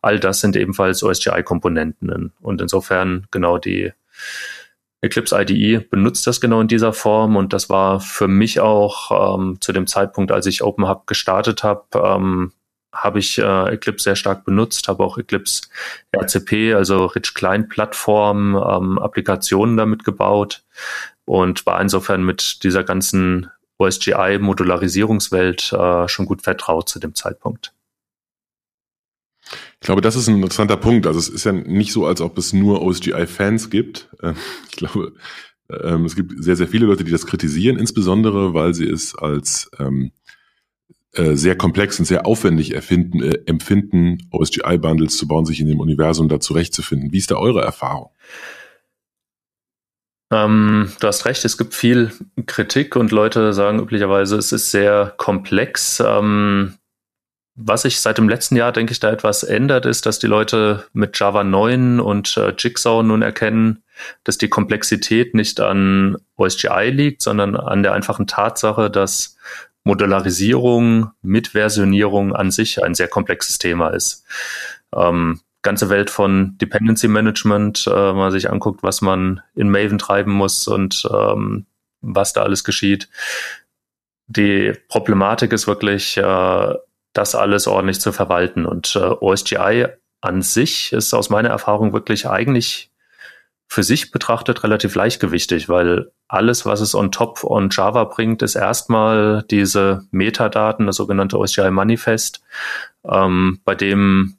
all 0.01 0.19
das 0.19 0.41
sind 0.41 0.57
ebenfalls 0.57 1.05
OSGI-Komponenten. 1.05 2.33
Und 2.41 2.61
insofern 2.61 3.29
genau 3.31 3.59
die 3.59 3.93
Eclipse 5.03 5.41
IDE 5.41 5.81
benutzt 5.81 6.27
das 6.27 6.41
genau 6.41 6.61
in 6.61 6.69
dieser 6.69 6.93
Form 6.93 7.37
und 7.37 7.53
das 7.53 7.71
war 7.71 8.01
für 8.01 8.29
mich 8.29 8.61
auch 8.61 9.37
ähm, 9.39 9.59
zu 9.61 9.73
dem 9.73 9.87
Zeitpunkt, 9.87 10.31
als 10.31 10.47
ich 10.47 10.63
OpenHub 10.63 11.07
gestartet 11.07 11.63
habe, 11.63 11.85
ähm, 11.95 12.53
habe 12.93 13.19
ich 13.19 13.39
äh, 13.39 13.73
Eclipse 13.73 14.05
sehr 14.05 14.17
stark 14.17 14.45
benutzt, 14.45 14.89
habe 14.89 15.05
auch 15.05 15.17
Eclipse 15.17 15.63
RCP, 16.13 16.75
also 16.75 17.07
Rich 17.07 17.35
Client 17.35 17.69
Plattform, 17.69 18.57
ähm, 18.57 18.99
Applikationen 18.99 19.77
damit 19.77 20.05
gebaut 20.05 20.65
und 21.25 21.65
war 21.67 21.81
insofern 21.81 22.25
mit 22.25 22.63
dieser 22.65 22.85
ganzen 22.85 23.51
OSGI-Modularisierungswelt 23.79 25.73
äh, 25.73 26.09
schon 26.09 26.27
gut 26.27 26.43
vertraut 26.43 26.89
zu 26.89 26.99
dem 26.99 27.15
Zeitpunkt. 27.15 27.73
Ich 29.81 29.87
glaube, 29.87 30.03
das 30.03 30.15
ist 30.15 30.29
ein 30.29 30.37
interessanter 30.37 30.77
Punkt. 30.77 31.07
Also 31.07 31.19
es 31.19 31.29
ist 31.29 31.45
ja 31.45 31.53
nicht 31.53 31.93
so, 31.93 32.05
als 32.07 32.21
ob 32.21 32.37
es 32.37 32.53
nur 32.53 32.83
OSGI-Fans 32.83 33.71
gibt. 33.71 34.11
Ähm, 34.23 34.37
ich 34.71 34.77
glaube, 34.77 35.15
ähm, 35.71 36.05
es 36.05 36.17
gibt 36.17 36.43
sehr, 36.43 36.57
sehr 36.57 36.69
viele 36.69 36.87
Leute, 36.87 37.05
die 37.05 37.11
das 37.13 37.27
kritisieren, 37.27 37.79
insbesondere 37.79 38.53
weil 38.53 38.75
sie 38.75 38.87
es 38.87 39.15
als 39.17 39.71
ähm, 39.79 40.13
äh, 41.13 41.35
sehr 41.35 41.57
komplex 41.57 41.99
und 41.99 42.05
sehr 42.05 42.27
aufwendig 42.27 42.75
erfinden, 42.75 43.23
äh, 43.23 43.39
empfinden, 43.47 44.29
OSGI-Bundles 44.31 45.17
zu 45.17 45.27
bauen, 45.27 45.47
sich 45.47 45.61
in 45.61 45.69
dem 45.69 45.81
Universum 45.81 46.29
da 46.29 46.41
zurechtzufinden. 46.41 47.13
Wie 47.13 47.19
ist 47.19 47.31
da 47.31 47.37
eure 47.37 47.63
Erfahrung? 47.63 48.11
Ähm, 50.31 50.93
du 51.01 51.07
hast 51.07 51.25
recht, 51.25 51.45
es 51.45 51.59
gibt 51.59 51.75
viel 51.75 52.13
Kritik 52.47 52.95
und 52.97 53.11
Leute 53.11 53.53
sagen 53.53 53.81
üblicherweise, 53.81 54.37
es 54.37 54.53
ist 54.53 54.71
sehr 54.71 55.15
komplex. 55.17 56.01
Ähm, 56.05 56.75
was 57.63 57.83
sich 57.83 58.01
seit 58.01 58.19
dem 58.19 58.29
letzten 58.29 58.57
Jahr, 58.57 58.73
denke 58.73 58.93
ich, 58.93 59.01
da 59.01 59.11
etwas 59.11 59.43
ändert, 59.43 59.85
ist, 59.85 60.07
dass 60.07 60.19
die 60.19 60.27
Leute 60.27 60.87
mit 60.93 61.19
Java 61.19 61.45
9 61.45 62.01
und 62.01 62.37
äh, 62.37 62.55
Jigsaw 62.57 63.03
nun 63.03 63.23
erkennen, 63.23 63.83
dass 64.25 64.39
die 64.39 64.49
Komplexität 64.49 65.35
nicht 65.35 65.61
an 65.61 66.17
OSGI 66.37 66.91
liegt, 66.91 67.23
sondern 67.23 67.57
an 67.57 67.83
der 67.83 67.93
einfachen 67.93 68.27
Tatsache, 68.27 68.91
dass 68.91 69.37
Modularisierung 69.85 71.11
mit 71.23 71.49
Versionierung 71.49 72.35
an 72.35 72.51
sich 72.51 72.83
ein 72.83 72.95
sehr 72.95 73.09
komplexes 73.09 73.59
Thema 73.59 73.89
ist. 73.89 74.25
Ähm, 74.95 75.41
ganze 75.63 75.91
Welt 75.91 76.09
von 76.09 76.57
Dependency 76.59 77.09
Management, 77.09 77.87
äh, 77.87 77.91
wenn 77.91 78.17
man 78.17 78.33
sich 78.33 78.51
anguckt, 78.51 78.83
was 78.83 79.03
man 79.03 79.43
in 79.55 79.71
Maven 79.71 79.99
treiben 79.99 80.33
muss 80.33 80.67
und 80.67 81.07
ähm, 81.13 81.67
was 82.01 82.33
da 82.33 82.43
alles 82.43 82.65
geschieht. 82.65 83.09
Die 84.29 84.73
Problematik 84.89 85.53
ist 85.53 85.67
wirklich, 85.67 86.17
äh, 86.17 86.75
das 87.13 87.35
alles 87.35 87.67
ordentlich 87.67 88.01
zu 88.01 88.13
verwalten. 88.13 88.67
Und 88.67 88.97
äh, 88.97 89.15
OSGI 89.21 89.87
an 90.21 90.43
sich 90.43 90.93
ist 90.93 91.15
aus 91.15 91.31
meiner 91.31 91.49
Erfahrung 91.49 91.93
wirklich 91.93 92.29
eigentlich 92.29 92.91
für 93.67 93.83
sich 93.85 94.11
betrachtet 94.11 94.65
relativ 94.65 94.97
leichtgewichtig, 94.97 95.69
weil 95.69 96.11
alles, 96.27 96.67
was 96.67 96.81
es 96.81 96.95
on 96.95 97.13
top 97.13 97.45
on 97.45 97.71
Java 97.71 98.03
bringt, 98.03 98.43
ist 98.43 98.57
erstmal 98.57 99.45
diese 99.49 100.03
Metadaten, 100.11 100.87
das 100.87 100.97
sogenannte 100.97 101.39
OSGI 101.39 101.71
Manifest, 101.71 102.43
ähm, 103.05 103.61
bei 103.65 103.77
dem 103.77 104.39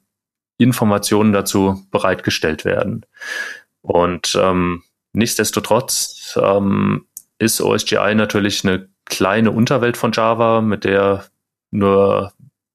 Informationen 0.58 1.32
dazu 1.32 1.82
bereitgestellt 1.90 2.66
werden. 2.66 3.06
Und 3.80 4.38
ähm, 4.38 4.82
nichtsdestotrotz 5.14 6.38
ähm, 6.40 7.06
ist 7.38 7.62
OSGI 7.62 8.14
natürlich 8.14 8.64
eine 8.64 8.88
kleine 9.06 9.50
Unterwelt 9.50 9.96
von 9.96 10.12
Java, 10.12 10.60
mit 10.60 10.84
der 10.84 11.24
nur 11.70 12.32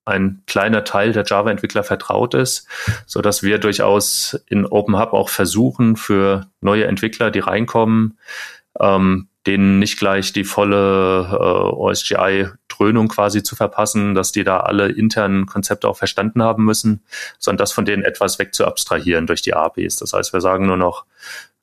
ein 0.08 0.42
kleiner 0.48 0.84
Teil 0.84 1.12
der 1.12 1.24
Java-Entwickler 1.26 1.84
vertraut 1.84 2.34
ist, 2.34 2.68
so 3.06 3.22
dass 3.22 3.44
wir 3.44 3.60
durchaus 3.60 4.40
in 4.48 4.66
Open 4.66 4.98
Hub 4.98 5.14
auch 5.14 5.30
versuchen, 5.30 5.96
für 5.96 6.48
neue 6.62 6.86
Entwickler, 6.86 7.32
die 7.32 7.40
reinkommen, 7.40 8.18
ähm, 8.80 9.28
denen 9.46 9.80
nicht 9.80 9.98
gleich 9.98 10.34
die 10.34 10.44
volle 10.44 11.30
äh, 11.32 11.74
OSGI-Dröhnung 11.74 13.08
quasi 13.08 13.44
zu 13.44 13.56
verpassen, 13.56 14.14
dass 14.14 14.32
die 14.32 14.44
da 14.44 14.60
alle 14.60 14.90
internen 14.90 15.46
Konzepte 15.46 15.88
auch 15.88 15.98
verstanden 15.98 16.44
haben 16.44 16.66
müssen, 16.66 17.04
sondern 17.40 17.60
das 17.60 17.72
von 17.72 17.86
denen 17.86 18.04
etwas 18.04 18.40
weg 18.40 18.54
zu 18.54 18.66
abstrahieren 18.66 19.26
durch 19.26 19.42
die 19.42 19.54
APIs. 19.54 19.98
Das 19.98 20.14
heißt, 20.14 20.34
wir 20.34 20.42
sagen 20.42 20.68
nur 20.68 20.78
noch, 20.78 21.06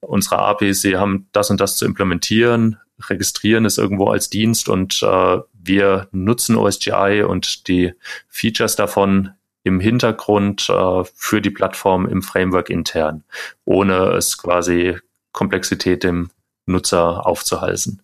unsere 0.01 0.39
APIs, 0.39 0.81
sie 0.81 0.97
haben 0.97 1.29
das 1.33 1.51
und 1.51 1.61
das 1.61 1.77
zu 1.77 1.85
implementieren, 1.85 2.79
registrieren 3.09 3.65
es 3.65 3.79
irgendwo 3.79 4.09
als 4.09 4.31
Dienst 4.31 4.69
und 4.69 5.03
äh, 5.03 5.39
wir 5.67 6.09
nutzen 6.13 6.57
OSGI 6.57 7.25
und 7.27 7.69
die 7.69 7.93
Features 8.29 8.77
davon 8.77 9.31
im 9.63 9.81
Hintergrund 9.81 10.69
äh, 10.69 11.05
für 11.15 11.41
die 11.41 11.51
Plattform 11.51 12.07
im 12.07 12.23
Framework 12.23 12.71
intern, 12.71 13.25
ohne 13.65 14.11
es 14.13 14.39
quasi 14.39 14.99
Komplexität 15.33 16.05
dem 16.05 16.31
Nutzer 16.67 17.27
aufzuhalsen. 17.27 18.03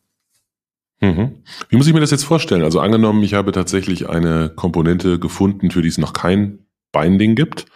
Mhm. 1.01 1.43
Wie 1.69 1.77
muss 1.77 1.87
ich 1.87 1.95
mir 1.95 2.01
das 2.01 2.11
jetzt 2.11 2.25
vorstellen? 2.25 2.63
Also 2.63 2.81
angenommen, 2.81 3.23
ich 3.23 3.35
habe 3.35 3.53
tatsächlich 3.53 4.09
eine 4.09 4.51
Komponente 4.51 5.19
gefunden, 5.19 5.71
für 5.71 5.83
die 5.83 5.89
es 5.89 5.99
noch 5.99 6.13
kein 6.13 6.67
Binding 6.93 7.37
gibt, 7.37 7.67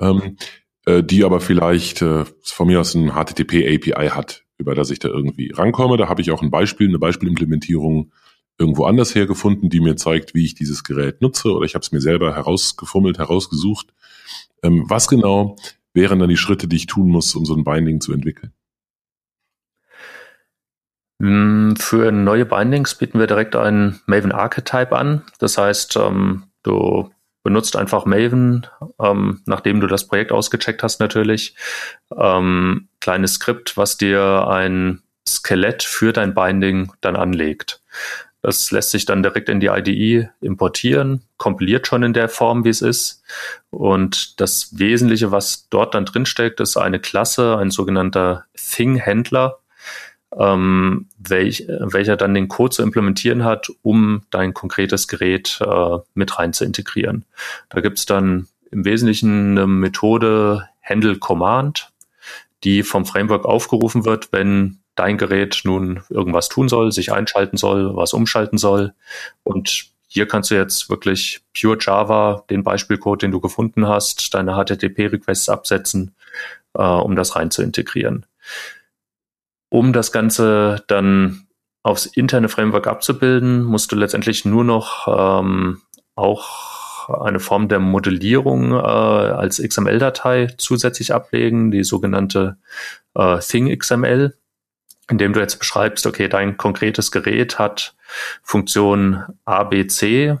ähm, 0.00 0.36
äh, 0.84 1.02
die 1.02 1.24
aber 1.24 1.40
vielleicht 1.40 2.02
äh, 2.02 2.24
von 2.42 2.66
mir 2.66 2.80
aus 2.80 2.94
ein 2.94 3.12
HTTP-API 3.12 4.08
hat, 4.08 4.44
über 4.58 4.74
das 4.74 4.90
ich 4.90 4.98
da 4.98 5.08
irgendwie 5.08 5.52
rankomme. 5.52 5.96
Da 5.96 6.08
habe 6.08 6.22
ich 6.22 6.30
auch 6.32 6.42
ein 6.42 6.50
Beispiel, 6.50 6.88
eine 6.88 6.98
Beispielimplementierung 6.98 8.12
irgendwo 8.58 8.84
anders 8.84 9.14
hergefunden, 9.14 9.68
die 9.68 9.80
mir 9.80 9.96
zeigt, 9.96 10.34
wie 10.34 10.44
ich 10.44 10.54
dieses 10.54 10.84
Gerät 10.84 11.20
nutze 11.20 11.52
oder 11.52 11.66
ich 11.66 11.74
habe 11.74 11.82
es 11.82 11.92
mir 11.92 12.00
selber 12.00 12.34
herausgefummelt, 12.34 13.18
herausgesucht. 13.18 13.92
Ähm, 14.62 14.84
was 14.88 15.08
genau 15.08 15.56
wären 15.92 16.18
dann 16.18 16.28
die 16.28 16.36
Schritte, 16.36 16.68
die 16.68 16.76
ich 16.76 16.86
tun 16.86 17.08
muss, 17.08 17.34
um 17.34 17.44
so 17.44 17.54
ein 17.54 17.64
Binding 17.64 18.00
zu 18.00 18.12
entwickeln? 18.12 18.52
Hm, 21.20 21.76
für 21.78 22.12
neue 22.12 22.44
Bindings 22.44 22.94
bieten 22.94 23.18
wir 23.18 23.26
direkt 23.26 23.56
einen 23.56 24.00
Maven 24.06 24.32
Archetype 24.32 24.96
an. 24.96 25.22
Das 25.38 25.56
heißt, 25.56 25.96
ähm, 25.96 26.44
du 26.62 27.10
benutzt 27.42 27.76
einfach 27.76 28.04
Maven, 28.06 28.66
ähm, 29.00 29.40
nachdem 29.46 29.80
du 29.80 29.86
das 29.86 30.08
Projekt 30.08 30.32
ausgecheckt 30.32 30.82
hast 30.82 31.00
natürlich, 31.00 31.56
ähm, 32.16 32.88
kleines 33.00 33.34
Skript, 33.34 33.76
was 33.76 33.96
dir 33.96 34.48
ein 34.48 35.02
Skelett 35.28 35.82
für 35.82 36.12
dein 36.12 36.34
Binding 36.34 36.92
dann 37.00 37.16
anlegt. 37.16 37.82
Das 38.46 38.70
lässt 38.70 38.92
sich 38.92 39.04
dann 39.04 39.24
direkt 39.24 39.48
in 39.48 39.58
die 39.58 39.66
IDE 39.66 40.28
importieren, 40.40 41.24
kompiliert 41.36 41.88
schon 41.88 42.04
in 42.04 42.12
der 42.12 42.28
Form, 42.28 42.64
wie 42.64 42.68
es 42.68 42.80
ist. 42.80 43.24
Und 43.70 44.40
das 44.40 44.78
Wesentliche, 44.78 45.32
was 45.32 45.68
dort 45.68 45.96
dann 45.96 46.04
drinsteckt, 46.04 46.60
ist 46.60 46.76
eine 46.76 47.00
Klasse, 47.00 47.56
ein 47.56 47.72
sogenannter 47.72 48.44
Thing-Händler, 48.54 49.58
ähm, 50.38 51.08
welch, 51.18 51.66
welcher 51.66 52.16
dann 52.16 52.34
den 52.34 52.46
Code 52.46 52.70
zu 52.70 52.82
implementieren 52.84 53.42
hat, 53.42 53.66
um 53.82 54.22
dein 54.30 54.54
konkretes 54.54 55.08
Gerät 55.08 55.58
äh, 55.60 55.98
mit 56.14 56.38
rein 56.38 56.52
zu 56.52 56.64
integrieren. 56.64 57.24
Da 57.68 57.80
gibt's 57.80 58.06
dann 58.06 58.46
im 58.70 58.84
Wesentlichen 58.84 59.58
eine 59.58 59.66
Methode 59.66 60.68
Handle 60.84 61.16
Command, 61.16 61.90
die 62.62 62.84
vom 62.84 63.06
Framework 63.06 63.44
aufgerufen 63.44 64.04
wird, 64.04 64.28
wenn 64.30 64.78
dein 64.96 65.18
Gerät 65.18 65.60
nun 65.64 66.02
irgendwas 66.10 66.48
tun 66.48 66.68
soll, 66.68 66.90
sich 66.90 67.12
einschalten 67.12 67.56
soll, 67.56 67.94
was 67.94 68.12
umschalten 68.12 68.58
soll. 68.58 68.94
Und 69.44 69.90
hier 70.08 70.26
kannst 70.26 70.50
du 70.50 70.54
jetzt 70.54 70.90
wirklich 70.90 71.42
pure 71.58 71.78
Java, 71.80 72.44
den 72.50 72.64
Beispielcode, 72.64 73.22
den 73.22 73.30
du 73.30 73.40
gefunden 73.40 73.86
hast, 73.86 74.34
deine 74.34 74.52
HTTP-Requests 74.56 75.48
absetzen, 75.48 76.14
äh, 76.74 76.82
um 76.82 77.16
das 77.16 77.36
rein 77.36 77.50
zu 77.50 77.62
integrieren. 77.62 78.26
Um 79.68 79.92
das 79.92 80.12
Ganze 80.12 80.84
dann 80.86 81.46
aufs 81.82 82.06
interne 82.06 82.48
Framework 82.48 82.86
abzubilden, 82.86 83.62
musst 83.62 83.92
du 83.92 83.96
letztendlich 83.96 84.44
nur 84.44 84.64
noch 84.64 85.06
ähm, 85.08 85.82
auch 86.14 87.08
eine 87.08 87.40
Form 87.40 87.68
der 87.68 87.78
Modellierung 87.78 88.72
äh, 88.72 88.76
als 88.76 89.62
XML-Datei 89.62 90.48
zusätzlich 90.56 91.14
ablegen, 91.14 91.70
die 91.70 91.84
sogenannte 91.84 92.56
äh, 93.14 93.38
ThingXML 93.38 94.34
indem 95.10 95.32
du 95.32 95.40
jetzt 95.40 95.58
beschreibst, 95.58 96.06
okay, 96.06 96.28
dein 96.28 96.56
konkretes 96.56 97.10
Gerät 97.10 97.58
hat 97.58 97.94
Funktion 98.42 99.24
A, 99.44 99.64
B, 99.64 99.86
C 99.86 100.36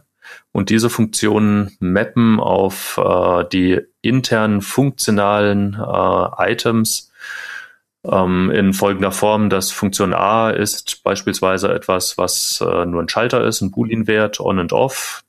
und 0.52 0.70
diese 0.70 0.90
Funktionen 0.90 1.76
mappen 1.80 2.40
auf 2.40 2.98
äh, 3.02 3.44
die 3.52 3.80
internen 4.02 4.62
funktionalen 4.62 5.74
äh, 5.74 6.52
Items 6.52 7.12
ähm, 8.04 8.50
in 8.50 8.72
folgender 8.72 9.12
Form, 9.12 9.50
dass 9.50 9.70
Funktion 9.70 10.14
A 10.14 10.50
ist 10.50 11.02
beispielsweise 11.04 11.72
etwas, 11.72 12.18
was 12.18 12.60
äh, 12.60 12.86
nur 12.86 13.02
ein 13.02 13.08
Schalter 13.08 13.44
ist, 13.44 13.60
ein 13.60 13.70
Boolean-Wert, 13.70 14.40
on 14.40 14.58
und 14.58 14.72
off. 14.72 15.24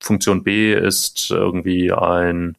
Funktion 0.00 0.44
B 0.44 0.74
ist 0.74 1.30
irgendwie 1.30 1.92
ein 1.92 2.56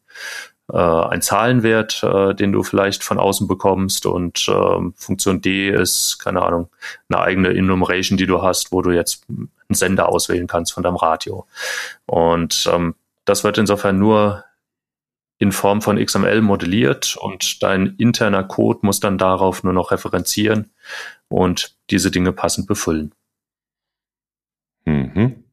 äh, 0.71 0.77
ein 0.77 1.21
Zahlenwert, 1.21 2.03
äh, 2.03 2.33
den 2.33 2.51
du 2.51 2.63
vielleicht 2.63 3.03
von 3.03 3.19
außen 3.19 3.47
bekommst 3.47 4.05
und 4.05 4.47
äh, 4.49 4.91
Funktion 4.95 5.41
D 5.41 5.69
ist, 5.69 6.19
keine 6.19 6.41
Ahnung, 6.41 6.69
eine 7.09 7.21
eigene 7.21 7.49
Enumeration, 7.49 8.17
die 8.17 8.25
du 8.25 8.41
hast, 8.41 8.71
wo 8.71 8.81
du 8.81 8.91
jetzt 8.91 9.25
einen 9.29 9.49
Sender 9.69 10.09
auswählen 10.09 10.47
kannst 10.47 10.73
von 10.73 10.83
deinem 10.83 10.97
Radio. 10.97 11.47
Und 12.05 12.69
ähm, 12.71 12.95
das 13.25 13.43
wird 13.43 13.57
insofern 13.57 13.97
nur 13.97 14.43
in 15.39 15.51
Form 15.51 15.81
von 15.81 16.03
XML 16.03 16.41
modelliert 16.41 17.15
und 17.15 17.61
dein 17.61 17.95
interner 17.97 18.43
Code 18.43 18.79
muss 18.81 18.99
dann 18.99 19.17
darauf 19.17 19.63
nur 19.63 19.73
noch 19.73 19.91
referenzieren 19.91 20.71
und 21.29 21.75
diese 21.91 22.09
Dinge 22.11 22.31
passend 22.31 22.67
befüllen. 22.67 23.13
Mhm. 24.85 25.43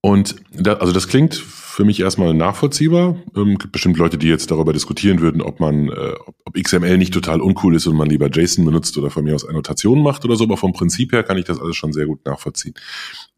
Und 0.00 0.36
da, 0.50 0.74
also 0.74 0.92
das 0.92 1.08
klingt 1.08 1.44
für 1.70 1.84
mich 1.84 2.00
erstmal 2.00 2.34
nachvollziehbar. 2.34 3.16
Ähm, 3.36 3.56
gibt 3.58 3.72
bestimmt 3.72 3.96
Leute, 3.96 4.18
die 4.18 4.28
jetzt 4.28 4.50
darüber 4.50 4.72
diskutieren 4.72 5.20
würden, 5.20 5.40
ob 5.40 5.60
man, 5.60 5.88
äh, 5.88 6.14
ob 6.44 6.54
XML 6.54 6.98
nicht 6.98 7.14
total 7.14 7.40
uncool 7.40 7.74
ist 7.74 7.86
und 7.86 7.96
man 7.96 8.08
lieber 8.08 8.28
JSON 8.28 8.64
benutzt 8.64 8.96
oder 8.98 9.10
von 9.10 9.24
mir 9.24 9.34
aus 9.34 9.46
Annotationen 9.46 10.02
macht 10.02 10.24
oder 10.24 10.36
so, 10.36 10.44
aber 10.44 10.56
vom 10.56 10.72
Prinzip 10.72 11.12
her 11.12 11.22
kann 11.22 11.38
ich 11.38 11.44
das 11.44 11.60
alles 11.60 11.76
schon 11.76 11.92
sehr 11.92 12.06
gut 12.06 12.24
nachvollziehen. 12.26 12.74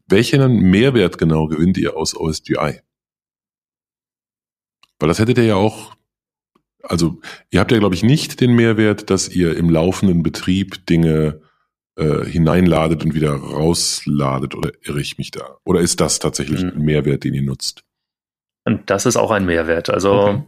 Welchen 0.07 0.59
Mehrwert 0.69 1.17
genau 1.17 1.47
gewinnt 1.47 1.77
ihr 1.77 1.95
aus 1.95 2.15
OSGI? 2.15 2.79
Weil 4.99 5.07
das 5.07 5.19
hättet 5.19 5.37
ihr 5.37 5.45
ja 5.45 5.55
auch, 5.55 5.95
also 6.81 7.19
ihr 7.51 7.59
habt 7.59 7.71
ja, 7.71 7.79
glaube 7.79 7.95
ich, 7.95 8.03
nicht 8.03 8.41
den 8.41 8.55
Mehrwert, 8.55 9.09
dass 9.09 9.29
ihr 9.29 9.55
im 9.55 9.69
laufenden 9.69 10.23
Betrieb 10.23 10.85
Dinge 10.85 11.41
äh, 11.95 12.25
hineinladet 12.25 13.03
und 13.03 13.13
wieder 13.13 13.33
rausladet 13.33 14.55
oder 14.55 14.71
irre 14.81 14.99
ich 14.99 15.17
mich 15.17 15.31
da? 15.31 15.57
Oder 15.63 15.81
ist 15.81 16.01
das 16.01 16.19
tatsächlich 16.19 16.63
mhm. 16.63 16.69
ein 16.69 16.81
Mehrwert, 16.81 17.23
den 17.23 17.33
ihr 17.33 17.43
nutzt? 17.43 17.83
Und 18.65 18.89
das 18.89 19.05
ist 19.05 19.17
auch 19.17 19.31
ein 19.31 19.45
Mehrwert. 19.45 19.89
Also 19.89 20.13
okay. 20.13 20.43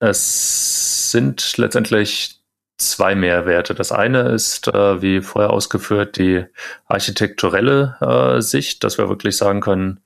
es 0.00 1.10
sind 1.10 1.56
letztendlich 1.58 2.42
zwei 2.78 3.14
Mehrwerte. 3.14 3.74
Das 3.74 3.92
eine 3.92 4.30
ist, 4.30 4.68
äh, 4.68 5.02
wie 5.02 5.20
vorher 5.20 5.50
ausgeführt, 5.50 6.18
die 6.18 6.44
architekturelle 6.86 7.96
äh, 8.00 8.40
Sicht, 8.40 8.84
dass 8.84 8.98
wir 8.98 9.08
wirklich 9.08 9.36
sagen 9.36 9.60
können, 9.60 10.00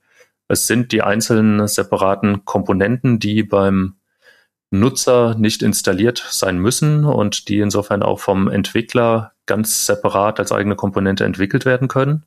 es 0.47 0.67
sind 0.67 0.91
die 0.91 1.01
einzelnen 1.01 1.67
separaten 1.67 2.45
Komponenten, 2.45 3.19
die 3.19 3.43
beim 3.43 3.95
Nutzer 4.69 5.35
nicht 5.35 5.61
installiert 5.61 6.25
sein 6.29 6.59
müssen 6.59 7.05
und 7.05 7.47
die 7.47 7.59
insofern 7.59 8.03
auch 8.03 8.19
vom 8.19 8.47
Entwickler 8.47 9.33
ganz 9.45 9.85
separat 9.85 10.39
als 10.39 10.51
eigene 10.51 10.75
Komponente 10.75 11.23
entwickelt 11.23 11.65
werden 11.65 11.87
können. 11.87 12.25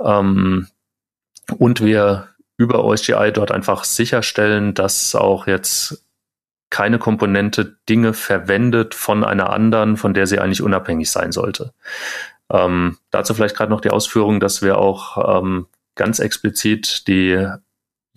Ähm, 0.00 0.68
und 1.58 1.80
wir 1.84 2.28
über 2.62 2.84
OSGI 2.84 3.32
dort 3.32 3.50
einfach 3.50 3.84
sicherstellen, 3.84 4.74
dass 4.74 5.14
auch 5.14 5.46
jetzt 5.46 6.04
keine 6.70 6.98
Komponente 6.98 7.76
Dinge 7.88 8.14
verwendet 8.14 8.94
von 8.94 9.24
einer 9.24 9.50
anderen, 9.50 9.96
von 9.96 10.14
der 10.14 10.26
sie 10.26 10.38
eigentlich 10.38 10.62
unabhängig 10.62 11.10
sein 11.10 11.30
sollte. 11.32 11.74
Ähm, 12.50 12.96
dazu 13.10 13.34
vielleicht 13.34 13.56
gerade 13.56 13.70
noch 13.70 13.80
die 13.80 13.90
Ausführung, 13.90 14.40
dass 14.40 14.62
wir 14.62 14.78
auch 14.78 15.42
ähm, 15.42 15.66
ganz 15.94 16.18
explizit 16.18 17.06
die 17.08 17.46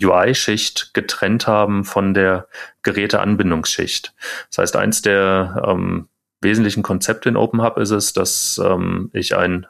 UI-Schicht 0.02 0.94
getrennt 0.94 1.48
haben 1.48 1.84
von 1.84 2.14
der 2.14 2.48
Geräteanbindungsschicht. 2.84 4.14
Das 4.50 4.58
heißt, 4.60 4.76
eins 4.76 5.02
der 5.02 5.64
ähm, 5.68 6.08
wesentlichen 6.42 6.84
Konzepte 6.84 7.30
in 7.30 7.38
OpenHub 7.38 7.78
ist 7.78 7.92
es, 7.92 8.14
dass 8.14 8.62
ähm, 8.64 9.10
ich 9.14 9.36
ein 9.36 9.68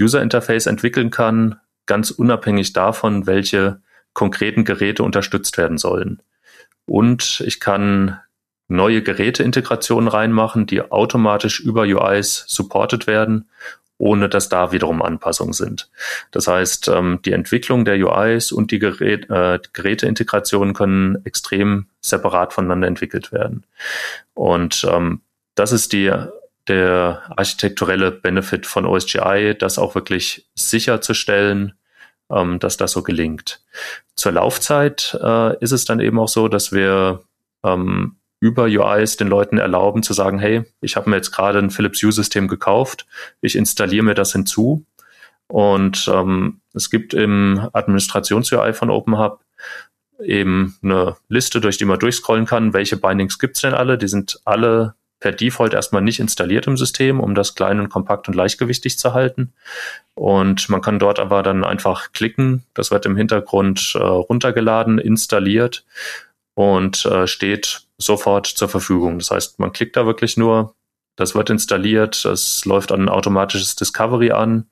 User-Interface 0.00 0.66
entwickeln 0.66 1.10
kann, 1.10 1.60
ganz 1.86 2.10
unabhängig 2.10 2.72
davon, 2.72 3.26
welche 3.26 3.80
konkreten 4.12 4.64
Geräte 4.64 5.02
unterstützt 5.02 5.58
werden 5.58 5.78
sollen. 5.78 6.22
Und 6.86 7.42
ich 7.46 7.60
kann 7.60 8.20
neue 8.68 9.02
Geräteintegrationen 9.02 10.08
reinmachen, 10.08 10.66
die 10.66 10.82
automatisch 10.82 11.60
über 11.60 11.82
UIs 11.82 12.44
supported 12.48 13.06
werden, 13.06 13.48
ohne 13.98 14.28
dass 14.28 14.48
da 14.48 14.72
wiederum 14.72 15.00
Anpassungen 15.00 15.52
sind. 15.52 15.88
Das 16.32 16.48
heißt, 16.48 16.88
ähm, 16.88 17.20
die 17.24 17.32
Entwicklung 17.32 17.84
der 17.84 17.96
UIs 17.96 18.50
und 18.50 18.72
die 18.72 18.80
äh, 18.80 19.60
Geräteintegrationen 19.72 20.74
können 20.74 21.24
extrem 21.24 21.86
separat 22.00 22.52
voneinander 22.52 22.88
entwickelt 22.88 23.30
werden. 23.30 23.64
Und 24.34 24.86
ähm, 24.90 25.20
das 25.54 25.72
ist 25.72 25.92
die 25.92 26.12
der 26.68 27.22
architekturelle 27.36 28.12
Benefit 28.12 28.66
von 28.66 28.86
OSGI, 28.86 29.56
das 29.58 29.78
auch 29.78 29.94
wirklich 29.94 30.46
sicherzustellen, 30.54 31.74
ähm, 32.32 32.58
dass 32.58 32.76
das 32.76 32.92
so 32.92 33.02
gelingt. 33.02 33.60
Zur 34.16 34.32
Laufzeit 34.32 35.18
äh, 35.22 35.58
ist 35.58 35.72
es 35.72 35.84
dann 35.84 36.00
eben 36.00 36.18
auch 36.18 36.28
so, 36.28 36.48
dass 36.48 36.72
wir 36.72 37.22
ähm, 37.62 38.16
über 38.40 38.64
UIs 38.64 39.16
den 39.16 39.28
Leuten 39.28 39.58
erlauben 39.58 40.02
zu 40.02 40.14
sagen, 40.14 40.38
hey, 40.38 40.64
ich 40.80 40.96
habe 40.96 41.08
mir 41.08 41.16
jetzt 41.16 41.30
gerade 41.30 41.60
ein 41.60 41.70
Philips 41.70 42.02
Hue-System 42.02 42.48
gekauft, 42.48 43.06
ich 43.40 43.54
installiere 43.54 44.04
mir 44.04 44.14
das 44.14 44.32
hinzu. 44.32 44.84
Und 45.46 46.08
ähm, 46.12 46.60
es 46.72 46.88
gibt 46.88 47.14
im 47.14 47.68
Administrations-UI 47.72 48.72
von 48.72 48.90
OpenHub 48.90 49.40
eben 50.24 50.76
eine 50.82 51.16
Liste, 51.28 51.60
durch 51.60 51.76
die 51.76 51.84
man 51.84 51.98
durchscrollen 51.98 52.46
kann, 52.46 52.72
welche 52.72 52.96
Bindings 52.96 53.38
gibt's 53.38 53.60
denn 53.60 53.74
alle. 53.74 53.98
Die 53.98 54.08
sind 54.08 54.40
alle 54.44 54.94
per 55.22 55.30
Default 55.32 55.72
erstmal 55.72 56.02
nicht 56.02 56.18
installiert 56.18 56.66
im 56.66 56.76
System, 56.76 57.20
um 57.20 57.36
das 57.36 57.54
klein 57.54 57.78
und 57.78 57.88
kompakt 57.88 58.26
und 58.26 58.34
leichtgewichtig 58.34 58.98
zu 58.98 59.14
halten. 59.14 59.52
Und 60.14 60.68
man 60.68 60.80
kann 60.80 60.98
dort 60.98 61.20
aber 61.20 61.44
dann 61.44 61.62
einfach 61.64 62.12
klicken. 62.12 62.64
Das 62.74 62.90
wird 62.90 63.06
im 63.06 63.16
Hintergrund 63.16 63.92
äh, 63.94 63.98
runtergeladen, 63.98 64.98
installiert 64.98 65.84
und 66.54 67.06
äh, 67.06 67.28
steht 67.28 67.82
sofort 67.98 68.48
zur 68.48 68.68
Verfügung. 68.68 69.20
Das 69.20 69.30
heißt, 69.30 69.60
man 69.60 69.72
klickt 69.72 69.96
da 69.96 70.06
wirklich 70.06 70.36
nur, 70.36 70.74
das 71.14 71.36
wird 71.36 71.50
installiert, 71.50 72.24
es 72.24 72.64
läuft 72.64 72.90
ein 72.90 73.08
automatisches 73.08 73.76
Discovery 73.76 74.32
an 74.32 74.66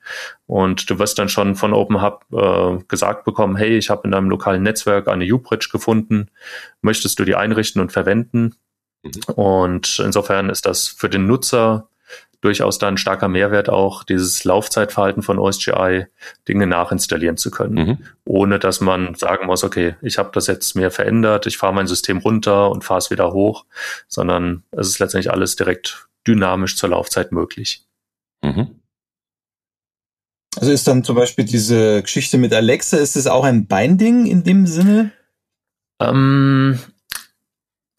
und 0.46 0.90
du 0.90 0.98
wirst 0.98 1.18
dann 1.20 1.28
schon 1.28 1.54
von 1.54 1.72
OpenHub 1.72 2.24
äh, 2.32 2.82
gesagt 2.88 3.24
bekommen, 3.24 3.54
hey, 3.54 3.78
ich 3.78 3.88
habe 3.88 4.02
in 4.04 4.10
deinem 4.10 4.30
lokalen 4.30 4.64
Netzwerk 4.64 5.06
eine 5.06 5.32
U-Bridge 5.32 5.68
gefunden, 5.70 6.28
möchtest 6.80 7.20
du 7.20 7.24
die 7.24 7.36
einrichten 7.36 7.80
und 7.80 7.92
verwenden? 7.92 8.56
Mhm. 9.02 9.34
Und 9.34 10.02
insofern 10.04 10.50
ist 10.50 10.66
das 10.66 10.88
für 10.88 11.08
den 11.08 11.26
Nutzer 11.26 11.88
durchaus 12.40 12.78
dann 12.78 12.96
starker 12.96 13.28
Mehrwert 13.28 13.68
auch, 13.68 14.02
dieses 14.02 14.44
Laufzeitverhalten 14.44 15.22
von 15.22 15.38
OSGI 15.38 16.06
Dinge 16.48 16.66
nachinstallieren 16.66 17.36
zu 17.36 17.50
können, 17.50 17.74
mhm. 17.74 17.98
ohne 18.24 18.58
dass 18.58 18.80
man 18.80 19.14
sagen 19.14 19.46
muss, 19.46 19.62
okay, 19.62 19.94
ich 20.00 20.18
habe 20.18 20.30
das 20.32 20.46
jetzt 20.46 20.74
mehr 20.74 20.90
verändert, 20.90 21.46
ich 21.46 21.58
fahre 21.58 21.74
mein 21.74 21.86
System 21.86 22.18
runter 22.18 22.70
und 22.70 22.82
fahre 22.82 22.98
es 22.98 23.10
wieder 23.10 23.32
hoch, 23.32 23.66
sondern 24.08 24.62
es 24.70 24.88
ist 24.88 24.98
letztendlich 24.98 25.30
alles 25.30 25.56
direkt 25.56 26.08
dynamisch 26.26 26.76
zur 26.76 26.90
Laufzeit 26.90 27.32
möglich. 27.32 27.84
Mhm. 28.42 28.80
Also 30.56 30.72
ist 30.72 30.88
dann 30.88 31.04
zum 31.04 31.14
Beispiel 31.14 31.44
diese 31.44 32.02
Geschichte 32.02 32.38
mit 32.38 32.52
Alexa, 32.52 32.96
ist 32.96 33.16
es 33.16 33.26
auch 33.26 33.44
ein 33.44 33.66
Binding 33.66 34.26
in 34.26 34.42
dem 34.42 34.66
Sinne? 34.66 35.12
Ähm, 36.00 36.80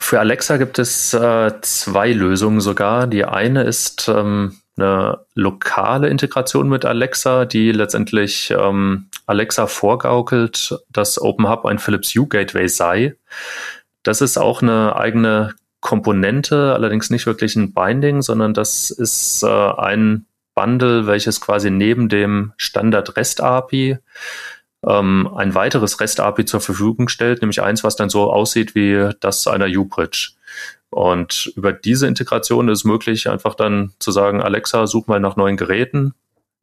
für 0.01 0.19
Alexa 0.19 0.57
gibt 0.57 0.79
es 0.79 1.13
äh, 1.13 1.51
zwei 1.61 2.11
Lösungen 2.11 2.59
sogar. 2.59 3.05
Die 3.05 3.23
eine 3.23 3.63
ist 3.63 4.09
ähm, 4.09 4.57
eine 4.75 5.19
lokale 5.35 6.09
Integration 6.09 6.67
mit 6.67 6.85
Alexa, 6.85 7.45
die 7.45 7.71
letztendlich 7.71 8.51
ähm, 8.51 9.09
Alexa 9.27 9.67
vorgaukelt, 9.67 10.75
dass 10.89 11.21
OpenHub 11.21 11.65
ein 11.65 11.77
Philips 11.77 12.15
Hue 12.15 12.27
Gateway 12.27 12.67
sei. 12.67 13.15
Das 14.01 14.21
ist 14.21 14.39
auch 14.39 14.63
eine 14.63 14.95
eigene 14.95 15.53
Komponente, 15.81 16.73
allerdings 16.73 17.11
nicht 17.11 17.27
wirklich 17.27 17.55
ein 17.55 17.73
Binding, 17.73 18.23
sondern 18.23 18.55
das 18.55 18.89
ist 18.89 19.43
äh, 19.43 19.47
ein 19.47 20.25
Bundle, 20.55 21.05
welches 21.05 21.41
quasi 21.41 21.69
neben 21.69 22.09
dem 22.09 22.53
Standard 22.57 23.15
REST 23.15 23.41
API 23.41 23.99
ähm, 24.87 25.29
ein 25.35 25.55
weiteres 25.55 25.99
REST 25.99 26.19
API 26.19 26.45
zur 26.45 26.61
Verfügung 26.61 27.07
stellt, 27.07 27.41
nämlich 27.41 27.61
eins, 27.61 27.83
was 27.83 27.95
dann 27.95 28.09
so 28.09 28.31
aussieht 28.31 28.75
wie 28.75 29.09
das 29.19 29.47
einer 29.47 29.67
U-Bridge. 29.67 30.31
Und 30.89 31.51
über 31.55 31.71
diese 31.71 32.07
Integration 32.07 32.67
ist 32.67 32.79
es 32.79 32.85
möglich, 32.85 33.29
einfach 33.29 33.55
dann 33.55 33.93
zu 33.99 34.11
sagen, 34.11 34.41
Alexa, 34.41 34.87
such 34.87 35.07
mal 35.07 35.19
nach 35.19 35.37
neuen 35.37 35.57
Geräten. 35.57 36.13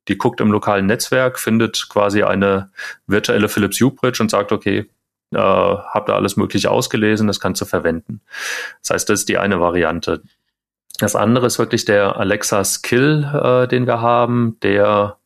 Die 0.08 0.18
guckt 0.18 0.40
im 0.40 0.52
lokalen 0.52 0.86
Netzwerk, 0.86 1.38
findet 1.38 1.88
quasi 1.88 2.22
eine 2.22 2.70
virtuelle 3.06 3.48
Philips 3.48 3.80
U-Bridge 3.80 4.22
und 4.22 4.30
sagt, 4.30 4.52
okay, 4.52 4.86
äh, 5.32 5.38
hab 5.38 6.06
da 6.06 6.14
alles 6.14 6.36
Mögliche 6.36 6.70
ausgelesen, 6.70 7.26
das 7.26 7.40
kannst 7.40 7.60
du 7.60 7.66
verwenden. 7.66 8.20
Das 8.82 8.90
heißt, 8.90 9.08
das 9.08 9.20
ist 9.20 9.28
die 9.28 9.38
eine 9.38 9.60
Variante. 9.60 10.22
Das 10.98 11.14
andere 11.14 11.46
ist 11.46 11.58
wirklich 11.58 11.84
der 11.84 12.16
Alexa 12.16 12.64
Skill, 12.64 13.24
äh, 13.32 13.68
den 13.68 13.86
wir 13.86 14.00
haben, 14.00 14.56
der 14.62 15.17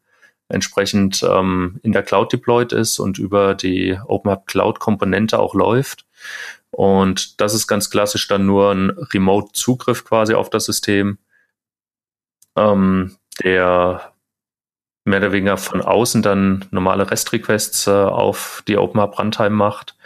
entsprechend 0.53 1.23
ähm, 1.23 1.81
in 1.83 1.93
der 1.93 2.03
Cloud 2.03 2.33
deployed 2.33 2.73
ist 2.73 2.99
und 2.99 3.19
über 3.19 3.55
die 3.55 3.99
OpenHub 4.07 4.47
Cloud 4.47 4.79
Komponente 4.79 5.39
auch 5.39 5.55
läuft. 5.55 6.07
Und 6.71 7.41
das 7.41 7.55
ist 7.55 7.67
ganz 7.67 7.91
klassisch 7.91 8.29
dann 8.29 8.47
nur 8.47 8.73
ein 8.73 8.91
Remote-Zugriff 8.91 10.05
quasi 10.05 10.35
auf 10.35 10.51
das 10.51 10.65
System, 10.65 11.19
ähm, 12.57 13.17
der 13.43 14.13
mehr 15.05 15.19
oder 15.19 15.33
weniger 15.33 15.57
von 15.57 15.83
außen 15.83 16.23
dann 16.23 16.65
normale 16.71 17.11
REST-Requests 17.11 17.89
äh, 17.89 17.91
auf 17.91 18.63
die 18.69 18.79
OpenHub 18.79 19.19
Runtime 19.19 19.51
macht 19.51 19.97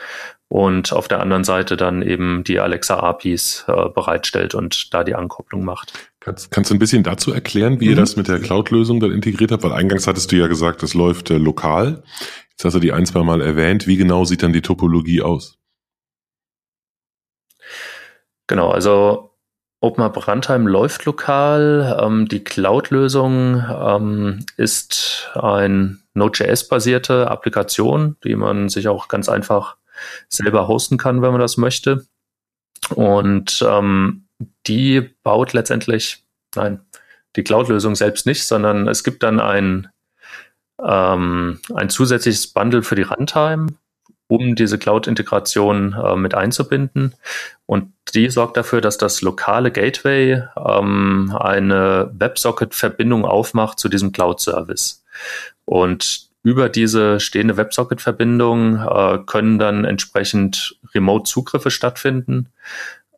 und 0.48 0.92
auf 0.92 1.08
der 1.08 1.20
anderen 1.20 1.44
Seite 1.44 1.76
dann 1.76 2.02
eben 2.02 2.44
die 2.44 2.60
Alexa 2.60 2.98
APIs 2.98 3.64
äh, 3.68 3.88
bereitstellt 3.88 4.54
und 4.54 4.94
da 4.94 5.04
die 5.04 5.14
Ankopplung 5.14 5.64
macht. 5.64 5.92
Kannst, 6.26 6.50
kannst 6.50 6.70
du 6.70 6.74
ein 6.74 6.80
bisschen 6.80 7.04
dazu 7.04 7.32
erklären, 7.32 7.78
wie 7.78 7.84
mhm. 7.84 7.90
ihr 7.90 7.96
das 7.96 8.16
mit 8.16 8.26
der 8.26 8.40
Cloud-Lösung 8.40 8.98
dann 8.98 9.12
integriert 9.12 9.52
habt? 9.52 9.62
Weil 9.62 9.70
eingangs 9.70 10.08
hattest 10.08 10.32
du 10.32 10.36
ja 10.36 10.48
gesagt, 10.48 10.82
das 10.82 10.92
läuft 10.92 11.30
äh, 11.30 11.38
lokal. 11.38 12.02
Jetzt 12.50 12.64
hast 12.64 12.74
du 12.74 12.80
die 12.80 12.90
ein, 12.90 13.06
zwei 13.06 13.22
Mal 13.22 13.40
erwähnt. 13.40 13.86
Wie 13.86 13.96
genau 13.96 14.24
sieht 14.24 14.42
dann 14.42 14.52
die 14.52 14.60
Topologie 14.60 15.22
aus? 15.22 15.56
Genau, 18.48 18.70
also 18.70 19.36
OpenUp 19.80 20.26
Runtime 20.26 20.68
läuft 20.68 21.04
lokal. 21.04 21.96
Ähm, 22.02 22.26
die 22.26 22.42
Cloud-Lösung 22.42 23.62
ähm, 23.70 24.44
ist 24.56 25.30
ein 25.34 26.02
Node.js-basierte 26.14 27.30
Applikation, 27.30 28.16
die 28.24 28.34
man 28.34 28.68
sich 28.68 28.88
auch 28.88 29.06
ganz 29.06 29.28
einfach 29.28 29.76
selber 30.28 30.66
hosten 30.66 30.98
kann, 30.98 31.22
wenn 31.22 31.30
man 31.30 31.40
das 31.40 31.56
möchte. 31.56 32.04
Und 32.96 33.64
ähm, 33.64 34.25
die 34.66 35.00
baut 35.22 35.52
letztendlich, 35.52 36.24
nein, 36.54 36.80
die 37.36 37.44
Cloud-Lösung 37.44 37.94
selbst 37.94 38.26
nicht, 38.26 38.46
sondern 38.46 38.88
es 38.88 39.04
gibt 39.04 39.22
dann 39.22 39.40
ein, 39.40 39.88
ähm, 40.82 41.60
ein 41.74 41.90
zusätzliches 41.90 42.46
Bundle 42.48 42.82
für 42.82 42.94
die 42.94 43.02
Runtime, 43.02 43.66
um 44.28 44.56
diese 44.56 44.78
Cloud-Integration 44.78 45.92
äh, 45.92 46.16
mit 46.16 46.34
einzubinden. 46.34 47.14
Und 47.66 47.92
die 48.14 48.30
sorgt 48.30 48.56
dafür, 48.56 48.80
dass 48.80 48.98
das 48.98 49.22
lokale 49.22 49.70
Gateway 49.70 50.42
ähm, 50.56 51.36
eine 51.38 52.10
WebSocket-Verbindung 52.12 53.24
aufmacht 53.24 53.78
zu 53.78 53.88
diesem 53.88 54.12
Cloud-Service. 54.12 55.04
Und 55.64 56.26
über 56.42 56.68
diese 56.68 57.20
stehende 57.20 57.56
WebSocket-Verbindung 57.56 58.76
äh, 58.80 59.18
können 59.26 59.58
dann 59.58 59.84
entsprechend 59.84 60.78
Remote-Zugriffe 60.94 61.70
stattfinden, 61.70 62.50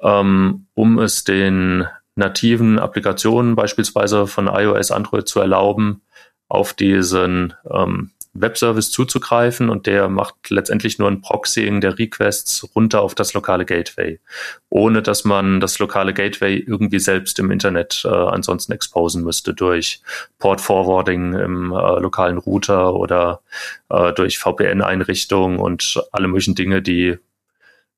ähm, 0.03 0.66
um 0.74 0.99
es 0.99 1.24
den 1.24 1.86
nativen 2.14 2.78
Applikationen 2.78 3.55
beispielsweise 3.55 4.26
von 4.26 4.49
iOS, 4.49 4.90
Android 4.90 5.28
zu 5.28 5.40
erlauben, 5.40 6.03
auf 6.49 6.72
diesen 6.72 7.55
ähm, 7.70 8.11
Webservice 8.34 8.90
zuzugreifen 8.90 9.70
und 9.70 9.86
der 9.86 10.09
macht 10.09 10.51
letztendlich 10.51 10.99
nur 10.99 11.09
ein 11.09 11.20
Proxying 11.20 11.80
der 11.80 11.99
Requests 11.99 12.68
runter 12.74 13.01
auf 13.01 13.14
das 13.14 13.34
lokale 13.34 13.64
Gateway, 13.64 14.20
ohne 14.68 15.03
dass 15.03 15.24
man 15.24 15.61
das 15.61 15.78
lokale 15.78 16.14
Gateway 16.14 16.59
irgendwie 16.59 16.99
selbst 16.99 17.38
im 17.38 17.51
Internet 17.51 18.03
äh, 18.05 18.09
ansonsten 18.09 18.72
exposen 18.72 19.24
müsste 19.24 19.55
durch 19.55 20.01
Port 20.38 20.61
Forwarding 20.61 21.34
im 21.34 21.72
äh, 21.72 22.01
lokalen 22.01 22.38
Router 22.38 22.94
oder 22.94 23.40
äh, 23.88 24.12
durch 24.12 24.38
VPN-Einrichtungen 24.38 25.59
und 25.59 26.03
alle 26.12 26.28
möglichen 26.28 26.55
Dinge, 26.55 26.82
die 26.82 27.18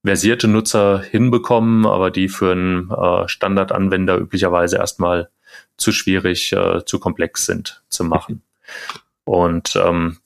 versierte 0.05 0.48
Nutzer 0.48 1.01
hinbekommen, 1.01 1.86
aber 1.86 2.11
die 2.11 2.28
für 2.28 2.53
einen 2.53 2.90
äh, 2.90 3.28
Standardanwender 3.28 4.16
üblicherweise 4.18 4.76
erstmal 4.76 5.30
zu 5.76 5.92
schwierig, 5.92 6.53
äh, 6.53 6.84
zu 6.84 6.98
komplex 6.98 7.46
sind 7.46 7.82
zu 7.88 8.05
machen. 8.05 8.42
Und 9.24 9.76
ähm, 9.76 10.18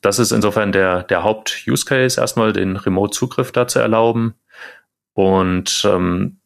das 0.00 0.18
ist 0.18 0.32
insofern 0.32 0.72
der, 0.72 1.02
der 1.04 1.22
Haupt-Use-Case, 1.22 2.20
erstmal 2.20 2.52
den 2.52 2.76
Remote-Zugriff 2.76 3.52
da 3.52 3.68
zu 3.68 3.78
erlauben. 3.78 4.34
Und 5.14 5.82
ähm, 5.84 6.38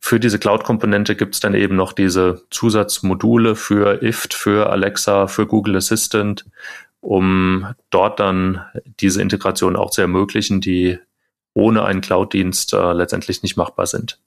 für 0.00 0.20
diese 0.20 0.38
Cloud-Komponente 0.38 1.16
gibt 1.16 1.34
es 1.34 1.40
dann 1.40 1.54
eben 1.54 1.76
noch 1.76 1.92
diese 1.92 2.42
Zusatzmodule 2.50 3.56
für 3.56 4.02
IFT, 4.02 4.34
für 4.34 4.70
Alexa, 4.70 5.28
für 5.28 5.46
Google 5.46 5.76
Assistant, 5.76 6.44
um 7.00 7.74
dort 7.90 8.20
dann 8.20 8.64
diese 9.00 9.22
Integration 9.22 9.76
auch 9.76 9.90
zu 9.90 10.02
ermöglichen, 10.02 10.60
die 10.60 10.98
ohne 11.54 11.84
einen 11.84 12.00
Cloud-Dienst 12.00 12.74
äh, 12.74 12.92
letztendlich 12.92 13.42
nicht 13.42 13.56
machbar 13.56 13.86
sind. 13.86 14.20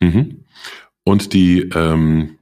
Mhm. 0.00 0.44
Und 1.04 1.32
die, 1.32 1.70
ähm, 1.74 2.38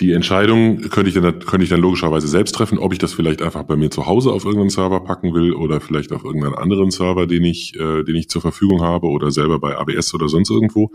die 0.00 0.12
Entscheidung 0.12 0.80
könnte 0.90 1.08
ich, 1.08 1.14
dann, 1.14 1.40
könnte 1.40 1.64
ich 1.64 1.70
dann 1.70 1.80
logischerweise 1.80 2.28
selbst 2.28 2.54
treffen, 2.54 2.78
ob 2.78 2.92
ich 2.92 3.00
das 3.00 3.12
vielleicht 3.12 3.42
einfach 3.42 3.64
bei 3.64 3.76
mir 3.76 3.90
zu 3.90 4.06
Hause 4.06 4.30
auf 4.30 4.44
irgendeinen 4.44 4.70
Server 4.70 5.00
packen 5.00 5.34
will 5.34 5.52
oder 5.52 5.80
vielleicht 5.80 6.12
auf 6.12 6.24
irgendeinen 6.24 6.54
anderen 6.54 6.92
Server, 6.92 7.26
den 7.26 7.44
ich, 7.44 7.74
äh, 7.74 8.04
den 8.04 8.14
ich 8.14 8.28
zur 8.28 8.42
Verfügung 8.42 8.82
habe 8.82 9.08
oder 9.08 9.32
selber 9.32 9.58
bei 9.58 9.76
ABS 9.76 10.14
oder 10.14 10.28
sonst 10.28 10.50
irgendwo. 10.50 10.92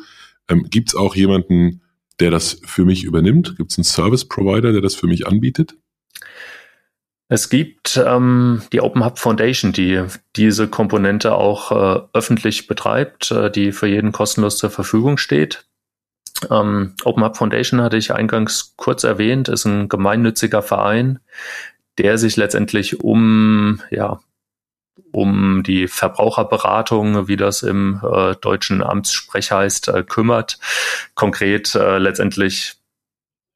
Ähm, 0.47 0.67
Gibt 0.69 0.89
es 0.89 0.95
auch 0.95 1.15
jemanden, 1.15 1.81
der 2.19 2.31
das 2.31 2.61
für 2.63 2.85
mich 2.85 3.03
übernimmt? 3.03 3.57
Gibt 3.57 3.71
es 3.71 3.77
einen 3.77 3.83
Service 3.83 4.25
Provider, 4.25 4.71
der 4.71 4.81
das 4.81 4.95
für 4.95 5.07
mich 5.07 5.27
anbietet? 5.27 5.75
Es 7.29 7.49
gibt 7.49 7.97
ähm, 8.05 8.61
die 8.71 8.81
Open 8.81 9.03
Hub 9.03 9.17
Foundation, 9.17 9.71
die 9.71 10.03
diese 10.35 10.67
Komponente 10.67 11.33
auch 11.35 11.71
äh, 11.71 12.01
öffentlich 12.13 12.67
betreibt, 12.67 13.31
äh, 13.31 13.49
die 13.49 13.71
für 13.71 13.87
jeden 13.87 14.11
kostenlos 14.11 14.57
zur 14.57 14.69
Verfügung 14.69 15.17
steht. 15.17 15.65
Ähm, 16.49 16.95
Open 17.03 17.23
Up 17.23 17.37
Foundation 17.37 17.81
hatte 17.81 17.97
ich 17.97 18.13
eingangs 18.13 18.73
kurz 18.75 19.03
erwähnt, 19.03 19.47
ist 19.47 19.65
ein 19.65 19.89
gemeinnütziger 19.89 20.61
Verein, 20.61 21.19
der 21.97 22.17
sich 22.17 22.35
letztendlich 22.35 22.99
um, 23.01 23.81
ja, 23.89 24.19
um 25.11 25.63
die 25.63 25.87
Verbraucherberatung, 25.87 27.27
wie 27.27 27.37
das 27.37 27.63
im 27.63 28.01
äh, 28.03 28.35
deutschen 28.35 28.83
Amtssprech 28.83 29.51
heißt, 29.51 29.87
äh, 29.89 30.03
kümmert. 30.03 30.59
Konkret 31.15 31.75
äh, 31.75 31.97
letztendlich 31.99 32.75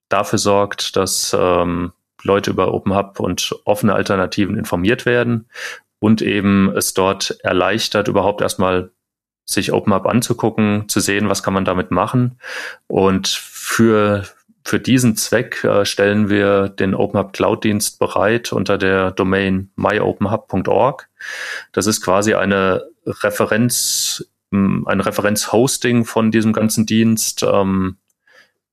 dafür 0.09 0.39
sorgt, 0.39 0.95
dass 0.95 1.35
ähm, 1.37 1.91
Leute 2.23 2.51
über 2.51 2.73
Open 2.73 2.95
Hub 2.95 3.19
und 3.19 3.55
offene 3.65 3.93
Alternativen 3.93 4.57
informiert 4.57 5.05
werden 5.05 5.47
und 5.99 6.21
eben 6.21 6.75
es 6.75 6.93
dort 6.93 7.37
erleichtert, 7.43 8.07
überhaupt 8.07 8.41
erstmal 8.41 8.91
sich 9.45 9.71
OpenUp 9.71 10.05
anzugucken, 10.05 10.89
zu 10.89 10.99
sehen, 10.99 11.29
was 11.29 11.41
kann 11.41 11.53
man 11.53 11.65
damit 11.65 11.89
machen. 11.89 12.39
Und 12.87 13.27
für, 13.27 14.25
für 14.63 14.79
diesen 14.79 15.15
Zweck 15.15 15.63
äh, 15.63 15.85
stellen 15.85 16.29
wir 16.29 16.67
den 16.69 16.93
OpenUp 16.93 17.33
Cloud-Dienst 17.33 17.97
bereit 17.97 18.51
unter 18.51 18.77
der 18.77 19.11
Domain 19.11 19.71
myopenhub.org. 19.77 21.09
Das 21.71 21.87
ist 21.87 22.01
quasi 22.01 22.33
eine 22.33 22.83
Referenz, 23.05 24.29
ein 24.51 25.01
Referenz-Hosting 25.01 26.03
von 26.03 26.31
diesem 26.31 26.51
ganzen 26.51 26.85
Dienst, 26.85 27.43
ähm, 27.43 27.97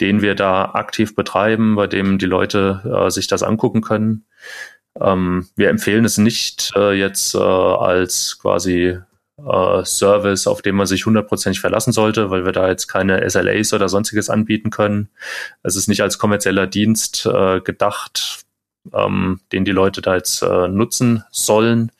den 0.05 0.21
wir 0.21 0.35
da 0.35 0.67
aktiv 0.75 1.15
betreiben, 1.15 1.77
bei 1.77 1.87
dem 1.87 2.19
die 2.19 2.27
Leute 2.27 2.83
äh, 2.85 3.11
sich 3.11 3.27
das 3.27 3.43
angucken 3.43 3.81
können. 3.81 4.27
Ähm, 5.01 5.49
wir 5.57 5.71
empfehlen 5.71 6.05
es 6.05 6.19
nicht 6.19 6.73
äh, 6.77 6.93
jetzt 6.93 7.35
äh, 7.35 7.39
als 7.39 8.39
quasi 8.39 8.99
äh, 9.39 9.85
Service, 9.87 10.47
auf 10.47 10.61
den 10.61 10.75
man 10.75 10.87
sich 10.87 11.07
hundertprozentig 11.07 11.59
verlassen 11.59 11.95
sollte, 11.95 12.29
weil 12.29 12.45
wir 12.45 12.53
da 12.53 12.69
jetzt 12.69 12.87
keine 12.87 13.29
SLAs 13.29 13.73
oder 13.73 13.89
sonstiges 13.89 14.29
anbieten 14.29 14.69
können. 14.69 15.09
Es 15.63 15.75
ist 15.75 15.89
nicht 15.89 16.03
als 16.03 16.19
kommerzieller 16.19 16.67
Dienst 16.67 17.25
äh, 17.25 17.63
gedacht, 17.63 18.45
ähm, 18.93 19.41
den 19.53 19.65
die 19.65 19.73
Leute 19.73 20.03
da 20.03 20.17
jetzt 20.17 20.43
äh, 20.43 20.69
nutzen 20.69 21.25
sollen, 21.31 21.93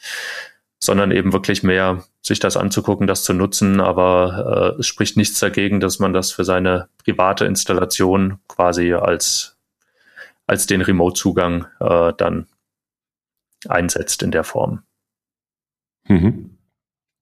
sondern 0.85 1.11
eben 1.11 1.33
wirklich 1.33 1.63
mehr 1.63 2.05
sich 2.23 2.39
das 2.39 2.57
anzugucken, 2.57 3.07
das 3.07 3.25
zu 3.25 3.33
nutzen, 3.33 3.81
aber 3.81 4.75
äh, 4.77 4.81
es 4.81 4.87
spricht 4.87 5.17
nichts 5.17 5.39
dagegen, 5.41 5.81
dass 5.81 5.99
man 5.99 6.13
das 6.13 6.33
für 6.33 6.45
seine 6.45 6.89
private 7.03 7.45
Installation 7.45 8.39
quasi 8.49 8.93
als, 8.93 9.57
als 10.47 10.67
den 10.67 10.83
Remote-Zugang 10.83 11.67
äh, 11.81 12.13
dann 12.17 12.47
einsetzt 13.69 14.23
in 14.23 14.31
der 14.31 14.45
Form. 14.45 14.83
Mhm. 16.07 16.51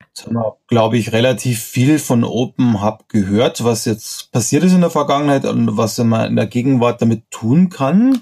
Jetzt 0.01 0.27
haben 0.27 0.35
wir, 0.35 0.57
glaube 0.67 0.99
ich, 0.99 1.13
relativ 1.13 1.63
viel 1.63 1.99
von 1.99 2.25
Open 2.25 2.83
Hub 2.83 3.09
gehört, 3.09 3.65
was 3.65 3.87
jetzt 3.87 4.31
passiert 4.31 4.63
ist 4.65 4.75
in 4.75 4.83
der 4.83 4.91
Vergangenheit 4.91 5.47
und 5.47 5.77
was 5.77 5.97
man 5.99 6.29
in 6.29 6.37
der 6.37 6.47
Gegenwart 6.47 7.01
damit 7.01 7.31
tun 7.31 7.71
kann. 7.71 8.21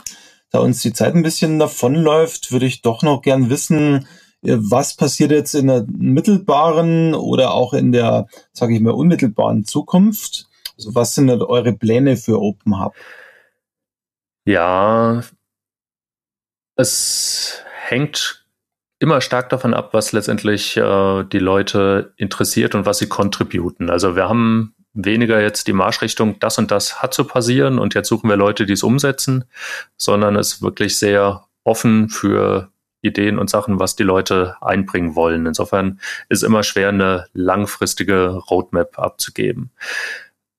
Da 0.51 0.61
uns 0.61 0.82
die 0.82 0.93
Zeit 0.93 1.14
ein 1.14 1.22
bisschen 1.22 1.59
davonläuft, 1.59 2.53
würde 2.53 2.66
ich 2.66 2.82
doch 2.82 3.03
noch 3.03 3.22
gern 3.22 3.51
wissen, 3.51 3.97
äh, 3.97 4.07
was 4.43 4.97
passiert 4.97 5.30
jetzt 5.30 5.55
in 5.55 5.66
der 5.66 5.84
mittelbaren 5.88 7.14
oder 7.14 7.53
auch 7.53 7.72
in 7.72 7.93
der, 7.93 8.26
sage 8.53 8.74
ich 8.74 8.80
mal, 8.80 8.93
unmittelbaren 8.93 9.64
Zukunft? 9.64 10.49
Also 10.76 10.95
was 10.95 11.14
sind 11.14 11.30
eure 11.30 11.72
Pläne 11.72 12.16
für 12.16 12.41
Open 12.41 12.82
Hub? 12.82 12.95
Ja, 14.47 15.22
es 16.76 17.62
hängt 17.86 18.47
immer 18.99 19.20
stark 19.20 19.49
davon 19.51 19.74
ab, 19.74 19.91
was 19.93 20.12
letztendlich 20.12 20.76
äh, 20.76 21.24
die 21.24 21.38
Leute 21.38 22.12
interessiert 22.16 22.74
und 22.74 22.86
was 22.86 22.99
sie 22.99 23.09
contributen. 23.09 23.91
Also 23.91 24.16
wir 24.16 24.28
haben 24.28 24.74
weniger 24.93 25.41
jetzt 25.41 25.66
die 25.68 25.72
Marschrichtung, 25.72 26.38
das 26.38 26.59
und 26.59 26.70
das 26.70 27.03
hat 27.03 27.14
zu 27.14 27.24
passieren 27.24 27.78
und 27.78 27.95
jetzt 27.95 28.09
suchen 28.09 28.28
wir 28.28 28.36
Leute, 28.36 28.66
die 28.66 28.72
es 28.72 28.82
umsetzen, 28.82 29.45
sondern 29.97 30.36
es 30.36 30.55
ist 30.55 30.62
wirklich 30.62 30.99
sehr 30.99 31.45
offen 31.64 32.09
für 32.09 32.70
Ideen 33.03 33.39
und 33.39 33.51
Sachen, 33.51 33.79
was 33.79 33.97
die 33.97 34.03
Leute 34.03 34.57
einbringen 34.61 35.15
wollen. 35.15 35.47
Insofern 35.47 36.01
ist 36.29 36.43
immer 36.43 36.63
schwer, 36.63 36.91
eine 36.91 37.27
langfristige 37.33 38.29
Roadmap 38.29 38.99
abzugeben. 38.99 39.71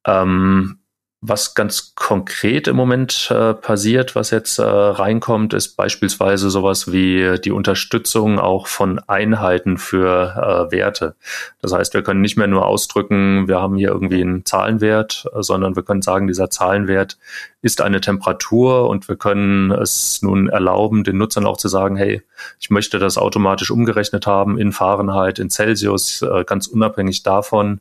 Ähm, 0.05 0.80
was 1.23 1.53
ganz 1.53 1.93
konkret 1.93 2.67
im 2.67 2.75
Moment 2.75 3.29
äh, 3.29 3.53
passiert, 3.53 4.15
was 4.15 4.31
jetzt 4.31 4.57
äh, 4.57 4.63
reinkommt, 4.63 5.53
ist 5.53 5.77
beispielsweise 5.77 6.49
sowas 6.49 6.91
wie 6.91 7.39
die 7.39 7.51
Unterstützung 7.51 8.39
auch 8.39 8.65
von 8.65 8.97
Einheiten 9.07 9.77
für 9.77 10.67
äh, 10.69 10.71
Werte. 10.71 11.13
Das 11.61 11.73
heißt, 11.73 11.93
wir 11.93 12.01
können 12.01 12.21
nicht 12.21 12.37
mehr 12.37 12.47
nur 12.47 12.65
ausdrücken, 12.65 13.47
wir 13.47 13.61
haben 13.61 13.75
hier 13.75 13.89
irgendwie 13.89 14.21
einen 14.21 14.45
Zahlenwert, 14.45 15.27
sondern 15.35 15.75
wir 15.75 15.83
können 15.83 16.01
sagen, 16.01 16.25
dieser 16.25 16.49
Zahlenwert 16.49 17.19
ist 17.61 17.81
eine 17.81 18.01
Temperatur 18.01 18.89
und 18.89 19.07
wir 19.07 19.15
können 19.15 19.69
es 19.69 20.23
nun 20.23 20.49
erlauben, 20.49 21.03
den 21.03 21.19
Nutzern 21.19 21.45
auch 21.45 21.57
zu 21.57 21.67
sagen, 21.67 21.97
hey, 21.97 22.23
ich 22.59 22.71
möchte 22.71 22.97
das 22.97 23.19
automatisch 23.19 23.69
umgerechnet 23.69 24.25
haben 24.25 24.57
in 24.57 24.71
Fahrenheit, 24.71 25.37
in 25.37 25.51
Celsius, 25.51 26.23
äh, 26.23 26.43
ganz 26.45 26.65
unabhängig 26.65 27.21
davon, 27.21 27.79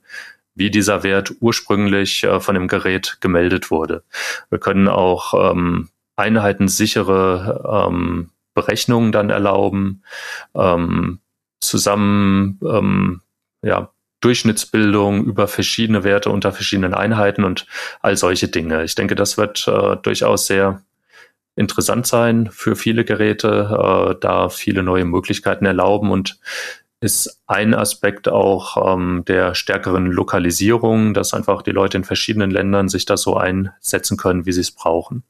wie 0.54 0.70
dieser 0.70 1.02
Wert 1.02 1.32
ursprünglich 1.40 2.24
äh, 2.24 2.40
von 2.40 2.54
dem 2.54 2.68
Gerät 2.68 3.18
gemeldet 3.20 3.70
wurde. 3.70 4.02
Wir 4.50 4.58
können 4.58 4.88
auch 4.88 5.52
ähm, 5.52 5.88
einheitensichere 6.16 7.88
ähm, 7.88 8.30
Berechnungen 8.54 9.12
dann 9.12 9.30
erlauben, 9.30 10.02
ähm, 10.54 11.20
zusammen 11.60 12.58
ähm, 12.62 13.20
ja, 13.62 13.90
Durchschnittsbildung 14.20 15.24
über 15.24 15.48
verschiedene 15.48 16.04
Werte 16.04 16.30
unter 16.30 16.52
verschiedenen 16.52 16.94
Einheiten 16.94 17.44
und 17.44 17.66
all 18.00 18.16
solche 18.16 18.48
Dinge. 18.48 18.84
Ich 18.84 18.94
denke, 18.94 19.14
das 19.14 19.38
wird 19.38 19.66
äh, 19.66 19.96
durchaus 20.02 20.46
sehr 20.46 20.82
interessant 21.56 22.06
sein 22.06 22.48
für 22.50 22.76
viele 22.76 23.04
Geräte, 23.04 24.12
äh, 24.12 24.20
da 24.20 24.48
viele 24.48 24.82
neue 24.82 25.04
Möglichkeiten 25.04 25.66
erlauben 25.66 26.10
und 26.10 26.38
ist 27.00 27.42
ein 27.46 27.74
Aspekt 27.74 28.28
auch 28.28 28.94
ähm, 28.94 29.24
der 29.26 29.54
stärkeren 29.54 30.06
Lokalisierung, 30.06 31.14
dass 31.14 31.32
einfach 31.32 31.62
die 31.62 31.70
Leute 31.70 31.96
in 31.96 32.04
verschiedenen 32.04 32.50
Ländern 32.50 32.88
sich 32.88 33.06
das 33.06 33.22
so 33.22 33.36
einsetzen 33.36 34.18
können, 34.18 34.44
wie 34.44 34.52
sie 34.52 34.60
es 34.60 34.70
brauchen. 34.70 35.24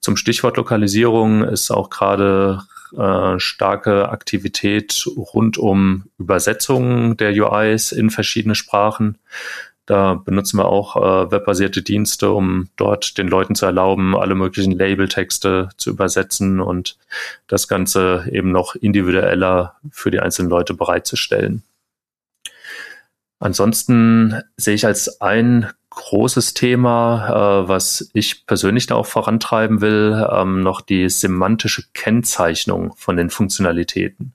Zum 0.00 0.16
Stichwort 0.16 0.56
Lokalisierung 0.56 1.44
ist 1.44 1.70
auch 1.70 1.90
gerade 1.90 2.62
äh, 2.96 3.38
starke 3.38 4.08
Aktivität 4.08 5.06
rund 5.16 5.58
um 5.58 6.04
Übersetzungen 6.18 7.16
der 7.16 7.32
UIs 7.32 7.92
in 7.92 8.10
verschiedene 8.10 8.56
Sprachen. 8.56 9.18
Da 9.86 10.14
benutzen 10.14 10.58
wir 10.58 10.66
auch 10.66 10.96
äh, 10.96 11.30
webbasierte 11.30 11.80
Dienste, 11.80 12.32
um 12.32 12.68
dort 12.76 13.18
den 13.18 13.28
Leuten 13.28 13.54
zu 13.54 13.66
erlauben, 13.66 14.16
alle 14.16 14.34
möglichen 14.34 14.72
Labeltexte 14.72 15.68
zu 15.76 15.90
übersetzen 15.90 16.60
und 16.60 16.98
das 17.46 17.68
Ganze 17.68 18.26
eben 18.30 18.50
noch 18.50 18.74
individueller 18.74 19.76
für 19.90 20.10
die 20.10 20.18
einzelnen 20.18 20.50
Leute 20.50 20.74
bereitzustellen. 20.74 21.62
Ansonsten 23.38 24.42
sehe 24.56 24.74
ich 24.74 24.86
als 24.86 25.20
ein 25.20 25.70
großes 25.96 26.54
Thema, 26.54 27.62
äh, 27.64 27.68
was 27.68 28.10
ich 28.12 28.46
persönlich 28.46 28.86
da 28.86 28.94
auch 28.94 29.06
vorantreiben 29.06 29.80
will, 29.80 30.24
ähm, 30.30 30.62
noch 30.62 30.80
die 30.80 31.08
semantische 31.08 31.82
Kennzeichnung 31.94 32.94
von 32.96 33.16
den 33.16 33.30
Funktionalitäten. 33.30 34.34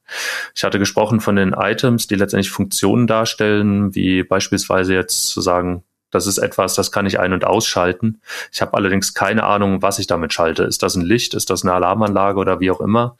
Ich 0.53 0.64
hatte 0.64 0.80
gesprochen 0.80 1.22
von 1.22 1.38
den 1.38 1.53
Items, 1.53 2.07
die 2.07 2.16
letztendlich 2.16 2.51
Funktionen 2.51 3.07
darstellen, 3.07 3.95
wie 3.95 4.24
beispielsweise 4.24 4.93
jetzt 4.93 5.28
zu 5.28 5.39
sagen, 5.39 5.84
das 6.09 6.28
ist 6.28 6.39
etwas, 6.39 6.76
das 6.76 6.91
kann 6.91 7.05
ich 7.05 7.20
ein- 7.20 7.32
und 7.32 7.45
ausschalten. 7.45 8.22
Ich 8.51 8.62
habe 8.62 8.74
allerdings 8.74 9.14
keine 9.14 9.43
Ahnung, 9.45 9.82
was 9.82 9.97
ich 9.97 10.07
damit 10.07 10.34
schalte. 10.34 10.64
Ist 10.64 10.84
das 10.84 10.95
ein 10.95 11.05
Licht? 11.05 11.34
Ist 11.34 11.49
das 11.49 11.64
eine 11.64 11.74
Alarmanlage 11.74 12.38
oder 12.38 12.59
wie 12.59 12.70
auch 12.70 12.82
immer? 12.82 13.18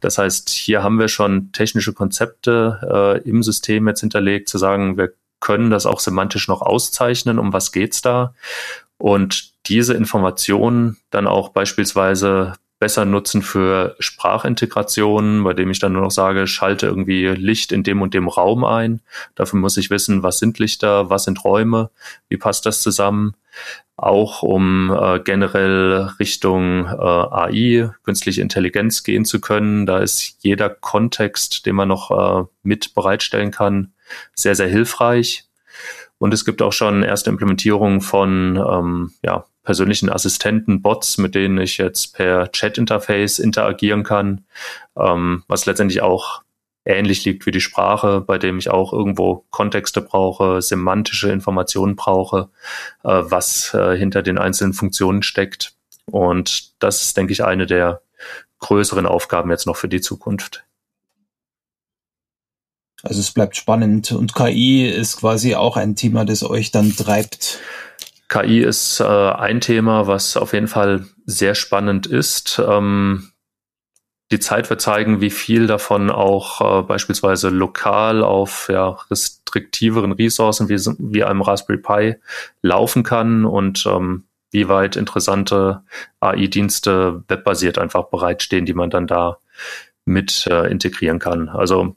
Das 0.00 0.18
heißt, 0.18 0.50
hier 0.50 0.82
haben 0.82 0.98
wir 0.98 1.08
schon 1.08 1.52
technische 1.52 1.94
Konzepte 1.94 3.22
äh, 3.24 3.28
im 3.28 3.42
System 3.42 3.88
jetzt 3.88 4.00
hinterlegt, 4.00 4.50
zu 4.50 4.58
sagen, 4.58 4.98
wir 4.98 5.14
können 5.44 5.70
das 5.70 5.84
auch 5.84 6.00
semantisch 6.00 6.48
noch 6.48 6.62
auszeichnen, 6.62 7.38
um 7.38 7.52
was 7.52 7.70
geht's 7.70 8.00
da. 8.00 8.34
Und 8.96 9.52
diese 9.66 9.92
Informationen 9.92 10.96
dann 11.10 11.26
auch 11.26 11.50
beispielsweise 11.50 12.54
besser 12.78 13.04
nutzen 13.04 13.42
für 13.42 13.94
Sprachintegrationen, 13.98 15.44
bei 15.44 15.52
dem 15.52 15.70
ich 15.70 15.78
dann 15.78 15.92
nur 15.92 16.02
noch 16.02 16.10
sage, 16.10 16.46
schalte 16.46 16.86
irgendwie 16.86 17.26
Licht 17.28 17.72
in 17.72 17.82
dem 17.82 18.00
und 18.02 18.14
dem 18.14 18.26
Raum 18.26 18.64
ein. 18.64 19.00
Dafür 19.34 19.58
muss 19.58 19.76
ich 19.76 19.90
wissen, 19.90 20.22
was 20.22 20.38
sind 20.38 20.58
Lichter, 20.58 21.10
was 21.10 21.24
sind 21.24 21.44
Räume, 21.44 21.90
wie 22.28 22.36
passt 22.36 22.66
das 22.66 22.80
zusammen. 22.80 23.34
Auch 23.96 24.42
um 24.42 24.90
äh, 24.90 25.20
generell 25.20 26.10
Richtung 26.18 26.86
äh, 26.86 26.90
AI, 26.90 27.90
künstliche 28.02 28.40
Intelligenz 28.40 29.02
gehen 29.02 29.24
zu 29.24 29.40
können. 29.40 29.86
Da 29.86 29.98
ist 29.98 30.38
jeder 30.40 30.68
Kontext, 30.68 31.66
den 31.66 31.76
man 31.76 31.88
noch 31.88 32.10
äh, 32.10 32.46
mit 32.62 32.94
bereitstellen 32.94 33.50
kann, 33.50 33.93
sehr, 34.34 34.54
sehr 34.54 34.68
hilfreich. 34.68 35.44
Und 36.18 36.32
es 36.32 36.44
gibt 36.44 36.62
auch 36.62 36.72
schon 36.72 37.02
erste 37.02 37.30
Implementierungen 37.30 38.00
von 38.00 38.56
ähm, 38.56 39.12
ja, 39.22 39.44
persönlichen 39.64 40.10
Assistenten, 40.10 40.82
Bots, 40.82 41.18
mit 41.18 41.34
denen 41.34 41.58
ich 41.58 41.78
jetzt 41.78 42.14
per 42.14 42.50
Chat-Interface 42.52 43.38
interagieren 43.38 44.04
kann, 44.04 44.44
ähm, 44.96 45.42
was 45.48 45.66
letztendlich 45.66 46.02
auch 46.02 46.42
ähnlich 46.84 47.24
liegt 47.24 47.46
wie 47.46 47.50
die 47.50 47.60
Sprache, 47.60 48.20
bei 48.20 48.38
dem 48.38 48.58
ich 48.58 48.70
auch 48.70 48.92
irgendwo 48.92 49.46
Kontexte 49.50 50.02
brauche, 50.02 50.60
semantische 50.60 51.30
Informationen 51.30 51.96
brauche, 51.96 52.50
äh, 53.02 53.22
was 53.24 53.72
äh, 53.74 53.96
hinter 53.96 54.22
den 54.22 54.38
einzelnen 54.38 54.74
Funktionen 54.74 55.22
steckt. 55.22 55.74
Und 56.06 56.82
das 56.82 57.02
ist, 57.02 57.16
denke 57.16 57.32
ich, 57.32 57.42
eine 57.42 57.66
der 57.66 58.02
größeren 58.60 59.06
Aufgaben 59.06 59.50
jetzt 59.50 59.66
noch 59.66 59.76
für 59.76 59.88
die 59.88 60.00
Zukunft. 60.00 60.64
Also 63.04 63.20
es 63.20 63.32
bleibt 63.32 63.56
spannend 63.56 64.12
und 64.12 64.34
KI 64.34 64.88
ist 64.88 65.18
quasi 65.18 65.54
auch 65.54 65.76
ein 65.76 65.94
Thema, 65.94 66.24
das 66.24 66.42
euch 66.42 66.70
dann 66.70 66.96
treibt. 66.96 67.60
KI 68.28 68.60
ist 68.60 69.00
äh, 69.00 69.04
ein 69.04 69.60
Thema, 69.60 70.06
was 70.06 70.36
auf 70.36 70.54
jeden 70.54 70.68
Fall 70.68 71.04
sehr 71.26 71.54
spannend 71.54 72.06
ist. 72.06 72.60
Ähm, 72.66 73.30
die 74.32 74.40
Zeit 74.40 74.70
wird 74.70 74.80
zeigen, 74.80 75.20
wie 75.20 75.30
viel 75.30 75.66
davon 75.66 76.10
auch 76.10 76.80
äh, 76.80 76.82
beispielsweise 76.82 77.50
lokal 77.50 78.24
auf 78.24 78.68
ja, 78.72 78.96
restriktiveren 79.10 80.12
Ressourcen 80.12 80.70
wie, 80.70 80.78
wie 80.98 81.24
einem 81.24 81.42
Raspberry 81.42 81.78
Pi 81.78 82.16
laufen 82.62 83.02
kann 83.02 83.44
und 83.44 83.84
ähm, 83.86 84.24
wie 84.50 84.68
weit 84.68 84.96
interessante 84.96 85.82
AI-Dienste 86.20 87.22
webbasiert 87.28 87.76
einfach 87.76 88.04
bereitstehen, 88.04 88.64
die 88.64 88.74
man 88.74 88.88
dann 88.88 89.06
da 89.06 89.38
mit 90.06 90.46
äh, 90.46 90.70
integrieren 90.70 91.18
kann. 91.18 91.48
Also 91.48 91.96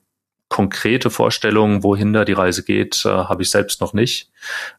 konkrete 0.50 1.10
Vorstellung, 1.10 1.84
wohin 1.84 2.14
da 2.14 2.26
die 2.26 2.34
Reise 2.34 2.64
geht, 2.64 3.06
äh, 3.06 3.10
habe 3.10 3.44
ich 3.44 3.50
selbst 3.50 3.82
noch 3.82 3.94
nicht. 3.94 4.32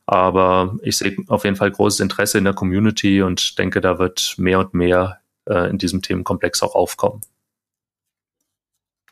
Aber 0.06 0.76
ich 0.82 0.96
sehe 0.96 1.16
auf 1.28 1.44
jeden 1.44 1.56
Fall 1.56 1.70
großes 1.70 2.00
Interesse 2.00 2.38
in 2.38 2.44
der 2.44 2.54
Community 2.54 3.22
und 3.22 3.58
denke, 3.58 3.80
da 3.80 3.98
wird 3.98 4.34
mehr 4.38 4.60
und 4.60 4.74
mehr 4.74 5.20
äh, 5.46 5.68
in 5.68 5.78
diesem 5.78 6.02
Themenkomplex 6.02 6.62
auch 6.62 6.74
aufkommen. 6.74 7.20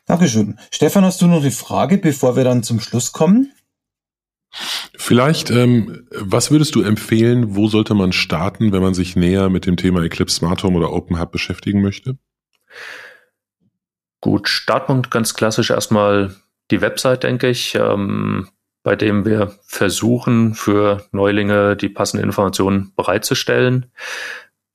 Dankeschön. 0.05 0.57
Stefan, 0.71 1.03
hast 1.03 1.21
du 1.21 1.27
noch 1.27 1.41
eine 1.41 1.51
Frage, 1.51 1.97
bevor 1.97 2.35
wir 2.35 2.43
dann 2.43 2.63
zum 2.63 2.79
Schluss 2.79 3.11
kommen? 3.11 3.51
Vielleicht, 4.95 5.51
ähm, 5.51 6.07
was 6.11 6.49
würdest 6.49 6.73
du 6.75 6.81
empfehlen, 6.81 7.55
wo 7.55 7.67
sollte 7.67 7.93
man 7.93 8.13
starten, 8.13 8.71
wenn 8.71 8.81
man 8.81 8.93
sich 8.93 9.15
näher 9.15 9.49
mit 9.49 9.65
dem 9.65 9.77
Thema 9.77 10.01
Eclipse 10.03 10.37
Smart 10.37 10.63
Home 10.63 10.77
oder 10.77 10.93
Open 10.93 11.19
Hub 11.19 11.31
beschäftigen 11.31 11.81
möchte? 11.81 12.17
Gut, 14.21 14.47
Startpunkt 14.47 15.11
ganz 15.11 15.33
klassisch 15.33 15.69
erstmal 15.69 16.35
die 16.71 16.81
Website, 16.81 17.23
denke 17.23 17.49
ich, 17.49 17.75
ähm, 17.75 18.49
bei 18.83 18.95
dem 18.95 19.25
wir 19.25 19.53
versuchen, 19.65 20.53
für 20.53 21.05
Neulinge 21.11 21.75
die 21.75 21.89
passenden 21.89 22.25
Informationen 22.25 22.93
bereitzustellen. 22.95 23.91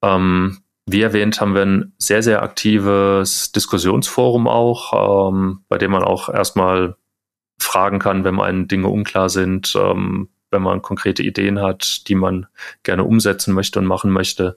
Ähm, 0.02 0.58
wie 0.86 1.02
erwähnt, 1.02 1.40
haben 1.40 1.54
wir 1.54 1.62
ein 1.62 1.92
sehr, 1.98 2.22
sehr 2.22 2.42
aktives 2.42 3.52
Diskussionsforum 3.52 4.48
auch, 4.48 5.30
ähm, 5.30 5.64
bei 5.68 5.78
dem 5.78 5.92
man 5.92 6.02
auch 6.02 6.28
erstmal 6.28 6.96
fragen 7.60 8.00
kann, 8.00 8.24
wenn 8.24 8.38
einem 8.40 8.68
Dinge 8.68 8.88
unklar 8.88 9.28
sind, 9.28 9.74
ähm, 9.76 10.28
wenn 10.50 10.62
man 10.62 10.82
konkrete 10.82 11.22
Ideen 11.22 11.60
hat, 11.60 12.08
die 12.08 12.14
man 12.14 12.46
gerne 12.82 13.04
umsetzen 13.04 13.54
möchte 13.54 13.78
und 13.78 13.86
machen 13.86 14.10
möchte. 14.10 14.56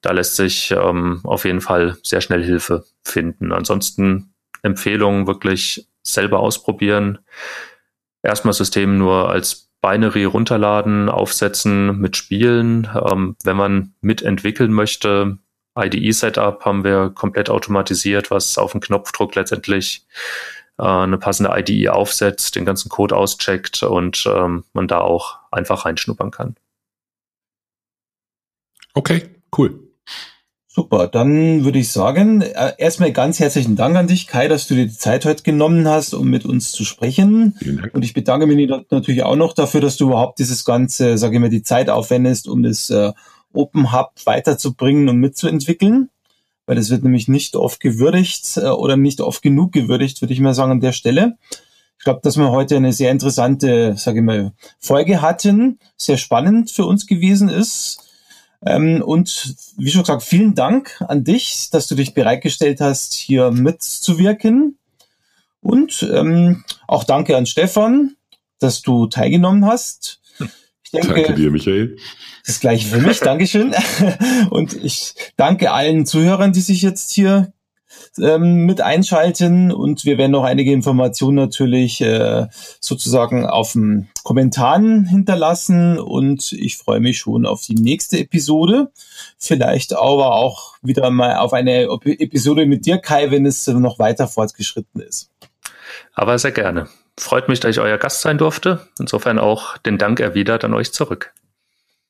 Da 0.00 0.12
lässt 0.12 0.36
sich 0.36 0.70
ähm, 0.72 1.20
auf 1.24 1.44
jeden 1.44 1.60
Fall 1.60 1.96
sehr 2.02 2.22
schnell 2.22 2.42
Hilfe 2.42 2.84
finden. 3.04 3.52
Ansonsten 3.52 4.32
Empfehlungen 4.62 5.26
wirklich 5.26 5.86
selber 6.02 6.40
ausprobieren. 6.40 7.18
Erstmal 8.22 8.54
System 8.54 8.98
nur 8.98 9.30
als 9.30 9.70
Binary 9.82 10.24
runterladen, 10.24 11.08
aufsetzen, 11.08 11.98
mit 11.98 12.16
Spielen. 12.16 12.88
Ähm, 12.94 13.36
wenn 13.44 13.56
man 13.56 13.94
mitentwickeln 14.00 14.72
möchte, 14.72 15.38
IDE-Setup 15.78 16.64
haben 16.64 16.84
wir 16.84 17.10
komplett 17.10 17.48
automatisiert, 17.48 18.30
was 18.30 18.58
auf 18.58 18.72
den 18.72 18.80
Knopfdruck 18.80 19.34
letztendlich 19.34 20.06
äh, 20.78 20.82
eine 20.82 21.18
passende 21.18 21.52
IDE 21.56 21.88
aufsetzt, 21.88 22.56
den 22.56 22.64
ganzen 22.64 22.88
Code 22.88 23.16
auscheckt 23.16 23.82
und 23.82 24.26
ähm, 24.26 24.64
man 24.72 24.88
da 24.88 25.00
auch 25.00 25.38
einfach 25.50 25.84
reinschnuppern 25.84 26.30
kann. 26.30 26.56
Okay, 28.94 29.30
cool. 29.56 29.89
Super, 30.72 31.08
dann 31.08 31.64
würde 31.64 31.80
ich 31.80 31.90
sagen, 31.90 32.42
äh, 32.42 32.74
erstmal 32.78 33.10
ganz 33.10 33.40
herzlichen 33.40 33.74
Dank 33.74 33.96
an 33.96 34.06
dich, 34.06 34.28
Kai, 34.28 34.46
dass 34.46 34.68
du 34.68 34.76
dir 34.76 34.86
die 34.86 34.96
Zeit 34.96 35.24
heute 35.24 35.42
genommen 35.42 35.88
hast, 35.88 36.14
um 36.14 36.30
mit 36.30 36.44
uns 36.44 36.70
zu 36.70 36.84
sprechen. 36.84 37.58
Und 37.92 38.04
ich 38.04 38.14
bedanke 38.14 38.46
mich 38.46 38.70
natürlich 38.88 39.24
auch 39.24 39.34
noch 39.34 39.52
dafür, 39.52 39.80
dass 39.80 39.96
du 39.96 40.06
überhaupt 40.06 40.38
dieses 40.38 40.64
ganze, 40.64 41.18
sage 41.18 41.34
ich 41.34 41.40
mal, 41.40 41.50
die 41.50 41.64
Zeit 41.64 41.90
aufwendest, 41.90 42.46
um 42.46 42.62
das 42.62 42.88
äh, 42.88 43.12
Open 43.52 43.92
Hub 43.92 44.12
weiterzubringen 44.24 45.08
und 45.08 45.16
mitzuentwickeln. 45.16 46.08
Weil 46.66 46.76
das 46.76 46.88
wird 46.88 47.02
nämlich 47.02 47.26
nicht 47.26 47.56
oft 47.56 47.80
gewürdigt 47.80 48.56
äh, 48.56 48.68
oder 48.68 48.96
nicht 48.96 49.20
oft 49.20 49.42
genug 49.42 49.72
gewürdigt, 49.72 50.22
würde 50.22 50.34
ich 50.34 50.40
mal 50.40 50.54
sagen, 50.54 50.70
an 50.70 50.80
der 50.80 50.92
Stelle. 50.92 51.36
Ich 51.98 52.04
glaube, 52.04 52.20
dass 52.22 52.36
wir 52.36 52.52
heute 52.52 52.76
eine 52.76 52.92
sehr 52.92 53.10
interessante, 53.10 53.96
sage 53.96 54.20
ich 54.20 54.24
mal, 54.24 54.52
Folge 54.78 55.20
hatten, 55.20 55.80
sehr 55.96 56.16
spannend 56.16 56.70
für 56.70 56.84
uns 56.84 57.08
gewesen 57.08 57.48
ist 57.48 58.06
ähm, 58.64 59.02
und 59.02 59.54
wie 59.76 59.90
schon 59.90 60.02
gesagt, 60.02 60.22
vielen 60.22 60.54
Dank 60.54 61.02
an 61.08 61.24
dich, 61.24 61.70
dass 61.70 61.86
du 61.86 61.94
dich 61.94 62.14
bereitgestellt 62.14 62.80
hast, 62.80 63.14
hier 63.14 63.50
mitzuwirken. 63.50 64.78
Und 65.62 66.08
ähm, 66.12 66.64
auch 66.86 67.04
danke 67.04 67.36
an 67.36 67.46
Stefan, 67.46 68.16
dass 68.58 68.82
du 68.82 69.06
teilgenommen 69.06 69.66
hast. 69.66 70.20
Ich 70.84 70.90
denke, 70.90 71.14
danke 71.14 71.34
dir, 71.34 71.50
Michael. 71.50 71.96
Das 72.46 72.60
gleiche 72.60 72.88
für 72.88 72.98
mich, 72.98 73.20
Dankeschön. 73.20 73.74
Und 74.50 74.72
ich 74.74 75.14
danke 75.36 75.70
allen 75.70 76.04
Zuhörern, 76.04 76.52
die 76.52 76.60
sich 76.60 76.82
jetzt 76.82 77.12
hier 77.12 77.52
ähm, 78.18 78.66
mit 78.66 78.80
einschalten 78.80 79.72
und 79.72 80.04
wir 80.04 80.18
werden 80.18 80.32
noch 80.32 80.44
einige 80.44 80.72
Informationen 80.72 81.36
natürlich 81.36 82.00
äh, 82.00 82.46
sozusagen 82.80 83.46
auf 83.46 83.72
den 83.72 84.08
Kommentaren 84.22 85.06
hinterlassen 85.06 85.98
und 85.98 86.52
ich 86.52 86.76
freue 86.76 87.00
mich 87.00 87.18
schon 87.18 87.46
auf 87.46 87.62
die 87.62 87.74
nächste 87.74 88.18
Episode. 88.18 88.90
Vielleicht 89.38 89.94
aber 89.94 90.34
auch 90.34 90.74
wieder 90.82 91.10
mal 91.10 91.36
auf 91.36 91.52
eine 91.52 91.84
Episode 92.04 92.66
mit 92.66 92.86
dir, 92.86 92.98
Kai, 92.98 93.30
wenn 93.30 93.46
es 93.46 93.66
noch 93.66 93.98
weiter 93.98 94.26
fortgeschritten 94.26 95.00
ist. 95.00 95.30
Aber 96.14 96.38
sehr 96.38 96.52
gerne. 96.52 96.88
Freut 97.16 97.48
mich, 97.48 97.60
dass 97.60 97.72
ich 97.72 97.80
euer 97.80 97.98
Gast 97.98 98.22
sein 98.22 98.38
durfte. 98.38 98.88
Insofern 98.98 99.38
auch 99.38 99.76
den 99.78 99.98
Dank 99.98 100.20
erwidert 100.20 100.64
an 100.64 100.74
euch 100.74 100.92
zurück. 100.92 101.32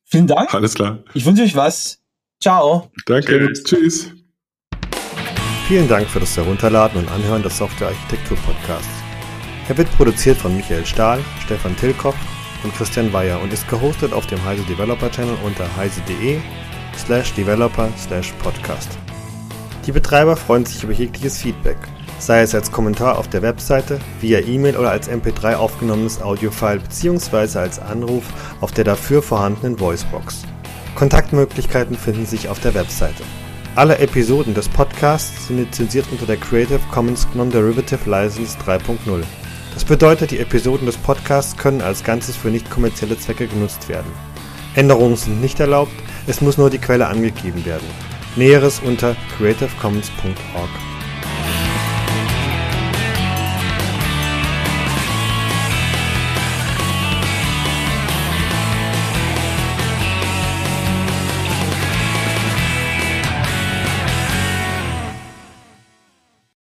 Vielen 0.05 0.27
Dank. 0.27 0.55
Alles 0.55 0.75
klar. 0.75 0.99
Ich 1.15 1.25
wünsche 1.25 1.43
euch 1.43 1.57
was. 1.57 2.01
Ciao. 2.41 2.91
Danke. 3.07 3.53
Tschüss. 3.53 3.65
Tschüss. 3.65 4.20
Vielen 5.71 5.87
Dank 5.87 6.09
für 6.09 6.19
das 6.19 6.37
Herunterladen 6.37 6.99
und 6.99 7.09
Anhören 7.13 7.45
des 7.45 7.57
Software 7.57 7.91
Architektur 7.91 8.37
Podcasts. 8.39 8.89
Er 9.69 9.79
wird 9.79 9.89
produziert 9.97 10.37
von 10.37 10.57
Michael 10.57 10.85
Stahl, 10.85 11.21
Stefan 11.45 11.77
Tilkoff 11.77 12.17
und 12.65 12.75
Christian 12.75 13.13
Weyer 13.13 13.41
und 13.41 13.53
ist 13.53 13.69
gehostet 13.69 14.13
auf 14.13 14.27
dem 14.27 14.45
Heise 14.45 14.65
Developer 14.65 15.09
Channel 15.13 15.37
unter 15.45 15.65
heise.de 15.77 16.41
slash 16.99 17.33
developer 17.35 17.89
slash 17.97 18.33
podcast. 18.43 18.99
Die 19.87 19.93
Betreiber 19.93 20.35
freuen 20.35 20.67
sich 20.67 20.83
über 20.83 20.93
jegliches 20.93 21.39
Feedback, 21.39 21.79
sei 22.19 22.41
es 22.41 22.53
als 22.53 22.73
Kommentar 22.73 23.17
auf 23.17 23.29
der 23.29 23.43
Webseite, 23.43 24.01
via 24.21 24.41
E-Mail 24.41 24.77
oder 24.77 24.91
als 24.91 25.09
MP3 25.09 25.55
aufgenommenes 25.55 26.21
Audiofile 26.21 26.81
bzw. 26.81 27.61
als 27.61 27.79
Anruf 27.79 28.25
auf 28.61 28.73
der 28.73 28.83
dafür 28.83 29.23
vorhandenen 29.23 29.79
Voicebox. 29.79 30.43
Kontaktmöglichkeiten 30.97 31.97
finden 31.97 32.27
sich 32.27 32.49
auf 32.49 32.59
der 32.59 32.75
Webseite. 32.75 33.23
Alle 33.77 33.99
Episoden 33.99 34.53
des 34.53 34.69
Podcasts 34.69 35.47
sind 35.47 35.59
lizenziert 35.59 36.07
unter 36.11 36.27
der 36.27 36.37
Creative 36.37 36.81
Commons 36.91 37.29
Non-Derivative 37.35 38.11
License 38.11 38.59
3.0. 38.59 38.97
Das 39.73 39.85
bedeutet, 39.85 40.33
die 40.33 40.41
Episoden 40.41 40.87
des 40.87 40.97
Podcasts 40.97 41.57
können 41.57 41.81
als 41.81 42.03
Ganzes 42.03 42.35
für 42.35 42.49
nicht 42.49 42.69
kommerzielle 42.69 43.17
Zwecke 43.17 43.47
genutzt 43.47 43.89
werden. 43.89 44.11
Änderungen 44.75 45.17
sind 45.17 45.41
nicht 45.41 45.61
erlaubt, 45.61 45.93
es 46.27 46.41
muss 46.41 46.59
nur 46.59 46.69
die 46.69 46.79
Quelle 46.79 47.07
angegeben 47.07 47.65
werden. 47.65 47.87
Näheres 48.35 48.81
unter 48.85 49.17
creativecommons.org. 49.39 50.90